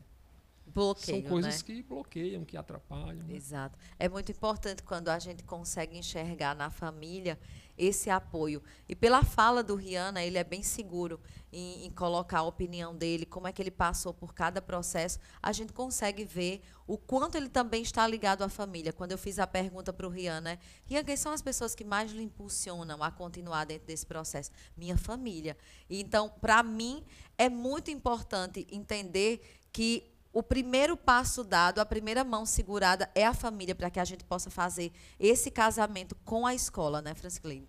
Bloqueio, 0.74 1.22
são 1.22 1.30
coisas 1.30 1.56
né? 1.56 1.62
que 1.66 1.82
bloqueiam, 1.82 2.44
que 2.44 2.56
atrapalham. 2.56 3.24
né? 3.26 3.34
Exato. 3.34 3.78
É 3.98 4.08
muito 4.08 4.32
importante 4.32 4.82
quando 4.82 5.08
a 5.08 5.18
gente 5.18 5.42
consegue 5.44 5.96
enxergar 5.96 6.54
na 6.54 6.70
família 6.70 7.38
esse 7.78 8.10
apoio. 8.10 8.62
E 8.88 8.96
pela 8.96 9.22
fala 9.22 9.62
do 9.62 9.76
Rihanna, 9.76 10.22
ele 10.22 10.36
é 10.36 10.44
bem 10.44 10.62
seguro 10.62 11.20
em, 11.52 11.86
em 11.86 11.90
colocar 11.90 12.40
a 12.40 12.42
opinião 12.42 12.94
dele, 12.94 13.24
como 13.24 13.46
é 13.46 13.52
que 13.52 13.62
ele 13.62 13.70
passou 13.70 14.12
por 14.12 14.34
cada 14.34 14.60
processo. 14.60 15.18
A 15.40 15.52
gente 15.52 15.72
consegue 15.72 16.24
ver 16.24 16.60
o 16.86 16.98
quanto 16.98 17.36
ele 17.36 17.48
também 17.48 17.82
está 17.82 18.06
ligado 18.06 18.42
à 18.42 18.48
família. 18.48 18.92
Quando 18.92 19.12
eu 19.12 19.18
fiz 19.18 19.38
a 19.38 19.46
pergunta 19.46 19.92
para 19.92 20.06
o 20.06 20.10
Rihanna, 20.10 20.40
né? 20.40 20.58
Rihanna, 20.86 21.04
quem 21.04 21.16
são 21.16 21.32
as 21.32 21.40
pessoas 21.40 21.74
que 21.74 21.84
mais 21.84 22.10
lhe 22.10 22.22
impulsionam 22.22 23.02
a 23.02 23.10
continuar 23.10 23.64
dentro 23.64 23.86
desse 23.86 24.04
processo? 24.04 24.50
Minha 24.76 24.96
família. 24.96 25.56
E 25.88 26.00
então, 26.00 26.28
para 26.28 26.62
mim, 26.62 27.04
é 27.36 27.48
muito 27.48 27.90
importante 27.90 28.66
entender 28.70 29.40
que 29.72 30.17
o 30.32 30.42
primeiro 30.42 30.96
passo 30.96 31.42
dado, 31.42 31.80
a 31.80 31.86
primeira 31.86 32.22
mão 32.24 32.44
segurada 32.46 33.10
é 33.14 33.26
a 33.26 33.34
família 33.34 33.74
para 33.74 33.90
que 33.90 33.98
a 34.00 34.04
gente 34.04 34.24
possa 34.24 34.50
fazer 34.50 34.92
esse 35.18 35.50
casamento 35.50 36.14
com 36.24 36.46
a 36.46 36.54
escola, 36.54 37.00
né, 37.02 37.14
Francilene? 37.14 37.66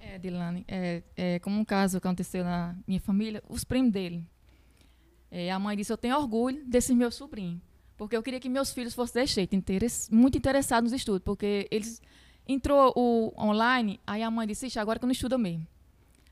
É, 0.00 0.18
Dilane, 0.18 0.64
é, 0.68 1.02
é, 1.16 1.38
como 1.40 1.58
um 1.58 1.64
caso 1.64 2.00
que 2.00 2.06
aconteceu 2.06 2.42
na 2.44 2.74
minha 2.86 3.00
família, 3.00 3.42
os 3.48 3.64
primos 3.64 3.92
dele. 3.92 4.26
É, 5.30 5.50
a 5.50 5.58
mãe 5.58 5.76
disse, 5.76 5.92
eu 5.92 5.98
tenho 5.98 6.16
orgulho 6.16 6.64
desses 6.66 6.94
meus 6.96 7.14
sobrinhos, 7.14 7.60
porque 7.96 8.16
eu 8.16 8.22
queria 8.22 8.40
que 8.40 8.48
meus 8.48 8.72
filhos 8.72 8.94
fossem 8.94 9.22
desse 9.22 9.34
jeito, 9.34 9.54
interes- 9.54 10.08
muito 10.10 10.36
interessados 10.38 10.90
nos 10.90 11.00
estudos, 11.00 11.22
porque 11.24 11.68
eles 11.70 12.00
entrou 12.48 12.92
o 12.96 13.32
online, 13.38 14.00
aí 14.06 14.22
a 14.22 14.30
mãe 14.30 14.46
disse, 14.46 14.66
"Ixi, 14.66 14.78
agora 14.78 14.98
que 14.98 15.04
eu 15.04 15.06
não 15.06 15.12
estudo 15.12 15.38
mesmo. 15.38 15.66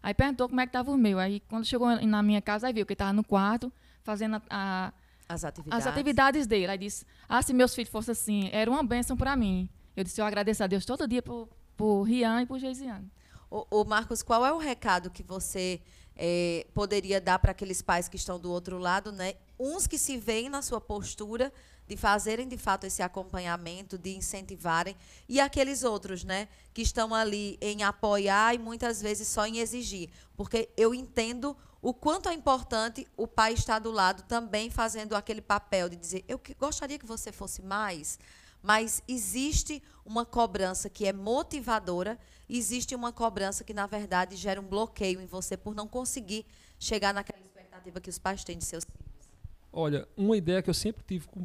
Aí 0.03 0.15
perguntou 0.15 0.49
como 0.49 0.61
é 0.61 0.65
que 0.67 0.71
estava 0.71 0.91
o 0.91 0.97
meu, 0.97 1.19
aí 1.19 1.41
quando 1.49 1.65
chegou 1.65 1.89
na 2.07 2.23
minha 2.23 2.41
casa, 2.41 2.67
aí 2.69 2.73
viu 2.73 2.87
que 2.87 2.93
estava 2.95 3.13
no 3.13 3.23
quarto, 3.23 3.73
fazendo 4.03 4.37
a- 4.37 4.43
a, 4.51 4.93
As 5.29 5.45
atividades. 5.45 5.87
as 5.87 5.93
atividades 5.93 6.47
dele. 6.47 6.67
Aí 6.67 6.79
disse: 6.79 7.05
Ah, 7.29 7.43
se 7.43 7.53
meus 7.53 7.75
filhos 7.75 7.91
fossem 7.91 8.13
assim, 8.13 8.49
era 8.53 8.71
uma 8.71 8.83
bênção 8.83 9.17
para 9.17 9.37
mim. 9.37 9.69
Eu 9.95 10.03
disse: 10.03 10.21
Eu 10.21 10.25
agradeço 10.25 10.65
a 10.65 10.67
Deus 10.67 10.85
todo 10.85 11.07
dia 11.07 11.23
por, 11.23 11.49
por 11.77 12.03
Rian 12.05 12.43
e 12.43 12.47
por 12.47 12.59
Geisiane. 12.59 13.11
O, 13.51 13.85
Marcos, 13.85 14.23
qual 14.23 14.45
é 14.45 14.53
o 14.53 14.59
recado 14.59 15.11
que 15.11 15.23
você 15.23 15.81
eh, 16.15 16.67
poderia 16.75 17.19
dar 17.19 17.39
para 17.39 17.53
aqueles 17.53 17.81
pais 17.81 18.07
que 18.07 18.17
estão 18.17 18.39
do 18.39 18.51
outro 18.51 18.79
lado, 18.79 19.11
né? 19.11 19.35
Uns 19.59 19.87
que 19.87 19.97
se 19.97 20.19
veem 20.19 20.51
na 20.51 20.61
sua 20.61 20.81
postura 20.81 21.51
de 21.89 21.97
fazerem 21.97 22.47
de 22.47 22.59
fato 22.59 22.85
esse 22.85 23.03
acompanhamento, 23.03 23.97
de 23.97 24.15
incentivarem, 24.15 24.95
e 25.27 25.41
aqueles 25.41 25.83
outros, 25.83 26.23
né, 26.23 26.47
que 26.75 26.83
estão 26.83 27.15
ali 27.15 27.57
em 27.63 27.83
apoiar 27.83 28.55
e 28.55 28.59
muitas 28.59 29.01
vezes 29.01 29.27
só 29.27 29.47
em 29.47 29.59
exigir, 29.59 30.11
porque 30.37 30.69
eu 30.77 30.95
entendo 30.95 31.57
o 31.81 31.95
quanto 31.95 32.29
é 32.29 32.35
importante 32.35 33.07
o 33.17 33.27
pai 33.27 33.53
estar 33.53 33.79
do 33.79 33.91
lado 33.91 34.23
também 34.25 34.69
fazendo 34.69 35.15
aquele 35.15 35.41
papel 35.41 35.89
de 35.89 35.97
dizer, 35.97 36.25
eu 36.27 36.41
gostaria 36.59 36.99
que 36.99 37.07
você 37.07 37.31
fosse 37.31 37.63
mais, 37.63 38.19
mas 38.63 39.03
existe 39.07 39.83
uma 40.05 40.27
cobrança 40.27 40.91
que 40.91 41.07
é 41.07 41.13
motivadora, 41.13 42.19
existe 42.49 42.95
uma 42.95 43.13
cobrança 43.13 43.63
que, 43.63 43.73
na 43.73 43.87
verdade, 43.87 44.35
gera 44.35 44.61
um 44.61 44.67
bloqueio 44.67 45.21
em 45.21 45.27
você 45.27 45.57
por 45.57 45.75
não 45.75 45.87
conseguir 45.87 46.45
chegar 46.79 47.15
naquela 47.15 47.41
expectativa 47.41 48.01
que 48.01 48.11
os 48.11 48.19
pais 48.19 48.43
têm 48.43 48.59
de 48.59 48.65
seus 48.65 48.85
filhos. 48.85 49.29
Olha, 49.73 50.09
uma 50.17 50.37
ideia 50.37 50.61
que 50.61 50.71
eu 50.71 50.75
sempre 50.75 51.05
tive 51.05 51.29
com, 51.29 51.45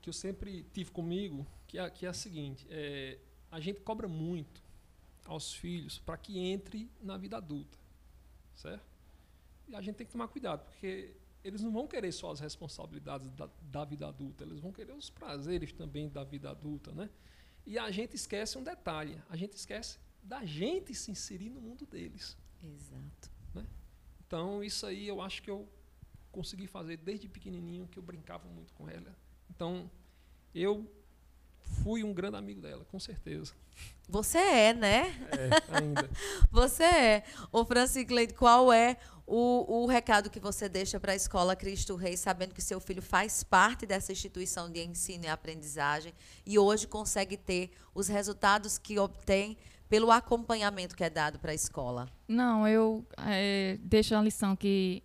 que 0.00 0.08
eu 0.08 0.14
sempre 0.14 0.62
tive 0.72 0.90
comigo, 0.90 1.46
que 1.66 1.78
é, 1.78 1.90
que 1.90 2.06
é 2.06 2.08
a 2.08 2.14
seguinte, 2.14 2.66
é, 2.70 3.18
a 3.50 3.60
gente 3.60 3.80
cobra 3.80 4.08
muito 4.08 4.62
aos 5.26 5.52
filhos 5.52 5.98
para 5.98 6.16
que 6.16 6.38
entre 6.38 6.90
na 7.02 7.18
vida 7.18 7.36
adulta, 7.36 7.76
certo? 8.54 8.89
E 9.70 9.74
a 9.74 9.80
gente 9.80 9.96
tem 9.96 10.06
que 10.06 10.12
tomar 10.12 10.28
cuidado, 10.28 10.64
porque 10.64 11.14
eles 11.42 11.62
não 11.62 11.72
vão 11.72 11.86
querer 11.86 12.12
só 12.12 12.30
as 12.30 12.40
responsabilidades 12.40 13.30
da, 13.30 13.48
da 13.62 13.84
vida 13.84 14.06
adulta, 14.08 14.44
eles 14.44 14.60
vão 14.60 14.72
querer 14.72 14.92
os 14.92 15.08
prazeres 15.08 15.72
também 15.72 16.08
da 16.08 16.24
vida 16.24 16.50
adulta, 16.50 16.92
né? 16.92 17.08
E 17.64 17.78
a 17.78 17.90
gente 17.90 18.16
esquece 18.16 18.58
um 18.58 18.62
detalhe, 18.62 19.22
a 19.28 19.36
gente 19.36 19.54
esquece 19.54 19.98
da 20.22 20.44
gente 20.44 20.94
se 20.94 21.10
inserir 21.10 21.50
no 21.50 21.60
mundo 21.60 21.86
deles. 21.86 22.36
Exato. 22.62 23.30
Então, 24.30 24.62
isso 24.62 24.86
aí 24.86 25.08
eu 25.08 25.20
acho 25.20 25.42
que 25.42 25.50
eu 25.50 25.68
consegui 26.30 26.68
fazer 26.68 26.96
desde 26.96 27.28
pequenininho, 27.28 27.88
que 27.88 27.98
eu 27.98 28.02
brincava 28.02 28.48
muito 28.48 28.72
com 28.74 28.88
ela. 28.88 29.12
Então, 29.50 29.90
eu 30.54 30.88
fui 31.82 32.04
um 32.04 32.12
grande 32.12 32.36
amigo 32.36 32.60
dela, 32.60 32.84
com 32.90 32.98
certeza. 32.98 33.52
Você 34.08 34.38
é, 34.38 34.74
né? 34.74 35.14
É, 35.30 35.78
ainda. 35.78 36.10
Você 36.50 36.82
é. 36.82 37.24
Ô, 37.52 37.64
Francicleide, 37.64 38.34
qual 38.34 38.72
é 38.72 38.96
o, 39.26 39.84
o 39.84 39.86
recado 39.86 40.28
que 40.28 40.40
você 40.40 40.68
deixa 40.68 40.98
para 40.98 41.12
a 41.12 41.14
Escola 41.14 41.54
Cristo 41.54 41.94
Rei, 41.94 42.16
sabendo 42.16 42.52
que 42.52 42.60
seu 42.60 42.80
filho 42.80 43.00
faz 43.00 43.44
parte 43.44 43.86
dessa 43.86 44.10
instituição 44.10 44.68
de 44.68 44.82
ensino 44.82 45.24
e 45.24 45.28
aprendizagem 45.28 46.12
e 46.44 46.58
hoje 46.58 46.88
consegue 46.88 47.36
ter 47.36 47.70
os 47.94 48.08
resultados 48.08 48.76
que 48.76 48.98
obtém 48.98 49.56
pelo 49.88 50.10
acompanhamento 50.10 50.96
que 50.96 51.04
é 51.04 51.10
dado 51.10 51.38
para 51.38 51.52
a 51.52 51.54
escola? 51.54 52.08
Não, 52.26 52.66
eu 52.66 53.06
é, 53.18 53.78
deixo 53.82 54.16
a 54.16 54.22
lição 54.22 54.56
que 54.56 55.02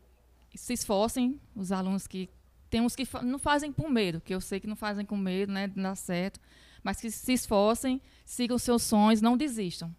se 0.56 0.74
esforcem, 0.74 1.40
os 1.56 1.72
alunos 1.72 2.08
que. 2.08 2.30
Tem 2.70 2.82
uns 2.82 2.96
que 2.96 3.06
fa- 3.06 3.22
não 3.22 3.40
fazem 3.40 3.72
com 3.72 3.88
medo, 3.90 4.20
que 4.22 4.34
eu 4.34 4.42
sei 4.42 4.60
que 4.60 4.68
não 4.68 4.76
fazem 4.76 5.06
com 5.06 5.16
medo, 5.18 5.52
né? 5.52 5.72
Não 5.76 5.84
dá 5.84 5.96
certo. 5.96 6.40
mas 6.84 7.02
que 7.02 7.10
se 7.10 7.34
esforcem, 7.34 8.00
sigam 8.26 8.58
seus 8.60 8.84
sonhos, 8.84 9.20
não 9.22 9.36
desistam. 9.36 9.94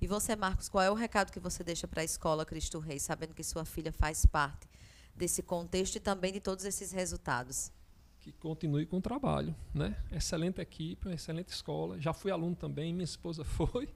E 0.00 0.06
você, 0.06 0.34
Marcos, 0.36 0.68
qual 0.68 0.82
é 0.82 0.90
o 0.90 0.94
recado 0.94 1.30
que 1.32 1.40
você 1.40 1.62
deixa 1.64 1.86
para 1.88 2.00
a 2.00 2.04
escola 2.04 2.44
Cristo 2.46 2.78
Rei, 2.78 2.98
sabendo 2.98 3.34
que 3.34 3.42
sua 3.44 3.64
filha 3.64 3.92
faz 3.92 4.24
parte 4.26 4.66
desse 5.14 5.42
contexto 5.42 5.96
e 5.96 6.00
também 6.00 6.32
de 6.32 6.40
todos 6.40 6.64
esses 6.64 6.92
resultados? 6.92 7.70
Que 8.20 8.32
continue 8.32 8.86
com 8.86 8.96
o 8.98 9.00
trabalho, 9.00 9.54
né? 9.74 9.96
Excelente 10.10 10.60
equipe, 10.60 11.08
uma 11.08 11.14
excelente 11.14 11.48
escola. 11.48 12.00
Já 12.00 12.12
fui 12.12 12.30
aluno 12.30 12.56
também, 12.56 12.92
minha 12.92 13.04
esposa 13.04 13.44
foi. 13.44 13.88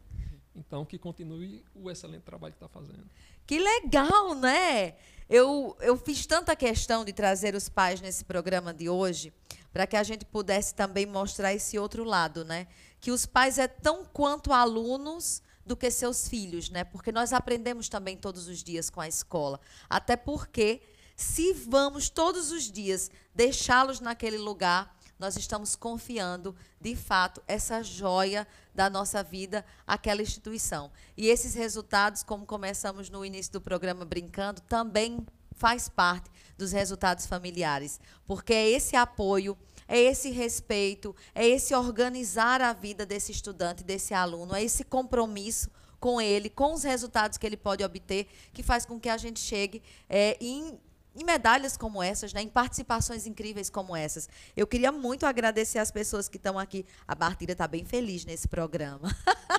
Então, 0.61 0.85
que 0.85 0.99
continue 0.99 1.65
o 1.75 1.91
excelente 1.91 2.23
trabalho 2.23 2.53
que 2.53 2.63
está 2.63 2.69
fazendo. 2.69 3.09
Que 3.47 3.59
legal, 3.59 4.35
né? 4.35 4.95
Eu, 5.29 5.77
eu 5.81 5.97
fiz 5.97 6.27
tanta 6.27 6.55
questão 6.55 7.05
de 7.05 7.13
trazer 7.13 7.55
os 7.55 7.69
pais 7.69 8.01
nesse 8.01 8.25
programa 8.25 8.75
de 8.75 8.89
hoje 8.89 9.33
para 9.73 9.87
que 9.87 9.97
a 9.97 10.03
gente 10.03 10.25
pudesse 10.25 10.75
também 10.75 11.07
mostrar 11.07 11.55
esse 11.55 11.79
outro 11.79 12.05
lado, 12.05 12.45
né? 12.45 12.67
Que 13.01 13.11
os 13.11 13.25
pais 13.25 13.59
é 13.59 13.67
tão 13.67 14.05
quanto 14.05 14.53
alunos 14.53 15.43
do 15.65 15.77
que 15.77 15.91
seus 15.91 16.29
filhos, 16.29 16.69
né? 16.69 16.85
Porque 16.85 17.11
nós 17.11 17.33
aprendemos 17.33 17.89
também 17.89 18.17
todos 18.17 18.47
os 18.49 18.63
dias 18.63 18.91
com 18.91 19.01
a 19.01 19.09
escola. 19.09 19.61
Até 19.89 20.17
porque 20.17 20.83
se 21.17 21.53
vamos 21.53 22.09
todos 22.11 22.51
os 22.51 22.71
dias 22.71 23.11
deixá-los 23.35 24.01
naquele 24.01 24.39
lugar, 24.39 24.95
nós 25.21 25.37
estamos 25.37 25.77
confiando, 25.77 26.57
de 26.81 26.97
fato, 26.97 27.43
essa 27.47 27.83
joia 27.83 28.49
da 28.75 28.89
nossa 28.89 29.23
vida 29.23 29.65
àquela 29.87 30.23
instituição. 30.23 30.91
E 31.15 31.29
esses 31.29 31.55
resultados, 31.55 32.23
como 32.23 32.47
começamos 32.47 33.11
no 33.11 33.23
início 33.23 33.53
do 33.53 33.61
programa 33.61 34.07
brincando, 34.07 34.63
também 34.63 35.25
faz 35.53 35.91
parte 35.91 36.31
dos 36.57 36.73
resultados 36.73 37.27
familiares, 37.27 38.01
porque 38.27 38.55
é 38.55 38.71
esse 38.71 38.97
apoio, 38.97 39.59
é 39.87 39.99
esse 39.99 40.31
respeito, 40.31 41.15
é 41.35 41.47
esse 41.47 41.75
organizar 41.75 42.63
a 42.63 42.73
vida 42.73 43.05
desse 43.05 43.31
estudante, 43.31 43.85
desse 43.85 44.15
aluno, 44.15 44.55
é 44.55 44.65
esse 44.65 44.85
compromisso 44.85 45.71
com 46.01 46.19
ele, 46.19 46.49
com 46.49 46.73
os 46.73 46.83
resultados 46.83 47.37
que 47.37 47.47
ele 47.47 47.59
pode 47.59 47.85
obter, 47.85 48.27
que 48.55 48.63
faz 48.63 48.87
com 48.87 48.99
que 48.99 49.11
a 49.11 49.19
gente 49.19 49.39
chegue 49.39 49.83
é, 50.09 50.39
em 50.41 50.81
em 51.15 51.25
medalhas 51.25 51.77
como 51.77 52.03
essas, 52.03 52.33
né, 52.33 52.43
em 52.43 52.49
participações 52.49 53.27
incríveis 53.27 53.69
como 53.69 53.97
essas. 53.97 54.29
Eu 54.57 54.67
queria 54.67 54.93
muito 54.93 55.27
agradecer 55.27 55.79
as 55.79 55.91
pessoas 55.91 56.29
que 56.29 56.37
estão 56.37 56.59
aqui. 56.59 56.87
A 57.07 57.15
Bartilha 57.15 57.53
está 57.53 57.67
bem 57.67 57.85
feliz 57.85 58.25
nesse 58.25 58.47
programa. 58.47 59.15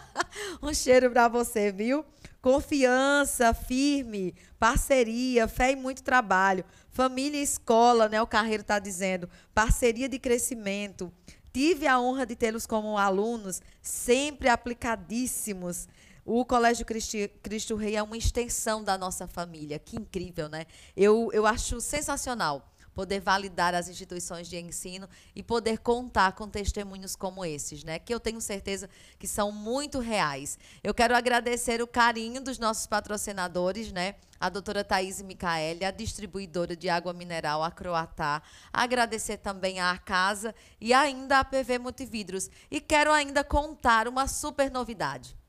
um 0.61 0.73
cheiro 0.73 1.11
para 1.11 1.27
você, 1.27 1.71
viu? 1.71 2.05
Confiança, 2.41 3.53
firme, 3.53 4.33
parceria, 4.57 5.47
fé 5.47 5.71
e 5.71 5.75
muito 5.75 6.01
trabalho. 6.03 6.63
Família 6.89 7.39
e 7.39 7.43
escola, 7.43 8.07
né? 8.07 8.21
O 8.21 8.27
Carreiro 8.27 8.61
está 8.61 8.79
dizendo. 8.79 9.29
Parceria 9.53 10.07
de 10.07 10.17
crescimento. 10.17 11.11
Tive 11.53 11.85
a 11.85 11.99
honra 11.99 12.25
de 12.25 12.35
tê-los 12.35 12.65
como 12.65 12.97
alunos, 12.97 13.61
sempre 13.81 14.47
aplicadíssimos. 14.47 15.87
O 16.25 16.45
Colégio 16.45 16.85
Cristo, 16.85 17.17
Cristo 17.41 17.75
Rei 17.75 17.95
é 17.95 18.03
uma 18.03 18.17
extensão 18.17 18.83
da 18.83 18.97
nossa 18.97 19.27
família. 19.27 19.79
Que 19.79 19.95
incrível, 19.95 20.47
né? 20.47 20.65
Eu, 20.95 21.29
eu 21.33 21.45
acho 21.47 21.81
sensacional 21.81 22.71
poder 22.93 23.19
validar 23.19 23.73
as 23.73 23.87
instituições 23.87 24.47
de 24.47 24.57
ensino 24.57 25.07
e 25.35 25.41
poder 25.41 25.79
contar 25.79 26.33
com 26.33 26.47
testemunhos 26.47 27.15
como 27.15 27.45
esses, 27.45 27.83
né? 27.83 27.99
Que 27.99 28.13
eu 28.13 28.19
tenho 28.19 28.41
certeza 28.41 28.89
que 29.17 29.27
são 29.27 29.51
muito 29.51 29.99
reais. 29.99 30.59
Eu 30.83 30.93
quero 30.93 31.15
agradecer 31.15 31.81
o 31.81 31.87
carinho 31.87 32.41
dos 32.41 32.59
nossos 32.59 32.85
patrocinadores, 32.85 33.91
né? 33.91 34.15
A 34.39 34.49
doutora 34.49 34.83
Thaís 34.83 35.21
Micaeli, 35.21 35.85
a 35.85 35.91
distribuidora 35.91 36.75
de 36.75 36.89
água 36.89 37.13
mineral, 37.13 37.63
a 37.63 37.71
Croatá. 37.71 38.41
Agradecer 38.73 39.37
também 39.37 39.79
à 39.79 39.97
Casa 39.97 40.53
e 40.79 40.93
ainda 40.93 41.39
a 41.39 41.45
PV 41.45 41.79
Multividros. 41.79 42.49
E 42.69 42.81
quero 42.81 43.11
ainda 43.11 43.43
contar 43.43 44.07
uma 44.07 44.27
super 44.27 44.69
novidade. 44.69 45.40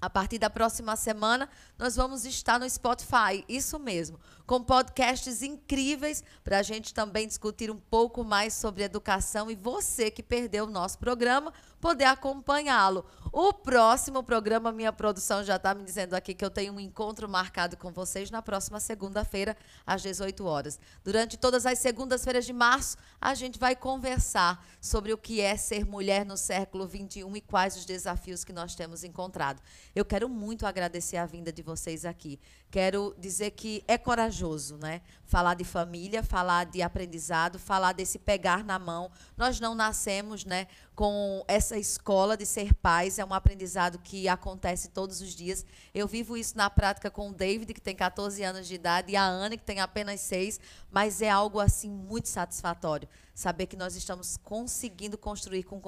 A 0.00 0.10
partir 0.10 0.38
da 0.38 0.50
próxima 0.50 0.94
semana, 0.94 1.48
nós 1.78 1.96
vamos 1.96 2.24
estar 2.24 2.58
no 2.58 2.68
Spotify, 2.68 3.44
isso 3.48 3.78
mesmo, 3.78 4.18
com 4.46 4.62
podcasts 4.62 5.42
incríveis 5.42 6.22
para 6.42 6.58
a 6.58 6.62
gente 6.62 6.94
também 6.94 7.26
discutir 7.26 7.70
um 7.70 7.76
pouco 7.76 8.24
mais 8.24 8.54
sobre 8.54 8.84
educação 8.84 9.50
e 9.50 9.54
você 9.54 10.10
que 10.10 10.22
perdeu 10.22 10.64
o 10.64 10.70
nosso 10.70 10.98
programa 10.98 11.52
poder 11.80 12.04
acompanhá-lo. 12.04 13.04
O 13.32 13.52
próximo 13.52 14.22
programa, 14.22 14.72
minha 14.72 14.92
produção 14.92 15.44
já 15.44 15.56
está 15.56 15.74
me 15.74 15.84
dizendo 15.84 16.14
aqui 16.14 16.32
que 16.32 16.44
eu 16.44 16.50
tenho 16.50 16.72
um 16.72 16.80
encontro 16.80 17.28
marcado 17.28 17.76
com 17.76 17.92
vocês 17.92 18.30
na 18.30 18.40
próxima 18.40 18.80
segunda-feira, 18.80 19.56
às 19.86 20.02
18 20.02 20.44
horas. 20.46 20.80
Durante 21.04 21.36
todas 21.36 21.66
as 21.66 21.78
segundas-feiras 21.78 22.46
de 22.46 22.52
março, 22.52 22.96
a 23.20 23.34
gente 23.34 23.58
vai 23.58 23.76
conversar 23.76 24.64
sobre 24.80 25.12
o 25.12 25.18
que 25.18 25.40
é 25.40 25.56
ser 25.56 25.84
mulher 25.84 26.24
no 26.24 26.36
século 26.36 26.88
XXI 26.88 27.26
e 27.34 27.40
quais 27.40 27.76
os 27.76 27.84
desafios 27.84 28.42
que 28.42 28.52
nós 28.52 28.74
temos 28.74 29.04
encontrado. 29.04 29.60
Eu 29.94 30.04
quero 30.04 30.28
muito 30.28 30.66
agradecer 30.66 31.18
a 31.18 31.26
vinda 31.26 31.52
de 31.52 31.62
vocês 31.66 32.04
aqui. 32.04 32.38
Quero 32.70 33.14
dizer 33.18 33.50
que 33.50 33.84
é 33.86 33.98
corajoso, 33.98 34.78
né? 34.78 35.02
Falar 35.24 35.54
de 35.54 35.64
família, 35.64 36.22
falar 36.22 36.64
de 36.64 36.80
aprendizado, 36.80 37.58
falar 37.58 37.92
desse 37.92 38.18
pegar 38.18 38.64
na 38.64 38.78
mão. 38.78 39.10
Nós 39.36 39.60
não 39.60 39.74
nascemos, 39.74 40.44
né, 40.44 40.66
com 40.94 41.44
essa 41.46 41.76
escola 41.76 42.36
de 42.36 42.46
ser 42.46 42.72
pais, 42.74 43.18
é 43.18 43.24
um 43.24 43.34
aprendizado 43.34 43.98
que 43.98 44.28
acontece 44.28 44.88
todos 44.88 45.20
os 45.20 45.34
dias. 45.34 45.66
Eu 45.92 46.06
vivo 46.06 46.36
isso 46.36 46.56
na 46.56 46.70
prática 46.70 47.10
com 47.10 47.30
o 47.30 47.34
David, 47.34 47.74
que 47.74 47.80
tem 47.80 47.94
14 47.94 48.42
anos 48.42 48.66
de 48.66 48.74
idade, 48.74 49.12
e 49.12 49.16
a 49.16 49.26
Anne, 49.26 49.58
que 49.58 49.64
tem 49.64 49.80
apenas 49.80 50.20
6, 50.20 50.60
mas 50.90 51.20
é 51.20 51.28
algo 51.28 51.60
assim 51.60 51.90
muito 51.90 52.28
satisfatório 52.28 53.08
saber 53.36 53.66
que 53.66 53.76
nós 53.76 53.94
estamos 53.94 54.38
conseguindo 54.38 55.18
construir 55.18 55.62
com 55.62 55.78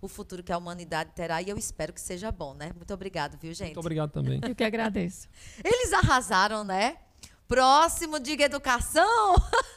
o 0.00 0.08
futuro 0.08 0.42
que 0.42 0.52
a 0.52 0.58
humanidade 0.58 1.10
terá 1.14 1.42
e 1.42 1.48
eu 1.48 1.58
espero 1.58 1.92
que 1.92 2.00
seja 2.00 2.30
bom, 2.30 2.54
né? 2.54 2.72
Muito 2.74 2.92
obrigado, 2.94 3.38
viu, 3.38 3.52
gente? 3.52 3.68
Muito 3.68 3.80
obrigado 3.80 4.10
também. 4.10 4.40
Eu 4.42 4.54
que 4.54 4.64
agradeço. 4.64 5.28
Eles 5.64 5.92
arrasaram, 5.92 6.64
né? 6.64 6.98
Próximo 7.48 8.20
Diga 8.20 8.44
Educação. 8.44 9.34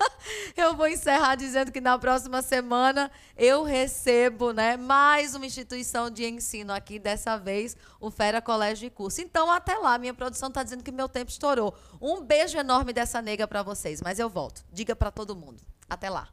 eu 0.58 0.76
vou 0.76 0.88
encerrar 0.88 1.36
dizendo 1.36 1.72
que 1.72 1.80
na 1.80 1.98
próxima 1.98 2.42
semana 2.42 3.10
eu 3.38 3.64
recebo, 3.64 4.52
né, 4.52 4.76
mais 4.76 5.34
uma 5.36 5.46
instituição 5.46 6.10
de 6.10 6.26
ensino 6.26 6.74
aqui, 6.74 7.00
dessa 7.00 7.38
vez 7.38 7.78
o 7.98 8.12
Fera 8.12 8.42
Colégio 8.42 8.88
e 8.88 8.90
Curso. 8.90 9.22
Então, 9.22 9.50
até 9.50 9.76
lá, 9.76 9.98
minha 9.98 10.14
produção 10.14 10.50
está 10.50 10.64
dizendo 10.64 10.84
que 10.84 10.92
meu 10.92 11.08
tempo 11.08 11.32
estourou. 11.32 11.74
Um 12.02 12.22
beijo 12.22 12.58
enorme 12.58 12.92
dessa 12.92 13.22
nega 13.22 13.48
para 13.48 13.64
vocês, 13.64 14.02
mas 14.02 14.20
eu 14.20 14.30
volto. 14.30 14.66
Diga 14.72 14.94
para 14.94 15.10
todo 15.10 15.34
mundo. 15.34 15.64
Até 15.90 16.10
lá. 16.10 16.28